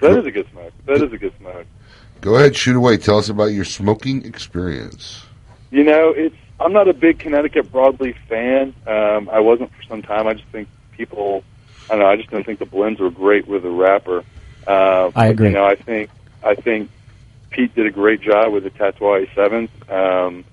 [0.00, 0.72] that is a good smoke.
[0.86, 1.66] That is a good smoke.
[2.22, 2.96] Go ahead, shoot away.
[2.96, 5.22] Tell us about your smoking experience.
[5.70, 8.74] You know, it's I'm not a big Connecticut broadleaf fan.
[8.86, 10.26] Um, I wasn't for some time.
[10.26, 11.42] I just think people,
[11.86, 12.06] I don't know.
[12.06, 14.24] I just don't think the blends were great with the wrapper.
[14.66, 15.48] Uh, I but, agree.
[15.48, 16.10] You know, I think
[16.42, 16.90] I think
[17.50, 19.70] Pete did a great job with the Tatuaje Seventh.
[19.90, 20.44] Um,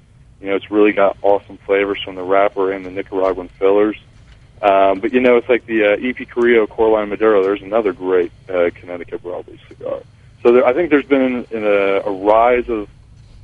[0.41, 3.98] you know, it's really got awesome flavors from the wrapper and the Nicaraguan fillers.
[4.61, 7.44] Um, but you know, it's like the uh, EP Carrillo Coraline Maduro.
[7.44, 10.02] There's another great uh, Connecticut broadleaf cigar.
[10.44, 12.90] So there, I think there's been an, a, a rise of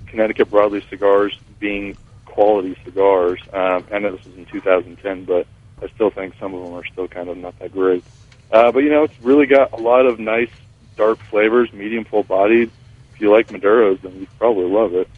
[0.08, 1.98] Connecticut broadleaf cigars being
[2.36, 3.40] quality cigars.
[3.54, 5.48] Um, I know this was in 2010, but
[5.82, 8.04] I still think some of them are still kind of not that great.
[8.52, 10.52] Uh, but you know, it's really got a lot of nice
[10.98, 12.70] dark flavors, medium full bodied.
[13.14, 15.10] If you like Maduros, then you probably love it.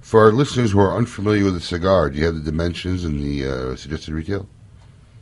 [0.00, 3.20] For our listeners who are unfamiliar with the cigar, do you have the dimensions and
[3.20, 4.48] the uh, suggested retail?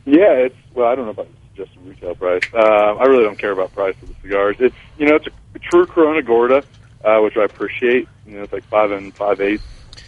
[0.05, 2.43] Yeah, it's well, I don't know about the suggested retail price.
[2.53, 4.57] Uh, I really don't care about price of the cigars.
[4.59, 6.63] It's you know, it's a, a true Corona Gorda,
[7.05, 8.09] uh, which I appreciate.
[8.25, 9.63] You know, it's like five and five eighths,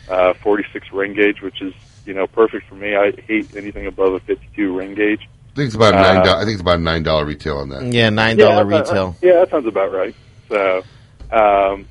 [0.10, 1.74] uh, forty six ring gauge, which is
[2.06, 2.96] you know perfect for me.
[2.96, 5.22] I hate anything above a fifty two ring gauge.
[5.22, 6.24] I think it's about Uh, nine.
[6.26, 7.84] do- I think it's about nine dollar retail on that.
[7.94, 9.16] Yeah, nine Yeah, dollar that- retail.
[9.22, 10.14] yeah, that sounds about right.
[10.50, 10.84] So,
[11.32, 11.86] um,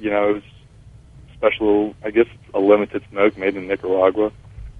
[0.00, 0.42] you know, it was
[1.34, 1.94] special.
[2.04, 4.30] I guess it's a limited smoke made in Nicaragua.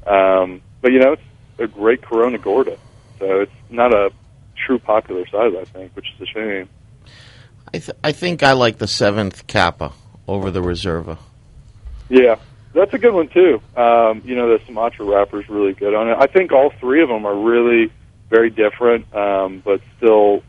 [0.06, 1.22] Um, but you know, it's
[1.58, 2.76] a great Corona Gorda.
[3.18, 4.10] So it's not a
[4.56, 6.68] true popular size, I think, which is a shame.
[7.74, 9.92] I, th- I think I like the seventh Capa
[10.26, 11.18] over the Reserva.
[12.08, 12.36] Yeah,
[12.78, 13.60] that's a good one too.
[13.76, 16.16] Um, you know, the Sumatra wrapper is really good on it.
[16.18, 17.92] I think all three of them are really
[18.30, 20.42] very different, um, but still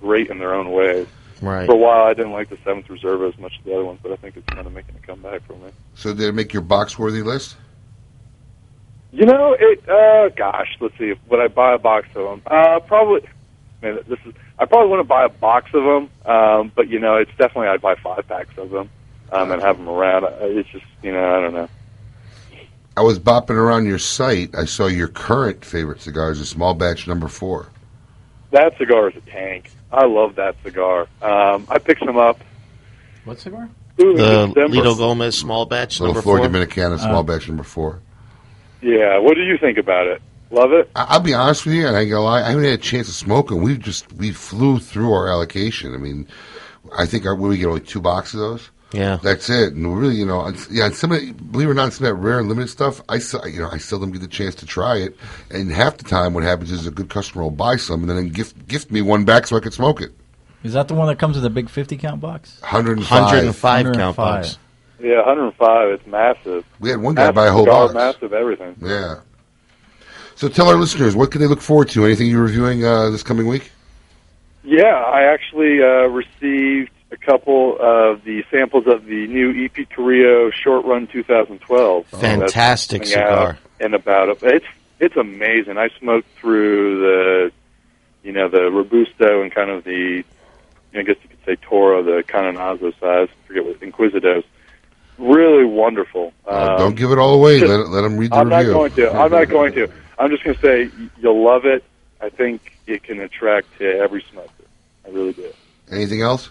[0.00, 1.06] great in their own ways.
[1.42, 1.66] Right.
[1.66, 4.00] For a while, I didn't like the Seventh Reserva as much as the other ones,
[4.02, 5.70] but I think it's kind of making a comeback for me.
[5.94, 7.56] So did it make your box worthy list?
[9.12, 9.86] You know, it.
[9.86, 11.12] Uh, gosh, let's see.
[11.28, 12.42] Would I buy a box of them?
[12.46, 13.28] Uh, probably.
[13.82, 14.32] Man, this is.
[14.58, 17.82] I probably wouldn't buy a box of them, um, but you know, it's definitely I'd
[17.82, 18.88] buy five packs of them
[19.32, 20.24] um, and have them around.
[20.24, 21.68] Uh, It's just, you know, I don't know.
[22.96, 24.54] I was bopping around your site.
[24.54, 27.66] I saw your current favorite cigar is a small batch number four.
[28.52, 29.70] That cigar is a tank.
[29.90, 31.08] I love that cigar.
[31.20, 32.38] Um, I picked some up.
[33.24, 33.68] What cigar?
[34.00, 34.76] Ooh, The in December.
[34.76, 36.46] Litto Gomez small batch Little number Flor four.
[36.48, 38.00] Dominicana small Uh, batch number four.
[38.80, 39.18] Yeah.
[39.18, 40.22] What do you think about it?
[40.50, 40.88] Love it.
[40.94, 42.42] I- I'll be honest with you, and I ain't gonna lie.
[42.42, 43.60] I haven't had a chance to smoke them.
[43.60, 45.94] We just we flew through our allocation.
[45.94, 46.28] I mean,
[46.96, 48.70] I think our, we get only two boxes of those.
[48.94, 49.18] Yeah.
[49.22, 49.74] That's it.
[49.74, 50.86] And really, you know, it's- yeah.
[50.86, 53.00] and Some of it, believe it or not, some of that rare and limited stuff.
[53.08, 55.16] I still, you know, I seldom get the chance to try it.
[55.50, 58.28] And half the time, what happens is a good customer will buy some and then
[58.30, 60.12] gift gift me one back so I could smoke it.
[60.62, 62.58] Is that the one that comes with a big 50 count box?
[62.62, 63.10] 105.
[63.10, 64.58] 105 count box.
[65.00, 65.88] Yeah, 105.
[65.90, 66.64] It's massive.
[66.80, 67.94] We had one guy massive buy a whole cigar, box.
[67.94, 68.76] Massive everything.
[68.80, 69.16] Yeah.
[70.36, 72.04] So tell our listeners what can they look forward to?
[72.04, 73.70] Anything you're reviewing uh, this coming week?
[74.62, 76.93] Yeah, I actually uh, received a
[77.24, 82.06] couple of the samples of the new EP Carrillo Short Run 2012.
[82.12, 83.50] Uh, Fantastic cigar.
[83.50, 84.66] out In about a, it's
[85.00, 85.76] it's amazing.
[85.78, 87.52] I smoked through the
[88.22, 90.24] you know the Robusto and kind of the
[90.94, 93.28] I guess you could say Toro, the Cañonazo size.
[93.28, 94.44] I forget what Inquisitos.
[95.18, 96.32] really wonderful.
[96.46, 97.58] Uh, Um, don't give it all away.
[97.58, 98.66] just- Let, let them read the I'm review.
[98.72, 99.12] not going to.
[99.12, 99.90] I'm not going to.
[100.18, 100.90] I'm just going to say
[101.20, 101.82] you'll love it.
[102.20, 104.48] I think it can attract to every smoker.
[105.04, 105.50] I really do.
[105.90, 106.48] Anything else?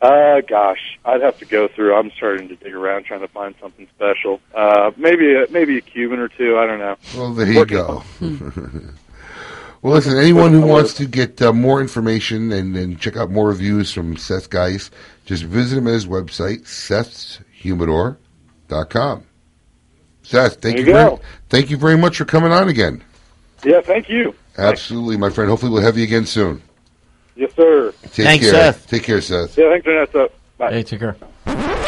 [0.00, 1.92] Uh, gosh, I'd have to go through.
[1.94, 4.40] I'm starting to dig around trying to find something special.
[4.54, 6.56] Uh, maybe a, maybe a Cuban or two.
[6.56, 6.96] I don't know.
[7.16, 8.04] Well, there you go.
[9.82, 13.48] well, listen, anyone who wants to get uh, more information and, and check out more
[13.48, 14.92] reviews from Seth Geis,
[15.24, 19.24] just visit him at his website, sethshumidor.com.
[20.22, 21.16] Seth, thank There you, you very,
[21.48, 23.02] thank you very much for coming on again.
[23.64, 24.32] Yeah, thank you.
[24.56, 25.50] Absolutely, my friend.
[25.50, 26.62] Hopefully, we'll have you again soon.
[27.38, 27.92] Yes, sir.
[28.02, 28.72] Take Thanks, care.
[28.72, 28.86] Seth.
[28.88, 29.56] Take care, Seth.
[29.56, 30.28] Yeah, thanks, Vanessa.
[30.58, 30.72] Bye.
[30.72, 31.16] Hey, take care.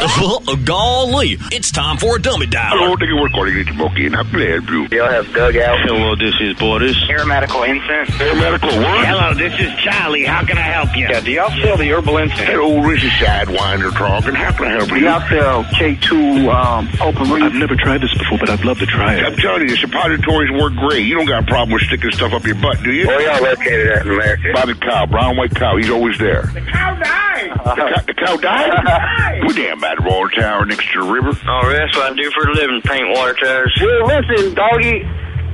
[0.01, 2.73] Golly, it's time for a dummy dial.
[2.73, 4.11] Hello, thank you for calling it smoking.
[4.13, 4.87] How can I help you?
[4.97, 5.77] Y'all have dug out.
[5.81, 6.97] Hello, this is Boris.
[7.07, 8.09] Aromatical incense.
[8.19, 9.05] Aromatical what?
[9.05, 10.23] Hello, this is Charlie.
[10.25, 11.07] How can I help you?
[11.07, 12.49] Yeah, do y'all sell the herbal incense?
[12.49, 14.33] Hello, this is Sidewinder talking.
[14.33, 15.05] How can I help Do you?
[15.05, 17.43] y'all sell K2 um, open reef?
[17.43, 19.23] I've never tried this before, but I'd love to try it.
[19.23, 21.05] I'm telling you, the suppositories work great.
[21.05, 23.05] You don't got a problem with sticking stuff up your butt, do you?
[23.05, 24.49] Where y'all located at in America?
[24.55, 25.77] By the cow, brown white cow.
[25.77, 26.43] He's always there.
[26.53, 27.51] The cow died.
[27.51, 29.43] The, cow, the cow died?
[29.45, 31.29] We're damn at Royal Tower next to the river.
[31.29, 33.77] Oh, that's what I do for a living, paint water towers.
[33.81, 35.03] Well, listen, doggy.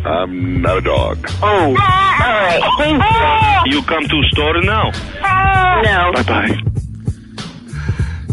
[0.06, 1.26] I'm not a dog.
[1.42, 3.64] Oh, all right.
[3.66, 4.92] You come to store now?
[5.82, 6.12] No.
[6.14, 6.62] Bye-bye.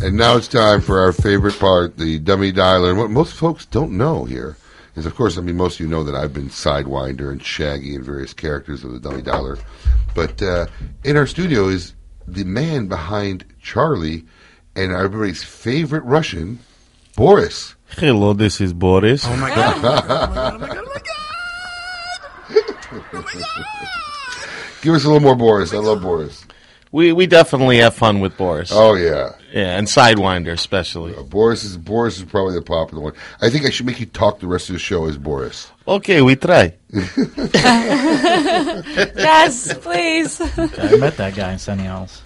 [0.02, 2.90] And now it's time for our favorite part, the dummy dialer.
[2.90, 4.56] And what most folks don't know here
[4.94, 7.94] is, of course, I mean, most of you know that I've been Sidewinder and Shaggy
[7.94, 9.58] and various characters of the dummy dialer.
[10.14, 10.66] But uh,
[11.02, 11.94] in our studio is
[12.28, 14.26] the man behind Charlie
[14.76, 16.60] and everybody's favorite Russian,
[17.16, 17.74] Boris.
[17.88, 19.24] Hello, this is Boris.
[19.26, 19.76] Oh, oh, oh, oh my God.
[19.76, 20.84] Oh my God.
[22.94, 23.34] Oh my god!
[24.82, 25.72] Give us a little more Boris.
[25.72, 26.44] I love Boris.
[26.92, 28.70] We we definitely have fun with Boris.
[28.72, 31.14] Oh yeah, yeah, and Sidewinder especially.
[31.16, 33.14] Uh, Boris is Boris is probably the popular one.
[33.40, 35.70] I think I should make you talk the rest of the show as Boris.
[35.88, 36.74] Okay, we try.
[36.90, 37.14] yes,
[39.78, 40.40] please.
[40.40, 42.22] I met that guy in Sunny Isles.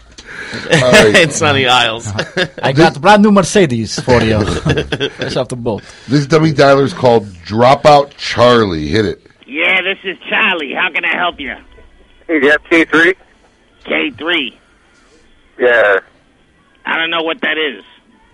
[0.70, 2.06] In Sunny Isles.
[2.62, 4.44] I got the brand new Mercedes for you.
[5.10, 5.82] Fresh off the boat.
[6.09, 8.88] This dummy dialer is called Dropout Charlie.
[8.88, 9.22] Hit it.
[9.46, 10.72] Yeah, this is Charlie.
[10.74, 11.55] How can I help you?
[12.26, 13.14] Hey, do you have K3?
[13.84, 14.56] K3.
[15.59, 15.98] Yeah,
[16.86, 17.84] I don't know what that is.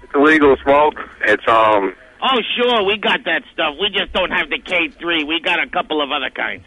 [0.03, 0.95] it's illegal smoke.
[1.23, 1.95] It's um.
[2.23, 3.77] Oh, sure, we got that stuff.
[3.81, 5.27] We just don't have the K3.
[5.27, 6.65] We got a couple of other kinds.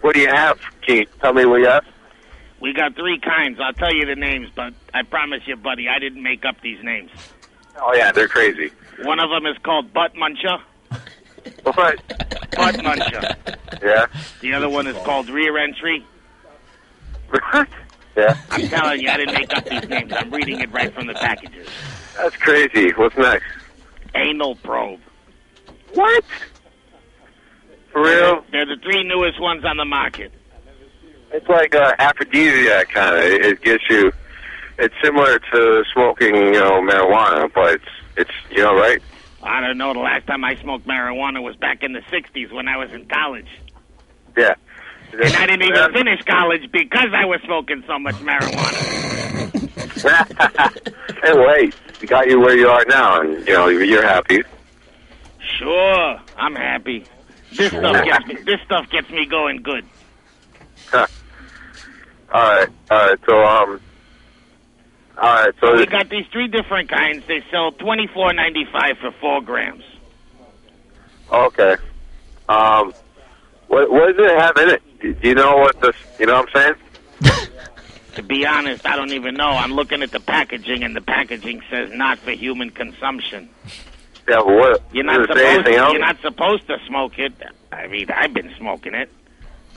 [0.00, 0.60] What do you have?
[0.82, 1.84] Can you tell me what you have?
[2.60, 3.58] We got three kinds.
[3.60, 6.82] I'll tell you the names, but I promise you, buddy, I didn't make up these
[6.82, 7.10] names.
[7.80, 8.70] Oh yeah, they're crazy.
[9.02, 10.60] One of them is called Butt Muncher.
[11.62, 11.76] What?
[12.56, 13.36] Butt Muncher.
[13.82, 14.06] Yeah.
[14.40, 16.04] The other one is called Rear Entry.
[18.16, 18.38] Yeah.
[18.50, 20.12] I'm telling you, I didn't make up these names.
[20.14, 21.68] I'm reading it right from the packages.
[22.16, 22.90] That's crazy.
[22.92, 23.44] What's next?
[24.14, 25.00] Anal probe.
[25.92, 26.24] What?
[27.92, 28.42] For real?
[28.50, 30.32] They're the three newest ones on the market.
[31.32, 33.24] It's like uh, aphrodisiac kind of.
[33.24, 34.12] It, gets you.
[34.78, 37.84] It's similar to smoking, you know, marijuana, but it's
[38.16, 39.02] it's you know right.
[39.42, 39.92] I don't know.
[39.92, 43.06] The last time I smoked marijuana was back in the '60s when I was in
[43.06, 43.48] college,
[44.36, 44.54] Yeah.
[45.12, 48.92] and I didn't even finish college because I was smoking so much marijuana.
[51.22, 51.74] hey, wait.
[52.00, 54.42] We got you where you are now, and you know you're happy.
[55.58, 57.04] Sure, I'm happy.
[57.52, 57.80] This Sure.
[57.80, 58.34] stuff gets me.
[58.44, 59.84] This stuff gets me going good.
[60.90, 61.06] Huh.
[62.32, 62.68] All right.
[62.90, 63.18] All right.
[63.28, 63.80] So um.
[65.18, 65.54] All right.
[65.60, 67.24] So we got these three different kinds.
[67.26, 69.84] They sell twenty four ninety five for four grams.
[71.30, 71.76] okay.
[72.48, 72.92] Um.
[73.68, 75.20] What what does it have in it?
[75.20, 75.96] Do you know what this?
[76.18, 76.74] You know what I'm
[77.20, 77.48] saying?
[78.16, 79.50] To be honest, I don't even know.
[79.50, 83.50] I'm looking at the packaging, and the packaging says not for human consumption.
[84.26, 84.36] Yeah.
[84.36, 84.82] But what?
[84.90, 85.38] You're not supposed.
[85.38, 85.92] anything else?
[85.92, 87.34] You're not supposed to smoke it.
[87.70, 89.10] I mean, I've been smoking it.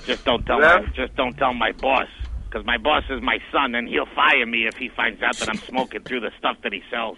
[0.05, 0.85] Just don't tell my.
[0.93, 2.07] Just don't tell my boss,
[2.49, 5.49] because my boss is my son, and he'll fire me if he finds out that
[5.49, 7.17] I'm smoking through the stuff that he sells.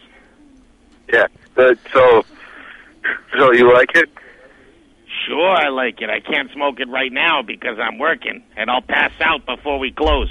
[1.12, 1.28] Yeah.
[1.56, 2.26] But, so.
[3.38, 4.10] So you like it?
[5.28, 6.10] Sure, I like it.
[6.10, 9.92] I can't smoke it right now because I'm working, and I'll pass out before we
[9.92, 10.30] close.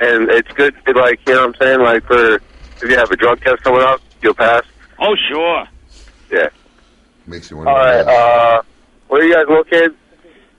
[0.00, 0.74] And it's good.
[0.86, 1.80] To, like you know what I'm saying?
[1.80, 4.64] Like for if you have a drug test coming up, you'll pass.
[4.98, 5.64] Oh, sure.
[6.30, 6.48] Yeah.
[7.26, 7.70] Makes you wonder.
[7.70, 8.00] All right.
[8.00, 8.62] Uh,
[9.08, 9.96] where are you guys located?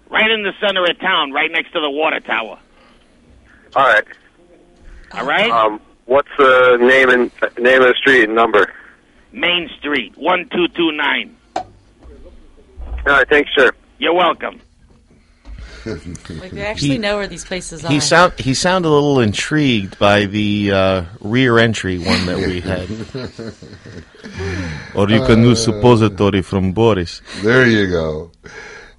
[0.10, 2.60] Right in the center of town, right next to the water tower.
[3.76, 4.04] All right.
[5.14, 5.52] All right?
[5.52, 8.72] Um, what's the name and name of the street and number?
[9.32, 11.36] Main Street, 1229.
[11.56, 11.66] All
[13.06, 13.28] right.
[13.30, 13.72] Thanks, sir.
[13.98, 14.62] You're welcome.
[15.86, 17.92] Like they actually He- know where these places are.
[17.92, 22.62] He sound he sounded a little intrigued by the uh, rear entry one that we
[22.62, 22.90] had.
[24.96, 27.22] or you can use suppository from Boris.
[27.42, 28.32] There you go.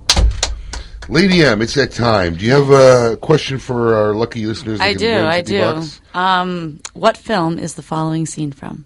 [1.09, 2.35] Lady M, it's that time.
[2.35, 4.81] Do you have a question for our lucky listeners?
[4.81, 5.83] I do, I do.
[6.15, 8.85] Um, what film is the following scene from?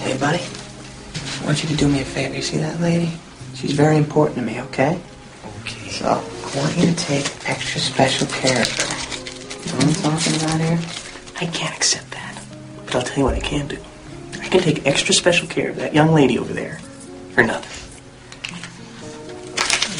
[0.00, 0.40] Hey, buddy.
[0.40, 2.34] I want you to do me a favor.
[2.34, 3.12] You see that lady?
[3.60, 4.98] She's very important to me, okay?
[5.60, 5.90] Okay.
[5.90, 8.86] So, I want you to take extra special care of her.
[9.60, 10.78] You know what I'm talking about here?
[11.42, 12.42] I can't accept that.
[12.86, 13.76] But I'll tell you what I can do.
[14.40, 16.78] I can take extra special care of that young lady over there
[17.34, 17.76] for nothing.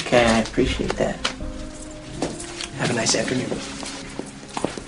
[0.07, 1.17] Okay, I appreciate that.
[2.79, 3.61] Have a nice afternoon.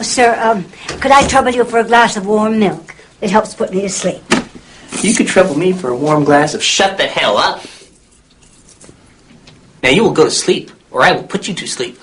[0.02, 0.64] Sir, um,
[1.02, 2.94] could I trouble you for a glass of warm milk?
[3.20, 4.22] It helps put me to sleep.
[5.02, 7.66] You could trouble me for a warm glass of shut the hell up.
[9.82, 11.98] Now you will go to sleep, or I will put you to sleep.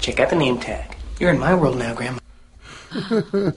[0.00, 0.96] Check out the name tag.
[1.18, 2.20] You're in my world now, Grandma.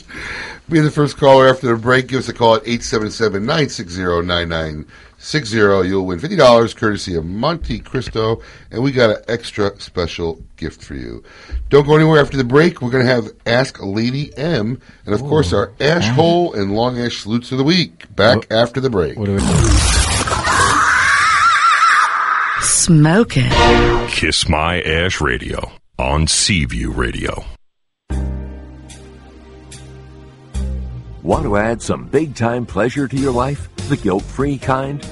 [0.70, 2.08] Be the first caller after the break.
[2.08, 5.58] Give us a call at 877 960 9960.
[5.88, 8.42] You'll win $50 courtesy of Montecristo,
[8.72, 11.24] and we got an extra special gift for you.
[11.70, 12.82] Don't go anywhere after the break.
[12.82, 17.00] We're going to have Ask Lady M, and of course, our Ash Hole and Long
[17.00, 18.14] Ash Salutes of the Week.
[18.16, 19.16] Back after the break.
[22.90, 24.10] Smoke it.
[24.10, 27.46] Kiss My Ash Radio on Seaview Radio.
[31.22, 33.70] Want to add some big time pleasure to your life?
[33.90, 35.08] The guilt free kind?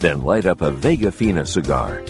[0.00, 2.02] Then light up a Vega Fina cigar.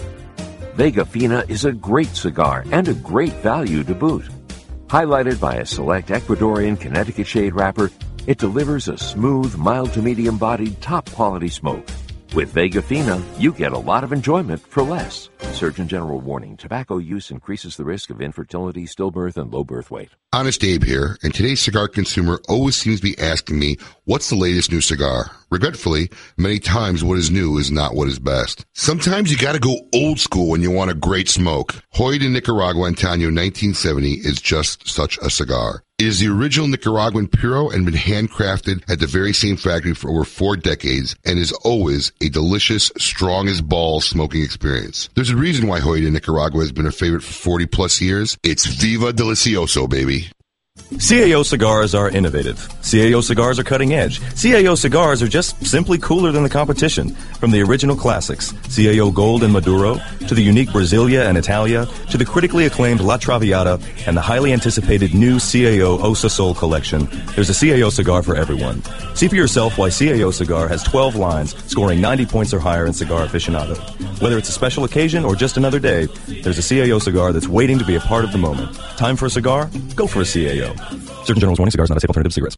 [0.73, 4.25] Vega Fina is a great cigar and a great value to boot.
[4.87, 7.91] Highlighted by a select Ecuadorian Connecticut shade wrapper,
[8.25, 11.85] it delivers a smooth, mild to medium bodied, top quality smoke.
[12.35, 15.29] With Vega Fina, you get a lot of enjoyment for less.
[15.53, 20.09] Surgeon General warning tobacco use increases the risk of infertility, stillbirth, and low birth weight.
[20.33, 24.35] Honest Abe here, and today's cigar consumer always seems to be asking me, what's the
[24.35, 25.31] latest new cigar?
[25.49, 28.65] Regretfully, many times what is new is not what is best.
[28.73, 31.75] Sometimes you gotta go old school when you want a great smoke.
[31.93, 35.83] Joya de Nicaragua Antaño 1970 is just such a cigar.
[35.99, 40.11] It is the original Nicaraguan Puro and been handcrafted at the very same factory for
[40.11, 45.09] over four decades and is always a delicious, strong as balls smoking experience.
[45.15, 48.37] There's a reason why Joya de Nicaragua has been a favorite for 40 plus years.
[48.43, 50.29] It's Viva Delicioso, baby.
[50.93, 52.55] CAO cigars are innovative.
[52.81, 54.21] CAO cigars are cutting edge.
[54.21, 57.09] CAO cigars are just simply cooler than the competition.
[57.09, 62.17] From the original classics, CAO Gold and Maduro, to the unique Brasilia and Italia, to
[62.17, 67.49] the critically acclaimed La Traviata, and the highly anticipated new CAO Osa Sol collection, there's
[67.49, 68.81] a CAO cigar for everyone.
[69.13, 72.93] See for yourself why CAO cigar has 12 lines, scoring 90 points or higher in
[72.93, 73.77] Cigar Aficionado.
[74.21, 76.07] Whether it's a special occasion or just another day,
[76.43, 78.73] there's a CAO cigar that's waiting to be a part of the moment.
[78.95, 79.69] Time for a cigar?
[79.95, 80.76] Go for a CAO.
[81.25, 82.57] Certain General's warning cigars not a safe alternative to cigarettes.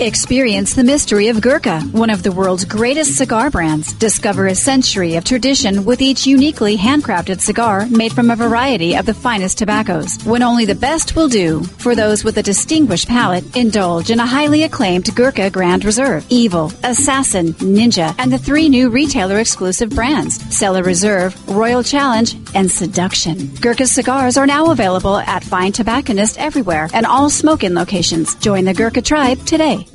[0.00, 3.92] Experience the mystery of Gurkha, one of the world's greatest cigar brands.
[3.92, 9.06] Discover a century of tradition with each uniquely handcrafted cigar made from a variety of
[9.06, 10.20] the finest tobaccos.
[10.24, 11.62] When only the best will do.
[11.78, 16.72] For those with a distinguished palate, indulge in a highly acclaimed Gurkha Grand Reserve, Evil,
[16.82, 23.46] Assassin, Ninja, and the three new retailer exclusive brands, Cellar Reserve, Royal Challenge, and Seduction.
[23.60, 28.34] Gurkha cigars are now available at fine tobacconists everywhere and all Smoke Inn locations.
[28.36, 29.86] Join the Gurkha tribe today.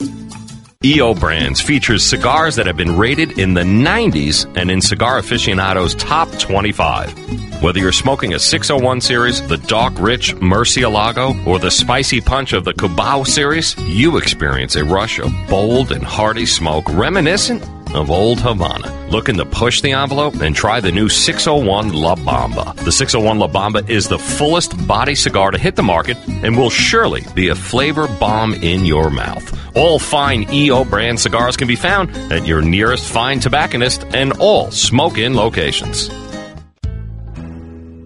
[0.85, 5.93] EO Brands features cigars that have been rated in the 90s and in Cigar Aficionado's
[5.95, 7.61] top 25.
[7.61, 12.63] Whether you're smoking a 601 series, the dark rich Murcielago, or the spicy punch of
[12.63, 17.61] the Cubao series, you experience a rush of bold and hearty smoke reminiscent
[17.95, 19.07] of Old Havana.
[19.09, 22.75] Looking to push the envelope and try the new 601 La Bamba.
[22.83, 26.69] The 601 La Bamba is the fullest body cigar to hit the market and will
[26.69, 29.57] surely be a flavor bomb in your mouth.
[29.75, 34.71] All fine EO brand cigars can be found at your nearest fine tobacconist and all
[34.71, 36.09] Smoke Inn locations.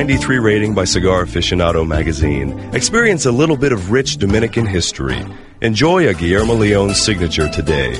[0.00, 2.58] 93 rating by Cigar Aficionado magazine.
[2.74, 5.22] Experience a little bit of rich Dominican history.
[5.60, 7.92] Enjoy a Guillermo Leon signature today.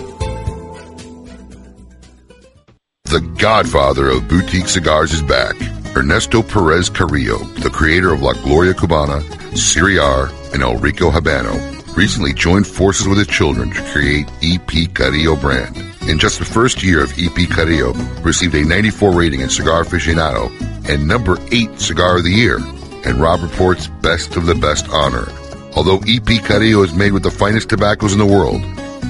[3.04, 5.54] The godfather of boutique cigars is back.
[5.94, 9.20] Ernesto Perez Carrillo, the creator of La Gloria Cubana,
[9.52, 11.54] Siriar, and El Rico Habano,
[11.94, 15.89] recently joined forces with his children to create EP Carrillo brand.
[16.10, 17.92] In just the first year of EP Carrillo,
[18.22, 20.50] received a 94 rating in Cigar Aficionado
[20.88, 22.56] and number 8 Cigar of the Year,
[23.04, 25.28] and Robb Report's Best of the Best honor.
[25.76, 28.60] Although EP Carrillo is made with the finest tobaccos in the world,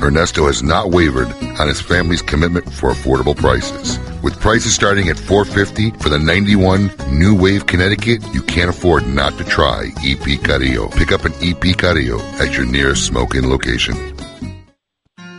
[0.02, 1.28] Ernesto has not wavered
[1.58, 3.98] on his family's commitment for affordable prices.
[4.22, 9.38] With prices starting at 450 for the 91 New Wave Connecticut, you can't afford not
[9.38, 10.88] to try EP Carrillo.
[10.88, 14.19] Pick up an EP Carrillo at your nearest smoking location.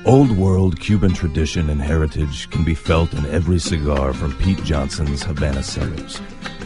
[0.03, 5.21] Old world Cuban tradition and heritage can be felt in every cigar from Pete Johnson's
[5.21, 6.17] Havana Cellars.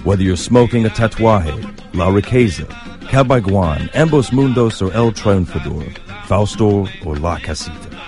[0.06, 2.66] Whether you're smoking a Tatuaje, La Riqueza,
[3.10, 5.98] Cabaiguan, Ambos Mundos, or El Triunfador,
[6.28, 7.99] Fausto, or La Casita,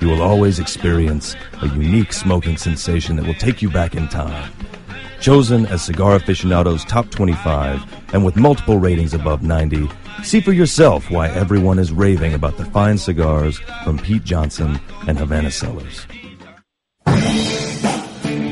[0.00, 4.52] you will always experience a unique smoking sensation that will take you back in time.
[5.20, 9.88] Chosen as Cigar Aficionado's top 25 and with multiple ratings above 90,
[10.22, 15.18] see for yourself why everyone is raving about the fine cigars from Pete Johnson and
[15.18, 16.06] Havana Cellars.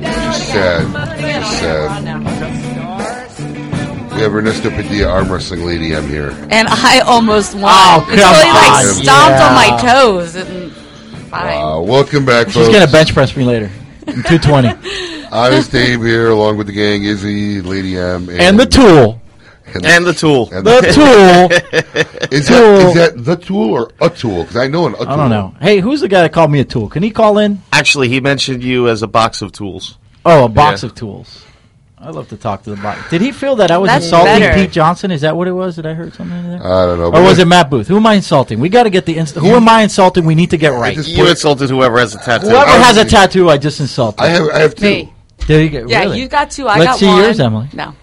[0.03, 1.19] Just sad.
[1.19, 2.40] Just sad.
[4.13, 5.95] We have Ernesto Padilla, arm wrestling lady.
[5.95, 6.31] I'm here.
[6.49, 7.65] And I almost won.
[7.73, 8.85] Oh, Until come he like on.
[8.85, 9.47] stomped Yeah.
[9.47, 10.35] on my toes.
[10.35, 10.71] And
[11.29, 11.57] fine.
[11.57, 12.69] Uh, welcome back, She's folks.
[12.69, 13.71] gonna bench press me later.
[14.07, 15.27] in 220.
[15.31, 19.19] Honest Dave here, along with the gang, Izzy, Lady M, And the tool.
[19.73, 20.49] And the tool.
[20.51, 22.29] and The tool.
[22.31, 22.57] is, Tool.
[22.57, 24.41] That, is that the tool or a tool?
[24.43, 25.07] Because I know an a tool.
[25.07, 25.55] I don't know.
[25.61, 26.89] Hey, who's the guy that called me a tool?
[26.89, 27.61] Can he call in?
[27.71, 29.97] Actually, he mentioned you as a box of tools.
[30.25, 30.89] Oh, a box Yeah.
[30.89, 31.43] of tools.
[32.03, 33.10] I'd love to talk to the box.
[33.11, 34.53] Did he feel that I was That's insulting better.
[34.60, 35.11] Pete Johnson?
[35.11, 35.76] Is that what it was?
[35.76, 36.57] Did I heard something there?
[36.65, 37.07] I don't know.
[37.18, 37.88] or was it Matt Booth?
[37.88, 38.60] Who am I insulting?
[38.60, 40.26] We got to get the inst- Who am I insulting?
[40.26, 40.95] We need to get right.
[40.98, 42.48] this You insulted whoever has a tattoo.
[42.49, 44.19] Whoever has a tattoo, I just insulted.
[44.22, 44.86] I have, I have two.
[44.86, 45.14] Me.
[45.48, 45.88] There you go.
[45.88, 46.19] Yeah, Really?
[46.22, 46.68] you got two.
[46.68, 47.18] I Let's got see one.
[47.23, 47.69] yours, Emily.
[47.73, 47.94] No.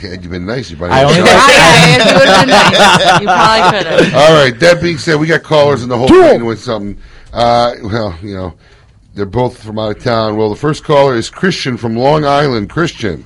[0.00, 1.26] Had you been nice, you might I have only tried.
[1.26, 3.20] got- Yeah, yeah, you would've been nice.
[3.20, 4.14] You probably could have.
[4.14, 4.60] All right.
[4.60, 6.98] That being said, we got callers in the whole thing with something.
[7.32, 8.54] Uh, well, you know,
[9.18, 10.36] they're both from out of town.
[10.36, 12.70] Well, the first caller is Christian from Long Island.
[12.70, 13.24] Christian,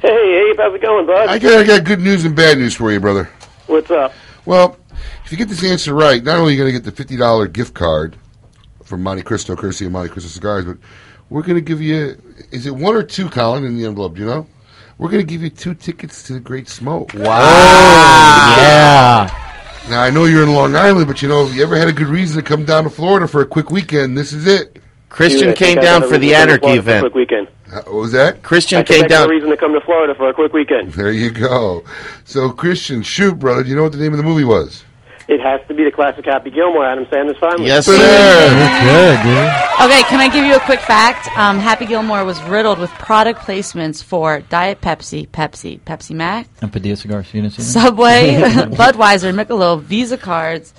[0.00, 1.28] Hey, Abe, how's it going, bud?
[1.28, 3.30] I got, I got good news and bad news for you, brother.
[3.66, 4.12] What's up?
[4.44, 4.76] Well,
[5.24, 7.16] if you get this answer right, not only are you going to get the fifty
[7.16, 8.16] dollar gift card
[8.84, 10.76] from Montecristo, courtesy of Montecristo cigars, but
[11.30, 14.14] we're going to give you is it one or two, Colin, in the envelope?
[14.14, 14.46] Do you know?
[14.98, 17.12] We're going to give you two tickets to the Great Smoke.
[17.14, 17.20] Oh,
[18.58, 19.28] yeah.
[19.88, 21.92] Now I know you're in Long Island, but you know, if you ever had a
[21.92, 24.82] good reason to come down to Florida for a quick weekend, this is it.
[25.14, 27.00] Christian Dude, I came down for the reason to come to anarchy for event.
[27.02, 27.48] Quick weekend.
[27.72, 28.42] Uh, What was that?
[28.42, 29.26] Christian I came down.
[29.26, 30.92] a reason to come to Florida for a quick weekend.
[30.92, 31.84] There you go.
[32.24, 33.62] So Christian, shoot, brother.
[33.62, 34.82] Do you know what the name of the movie was?
[35.28, 37.66] It has to be the classic Happy Gilmore, Adam Sandler's family.
[37.66, 37.92] Yes, sir.
[37.96, 39.86] Good, dude.
[39.86, 41.28] Okay, can I give you a quick fact?
[41.38, 46.70] Um, Happy Gilmore was riddled with product placements for Diet Pepsi, Pepsi, Pepsi Max, And
[46.72, 47.32] Padilla cigars.
[47.32, 47.62] You didn't see?
[47.62, 48.34] Subway,
[48.80, 50.74] Budweiser, Michelob, Visa cards,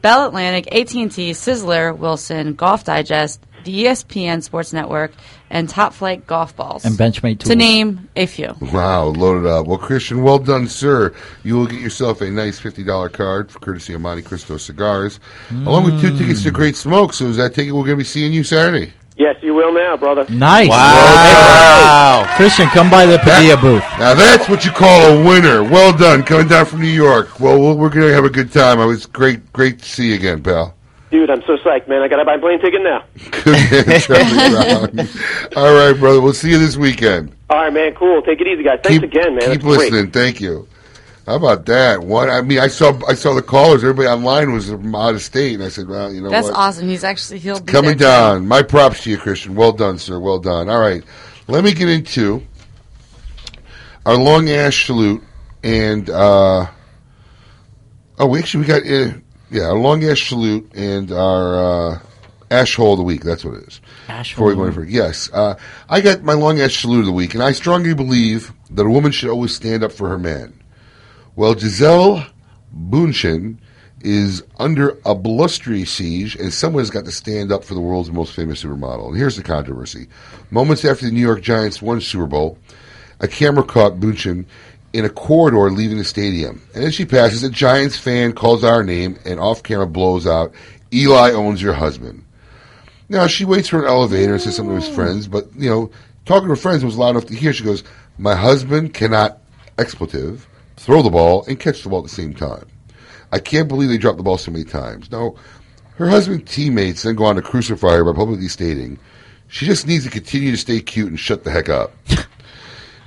[0.00, 5.12] Bell Atlantic, AT&T, Sizzler, Wilson, Golf Digest, the ESPN Sports Network,
[5.50, 6.84] and Top-Flite golf balls.
[6.84, 7.50] And Benchmade Tools.
[7.50, 8.54] To name a few.
[8.72, 9.66] Wow, loaded up.
[9.66, 11.14] Well, Christian, well done, sir.
[11.44, 15.20] You will get yourself a nice $50 card for courtesy of Montecristo Cigars,
[15.50, 16.18] along with two mm.
[16.18, 17.12] tickets to Great Smoke.
[17.12, 18.92] So, is that ticket we're going to be seeing you Saturday?
[19.16, 20.24] Yes, you will now, brother.
[20.32, 20.68] Nice.
[20.68, 20.78] Wow.
[20.78, 22.36] wow.
[22.36, 23.84] Christian, come by the Padilla booth.
[23.98, 25.62] Now, that's what you call a winner.
[25.62, 27.38] Well done, coming down from New York.
[27.38, 28.80] Well, we'll- we're going to have a good time.
[28.80, 30.74] It was great, great to see you again, pal.
[31.12, 32.00] Dude, I'm so psyched, man.
[32.02, 33.04] I gotta buy a plane ticket now.
[33.44, 35.08] Good man, Charlie Brown.
[35.56, 36.20] All right, brother.
[36.22, 37.36] We'll see you this weekend.
[37.50, 37.94] All right, man.
[37.94, 38.22] Cool.
[38.22, 38.80] Take it easy, guys.
[38.82, 39.40] Thanks again, man.
[39.40, 39.92] Keep That's great.
[39.92, 40.10] listening.
[40.10, 40.66] Thank you.
[41.26, 42.00] How about that?
[42.02, 43.84] What I mean, I saw I saw the callers.
[43.84, 46.56] Everybody online was from out of state, and I said, "Well, you know That's what?
[46.56, 46.88] awesome.
[46.88, 48.32] He's actually he'll be Coming there tonight.
[48.32, 48.48] down.
[48.48, 49.54] My props to you, Christian.
[49.54, 50.18] Well done, sir.
[50.18, 50.68] Well done.
[50.70, 51.04] All right,
[51.46, 52.42] let me get into
[54.06, 55.22] our long ash salute
[55.62, 56.66] and uh,
[58.18, 59.12] oh, we actually we got uh,
[59.52, 61.98] yeah, our long ash salute and our uh,
[62.50, 63.22] ash hole of the week.
[63.22, 63.80] That's what it is.
[64.08, 65.54] Ash Before we go any further, yes, uh,
[65.88, 68.90] I got my long ash salute of the week, and I strongly believe that a
[68.90, 70.58] woman should always stand up for her man.
[71.36, 72.26] Well, Gisele
[72.74, 73.58] Bundchen
[74.00, 78.10] is under a blustery siege, and someone has got to stand up for the world's
[78.10, 79.08] most famous supermodel.
[79.08, 80.08] And here's the controversy.
[80.50, 82.58] Moments after the New York Giants won Super Bowl,
[83.20, 84.46] a camera caught Bundchen
[84.92, 86.62] in a corridor leaving the stadium.
[86.74, 90.26] And as she passes, a Giants fan calls out her name and off camera blows
[90.26, 90.52] out,
[90.92, 92.24] Eli owns your husband.
[93.08, 95.90] Now, she waits for an elevator and says something to his friends, but, you know,
[96.24, 97.52] talking to her friends was loud enough to hear.
[97.52, 97.84] She goes,
[98.18, 99.38] My husband cannot,
[99.78, 102.66] expletive, throw the ball and catch the ball at the same time.
[103.30, 105.10] I can't believe they dropped the ball so many times.
[105.10, 105.36] Now,
[105.96, 108.98] her husband's teammates then go on to crucify her by publicly stating
[109.52, 111.92] she just needs to continue to stay cute and shut the heck up.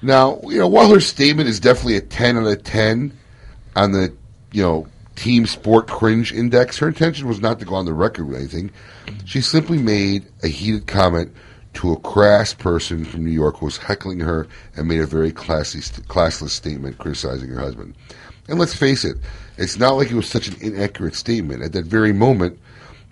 [0.05, 3.17] now, you know, while her statement is definitely a 10 out of 10
[3.75, 4.13] on the,
[4.51, 8.25] you know, team sport cringe index, her intention was not to go on the record
[8.27, 8.71] with anything.
[9.25, 11.33] She simply made a heated comment
[11.75, 15.31] to a crass person from New York who was heckling her and made a very
[15.31, 17.95] classy, classless statement criticizing her husband.
[18.47, 19.17] And let's face it,
[19.57, 21.63] it's not like it was such an inaccurate statement.
[21.63, 22.59] At that very moment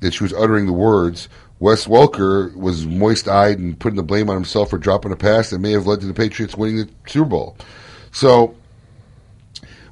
[0.01, 1.27] that she was uttering the words,
[1.63, 5.49] Wes Welker was moist eyed and putting the blame on himself for dropping a pass
[5.49, 7.55] that may have led to the Patriots winning the Super Bowl.
[8.11, 8.57] So,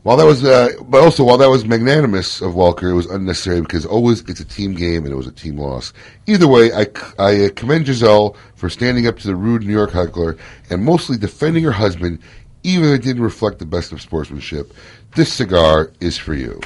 [0.04, 3.62] while that was, uh, but also while that was magnanimous of Welker, it was unnecessary
[3.62, 5.94] because always it's a team game and it was a team loss.
[6.28, 6.88] Either way, I,
[7.18, 10.36] I uh, commend Gisele for standing up to the rude New York heckler
[10.70, 12.20] and mostly defending her husband,
[12.64, 14.74] even if it didn't reflect the best of sportsmanship.
[15.16, 16.60] This cigar is for you.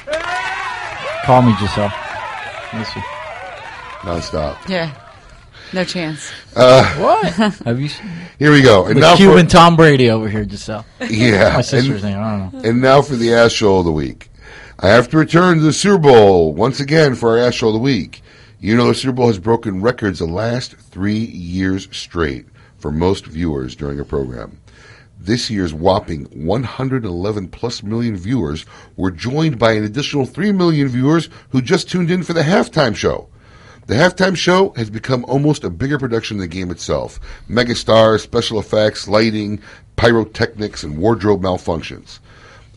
[1.24, 1.92] Call me, Gisele.
[2.74, 3.15] You.
[4.06, 4.68] Nonstop.
[4.68, 4.94] Yeah.
[5.72, 6.30] No chance.
[6.54, 7.32] Uh, What?
[7.64, 7.88] Have you?
[8.38, 8.86] Here we go.
[8.86, 10.86] And the now Cuban for, Tom Brady over here, Giselle.
[11.10, 11.54] Yeah.
[11.54, 12.22] my sister's and, name.
[12.22, 12.68] I don't know.
[12.70, 14.30] And now for the Ash Show of the Week.
[14.78, 17.72] I have to return to the Super Bowl once again for our Ash Show of
[17.72, 18.22] the Week.
[18.60, 22.46] You know, the Super Bowl has broken records the last three years straight
[22.78, 24.60] for most viewers during a program.
[25.18, 28.66] This year's whopping 111 plus million viewers
[28.96, 32.94] were joined by an additional 3 million viewers who just tuned in for the halftime
[32.94, 33.28] show.
[33.86, 37.20] The halftime show has become almost a bigger production than the game itself.
[37.48, 39.60] Megastars, special effects, lighting,
[39.94, 42.18] pyrotechnics, and wardrobe malfunctions.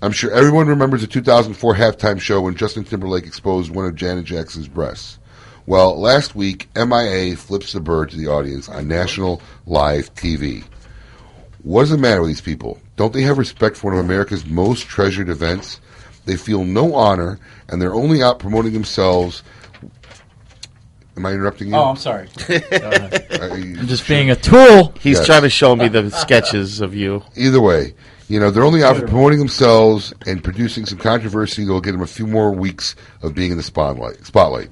[0.03, 4.25] I'm sure everyone remembers the 2004 halftime show when Justin Timberlake exposed one of Janet
[4.25, 5.17] Jackson's breasts.
[5.65, 10.63] Well, last week, MIA flips the bird to the audience on national live TV.
[11.63, 12.79] What is the matter with these people?
[12.97, 15.81] Don't they have respect for one of America's most treasured events?
[16.25, 19.41] They feel no honor, and they're only out promoting themselves.
[21.19, 21.75] Am I interrupting you?
[21.75, 22.29] Oh, I'm sorry.
[22.71, 24.93] Uh, I'm just being a tool.
[24.99, 27.23] He's trying to show me uh, the sketches of you.
[27.35, 27.93] Either way,
[28.29, 31.91] you know, they're only out for promoting themselves and producing some controversy that will get
[31.91, 34.25] them a few more weeks of being in the spotlight.
[34.25, 34.69] Spotlight.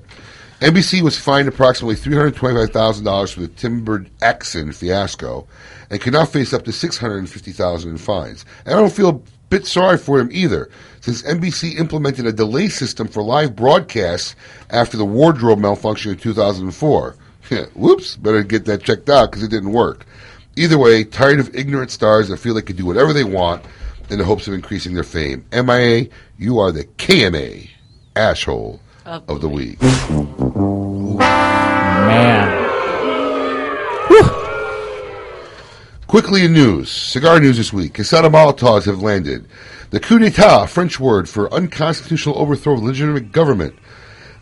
[0.61, 5.47] NBC was fined approximately $325,000 for the Timbered Axon fiasco
[5.89, 8.45] and could now face up to 650,000 in fines.
[8.65, 9.19] And I don't feel a
[9.49, 10.69] bit sorry for him either,
[11.01, 14.35] since NBC implemented a delay system for live broadcasts
[14.69, 17.15] after the wardrobe malfunction in 2004.
[17.75, 20.05] Whoops, better get that checked out because it didn't work.
[20.55, 23.63] Either way, tired of ignorant stars that feel they can do whatever they want
[24.09, 25.45] in the hopes of increasing their fame.
[25.51, 26.07] MIA,
[26.37, 27.69] you are the KMA
[28.15, 29.81] asshole oh, of the week.
[31.19, 32.56] Man.
[36.07, 37.95] Quickly in news, cigar news this week.
[37.95, 39.45] Casada Molotovs have landed.
[39.89, 43.75] The coup d'etat, French word for unconstitutional overthrow of legitimate government,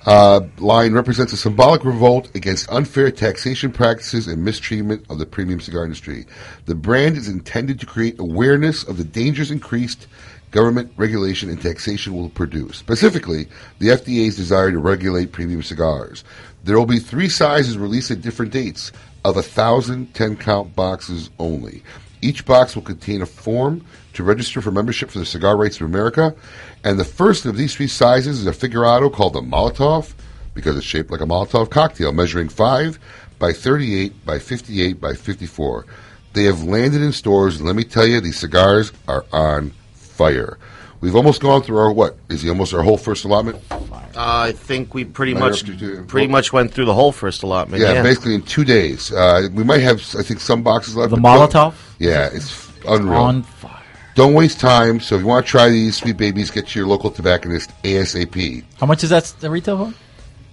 [0.06, 5.60] uh, line represents a symbolic revolt against unfair taxation practices and mistreatment of the premium
[5.60, 6.28] cigar industry.
[6.68, 10.06] The brand is intended to create awareness of the dangers increased
[10.52, 12.78] government regulation and taxation will produce.
[12.78, 13.48] Specifically,
[13.80, 16.24] the FDA's desire to regulate premium cigars.
[16.64, 18.92] There will be three sizes released at different dates
[19.26, 21.82] of a thousand 10 count boxes only.
[22.22, 23.84] Each box will contain a form
[24.14, 26.36] to register for membership for the Cigar Rights of America,
[26.84, 30.14] and the first of these three sizes is a figurado called the Molotov
[30.54, 33.00] because it's shaped like a Molotov cocktail, measuring 5
[33.40, 35.88] by 38 by 58 by 54.
[36.34, 40.60] They have landed in stores, let me tell you, these cigars are on fire.
[41.02, 42.18] We've almost gone through our what?
[42.30, 43.62] Is he almost our whole first allotment?
[43.72, 43.80] Uh,
[44.16, 47.44] I think we pretty Right much up to- pretty much went through the whole first
[47.44, 47.82] allotment.
[47.84, 49.12] Yeah, Yeah, basically in two days.
[49.12, 51.12] Uh, we might have, I think, some boxes left.
[51.12, 51.74] The but don't- Molotov?
[52.00, 53.20] Yeah, it's unreal.
[53.22, 53.72] on fire.
[54.16, 55.02] Don't waste time.
[55.02, 58.64] So if you want to try these sweet babies, get to your local tobacconist ASAP.
[58.80, 59.94] How much is that the retail for?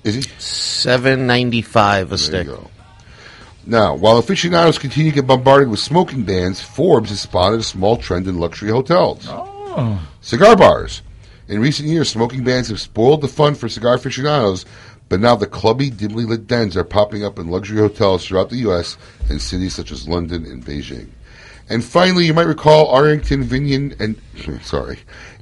[0.02, 0.22] Is he?
[0.38, 2.48] seven ninety five a stick.
[3.64, 7.96] Now, while aficionados continue to get bombarded with smoking bans, Forbes has spotted a small
[7.96, 9.24] trend in luxury hotels.
[9.28, 9.48] Oh.
[10.20, 11.02] Cigar bars.
[11.48, 14.64] In recent years, smoking bans have spoiled the fun for cigar aficionados,
[15.08, 18.56] but now the clubby, dimly lit dens are popping up in luxury hotels throughout the
[18.58, 18.96] U.S.
[19.28, 21.08] and cities such as London and Beijing.
[21.68, 24.20] And finally, you might recall Arrington Vineyard and
[24.62, 24.98] sorry,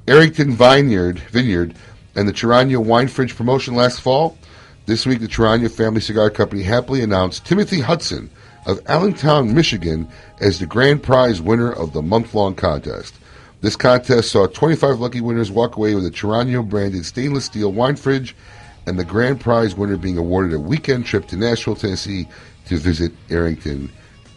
[0.07, 1.75] Arrington Vineyard Vineyard
[2.15, 4.37] and the Torano Wine Fridge promotion last fall.
[4.85, 8.29] This week, the Torano Family Cigar Company happily announced Timothy Hudson
[8.65, 10.07] of Allentown, Michigan,
[10.39, 13.15] as the grand prize winner of the month-long contest.
[13.61, 17.95] This contest saw 25 lucky winners walk away with a Torano branded stainless steel wine
[17.95, 18.35] fridge,
[18.87, 22.27] and the grand prize winner being awarded a weekend trip to Nashville, Tennessee
[22.65, 23.91] to visit Arrington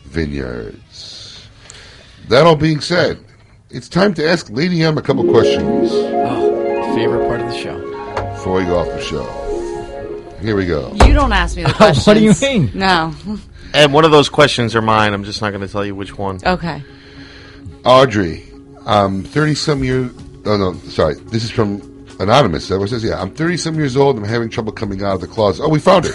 [0.04, 1.48] Vineyards.
[2.28, 3.18] That all being said,
[3.70, 5.90] it's time to ask Lady M a couple questions.
[5.92, 7.80] Oh, favorite part of the show.
[8.34, 9.40] Before we go off the show.
[10.42, 10.92] Here we go.
[11.06, 12.06] You don't ask me the questions.
[12.06, 12.70] What do you mean?
[12.74, 13.14] No.
[13.72, 15.14] And one of those questions are mine.
[15.14, 16.38] I'm just not going to tell you which one.
[16.44, 16.82] Okay.
[17.84, 18.44] Audrey,
[18.86, 20.12] Um, I'm 30 some years.
[20.44, 21.14] Oh, no, sorry.
[21.14, 21.80] This is from
[22.20, 22.68] Anonymous.
[22.68, 24.18] That was says, yeah, I'm 30 some years old.
[24.18, 25.62] I'm having trouble coming out of the closet.
[25.64, 26.14] Oh, we found it.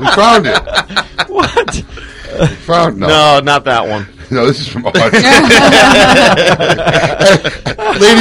[0.00, 0.60] we found it.
[1.28, 1.84] What?
[2.40, 3.06] We found no.
[3.06, 4.06] No, not that one.
[4.30, 5.00] No, this is from Audrey.
[5.10, 5.22] Lady,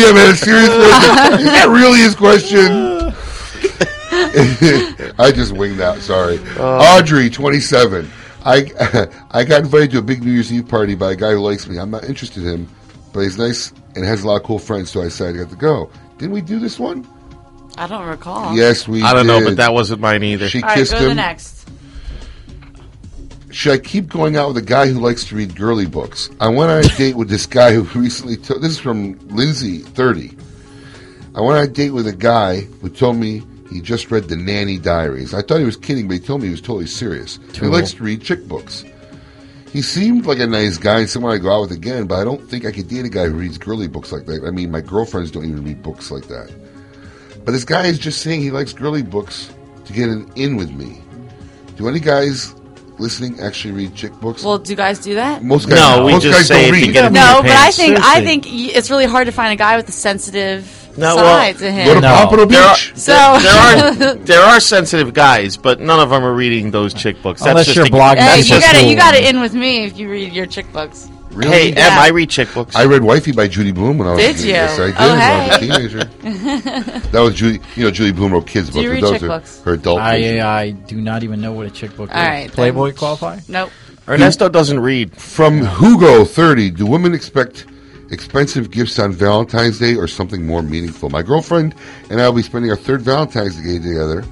[0.10, 1.40] I'm had a serious question.
[1.40, 3.14] Is that really his question?
[5.20, 6.02] I just winged that.
[6.02, 8.10] Sorry, uh, Audrey, 27.
[8.46, 11.40] I I got invited to a big New Year's Eve party by a guy who
[11.40, 11.78] likes me.
[11.80, 12.70] I'm not interested in him,
[13.14, 15.50] but he's nice and has a lot of cool friends, so I decided I got
[15.52, 15.92] to go.
[16.18, 17.08] Didn't we do this one?
[17.78, 18.56] I don't recall.
[18.56, 19.02] Yes, we.
[19.04, 20.50] I don't know, but that wasn't mine either.
[20.50, 21.70] She All right, kissed go to the next.
[23.52, 26.30] Should I keep going out with a guy who likes to read girly books?
[26.40, 28.62] I went on a date with this guy who recently took.
[28.62, 30.38] This is from Lindsay, thirty.
[31.36, 34.36] I went on a date with a guy who told me he just read the
[34.36, 35.34] Nanny Diaries.
[35.34, 37.40] I thought he was kidding, but he told me he was totally serious.
[37.54, 38.84] He likes to read chick books.
[39.72, 42.42] He seemed like a nice guy someone I'd go out with again, but I don't
[42.50, 44.44] think I could date a guy who reads girly books like that.
[44.46, 46.52] I mean, my girlfriends don't even read books like that.
[47.46, 49.52] But this guy is just saying he likes girly books
[49.86, 51.02] to get an in with me.
[51.78, 52.54] Do any guys
[52.98, 54.44] listening actually read chick books?
[54.44, 55.44] Well, do you guys do that?
[55.44, 56.92] Most guys, No, we most just guys say don't read.
[56.94, 57.78] get him in No, but I pants.
[57.78, 61.24] think I think it's really hard to find a guy with a sensitive No, side
[61.24, 61.86] well, to him.
[61.88, 62.08] Go to No.
[62.16, 62.94] Pompano There are, Beach.
[62.96, 66.94] So- there, there are there are sensitive guys, but none of them are reading those
[66.94, 67.42] chick books.
[67.42, 68.90] That's Unless just you're a- blogging Hey, people you got to school.
[68.90, 71.10] you got to in with me if you read your chick books.
[71.32, 71.52] Really?
[71.52, 71.94] Hey, Yeah.
[71.94, 72.76] Em, I read chick books.
[72.76, 74.48] I read Wifey by Judy Blume when I was Did a you?
[74.48, 74.96] Yes, I oh, did.
[74.98, 75.68] Oh, when I was a hey.
[75.68, 76.04] teenager.
[77.12, 77.60] that was Judy.
[77.76, 78.84] You know, Judy Blume wrote kids' Do books.
[78.84, 79.62] you but read those chick are books?
[79.62, 80.00] Her adult.
[80.02, 80.40] version.
[80.40, 82.28] I I do not even know what a chick book All is.
[82.28, 82.96] right, Playboy then.
[82.98, 83.40] qualify?
[83.48, 83.70] Nope.
[84.08, 85.16] Ernesto doesn't read.
[85.16, 87.68] From Hugo thirty, do women expect
[88.12, 91.10] expensive gifts on Valentine's Day or something more meaningful?
[91.10, 91.76] My girlfriend
[92.10, 94.24] and I will be spending our third Valentine's Day together,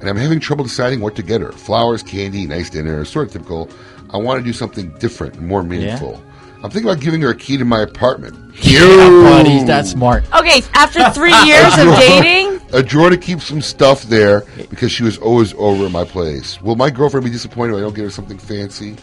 [0.00, 1.52] and I'm having trouble deciding what to get her.
[1.52, 3.70] Flowers, candy, nice dinner, sort of typical.
[4.10, 6.22] I want to do something different, and more meaningful.
[6.62, 8.36] I'm thinking about giving her a key to my apartment.
[8.56, 10.24] Yeah, buddy, that's smart.
[10.34, 15.02] Okay, after three years of dating, a drawer to keep some stuff there because she
[15.02, 16.60] was always over at my place.
[16.60, 18.96] Will my girlfriend be disappointed if I don't get her something fancy?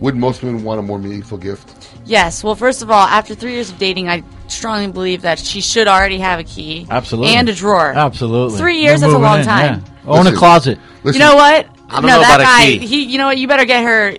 [0.00, 1.88] Would most women want a more meaningful gift?
[2.04, 2.42] yes.
[2.42, 5.86] Well, first of all, after three years of dating, I strongly believe that she should
[5.86, 7.34] already have a key, Absolutely.
[7.36, 7.92] and a drawer.
[7.92, 8.58] Absolutely.
[8.58, 9.84] Three years, You're that's a long in, time.
[10.04, 10.10] yeah.
[10.10, 10.78] Own a closet.
[11.04, 11.66] Listen, You know what?
[11.88, 12.78] I don't no, know that about a guy.
[12.78, 12.86] key.
[12.86, 13.38] He, you know what?
[13.38, 14.16] You better get her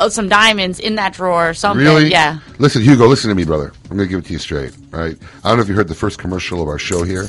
[0.00, 1.84] uh, some diamonds in that drawer or something.
[1.86, 2.08] Really?
[2.10, 2.40] Yeah.
[2.58, 3.72] Listen, Hugo, listen to me, brother.
[3.90, 5.16] I'm going to give it to you straight, right?
[5.44, 7.28] I don't know if you heard the first commercial of our show here,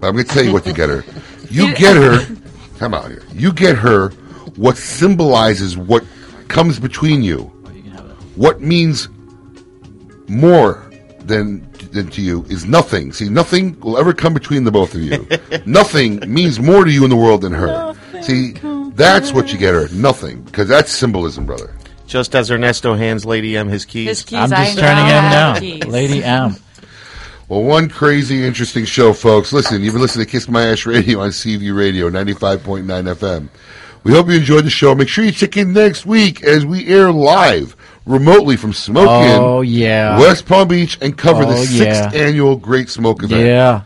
[0.00, 1.04] but I'm going to tell you what to get her.
[1.50, 2.26] You get her,
[2.78, 3.22] come out here.
[3.32, 4.08] You get her
[4.56, 6.02] what symbolizes what
[6.48, 7.44] comes between you.
[8.36, 9.08] What means
[10.28, 10.84] more
[11.20, 13.12] than than to you is nothing.
[13.12, 15.26] See, nothing will ever come between the both of you.
[15.66, 17.94] nothing means more to you in the world than her.
[18.22, 18.52] See,
[18.94, 19.88] that's what you get her.
[19.88, 21.74] Nothing, because that's symbolism, brother.
[22.06, 24.08] Just as Ernesto hands Lady M his keys.
[24.08, 25.90] His keys, I'm just now turning him down.
[25.90, 26.56] Lady M.
[27.48, 29.54] Well, one crazy, interesting show, folks.
[29.54, 33.48] Listen, you've been listening to Kiss My Ash Radio on Seaview Radio 95.9 FM.
[34.08, 34.94] We hope you enjoyed the show.
[34.94, 37.76] Make sure you check in next week as we air live
[38.06, 40.18] remotely from Smoke Inn, Oh, yeah.
[40.18, 42.18] West Palm Beach, and cover the Oh, sixth yeah.
[42.18, 43.42] annual Great Smoke event.
[43.44, 43.82] Yeah.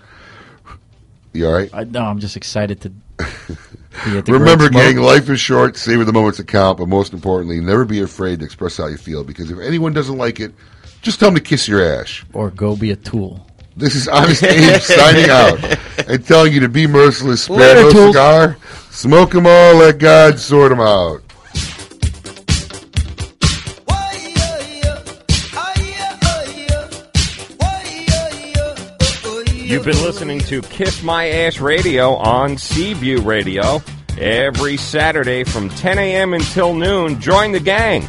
[1.33, 1.71] You all right?
[1.75, 5.77] I, no, I'm just excited to the Remember, gang, life is short.
[5.77, 8.99] Savor the moments that count, but most importantly, never be afraid to express how you
[8.99, 9.25] feel.
[9.25, 10.53] Because if anyone doesn't like it,
[11.01, 12.25] just tell them to kiss your ash.
[12.33, 13.45] Or go be a tool.
[13.77, 15.79] This is Honest Abe signing out
[16.09, 18.15] and telling you to be merciless, spare Later, no tools.
[18.15, 18.57] cigar,
[19.31, 21.23] them all, let God sort them out.
[29.55, 33.83] You've been listening to Kiss My Ash Radio on Seaview Radio.
[34.19, 36.35] Every Saturday from 10 a.m.
[36.35, 38.07] until noon, join the gang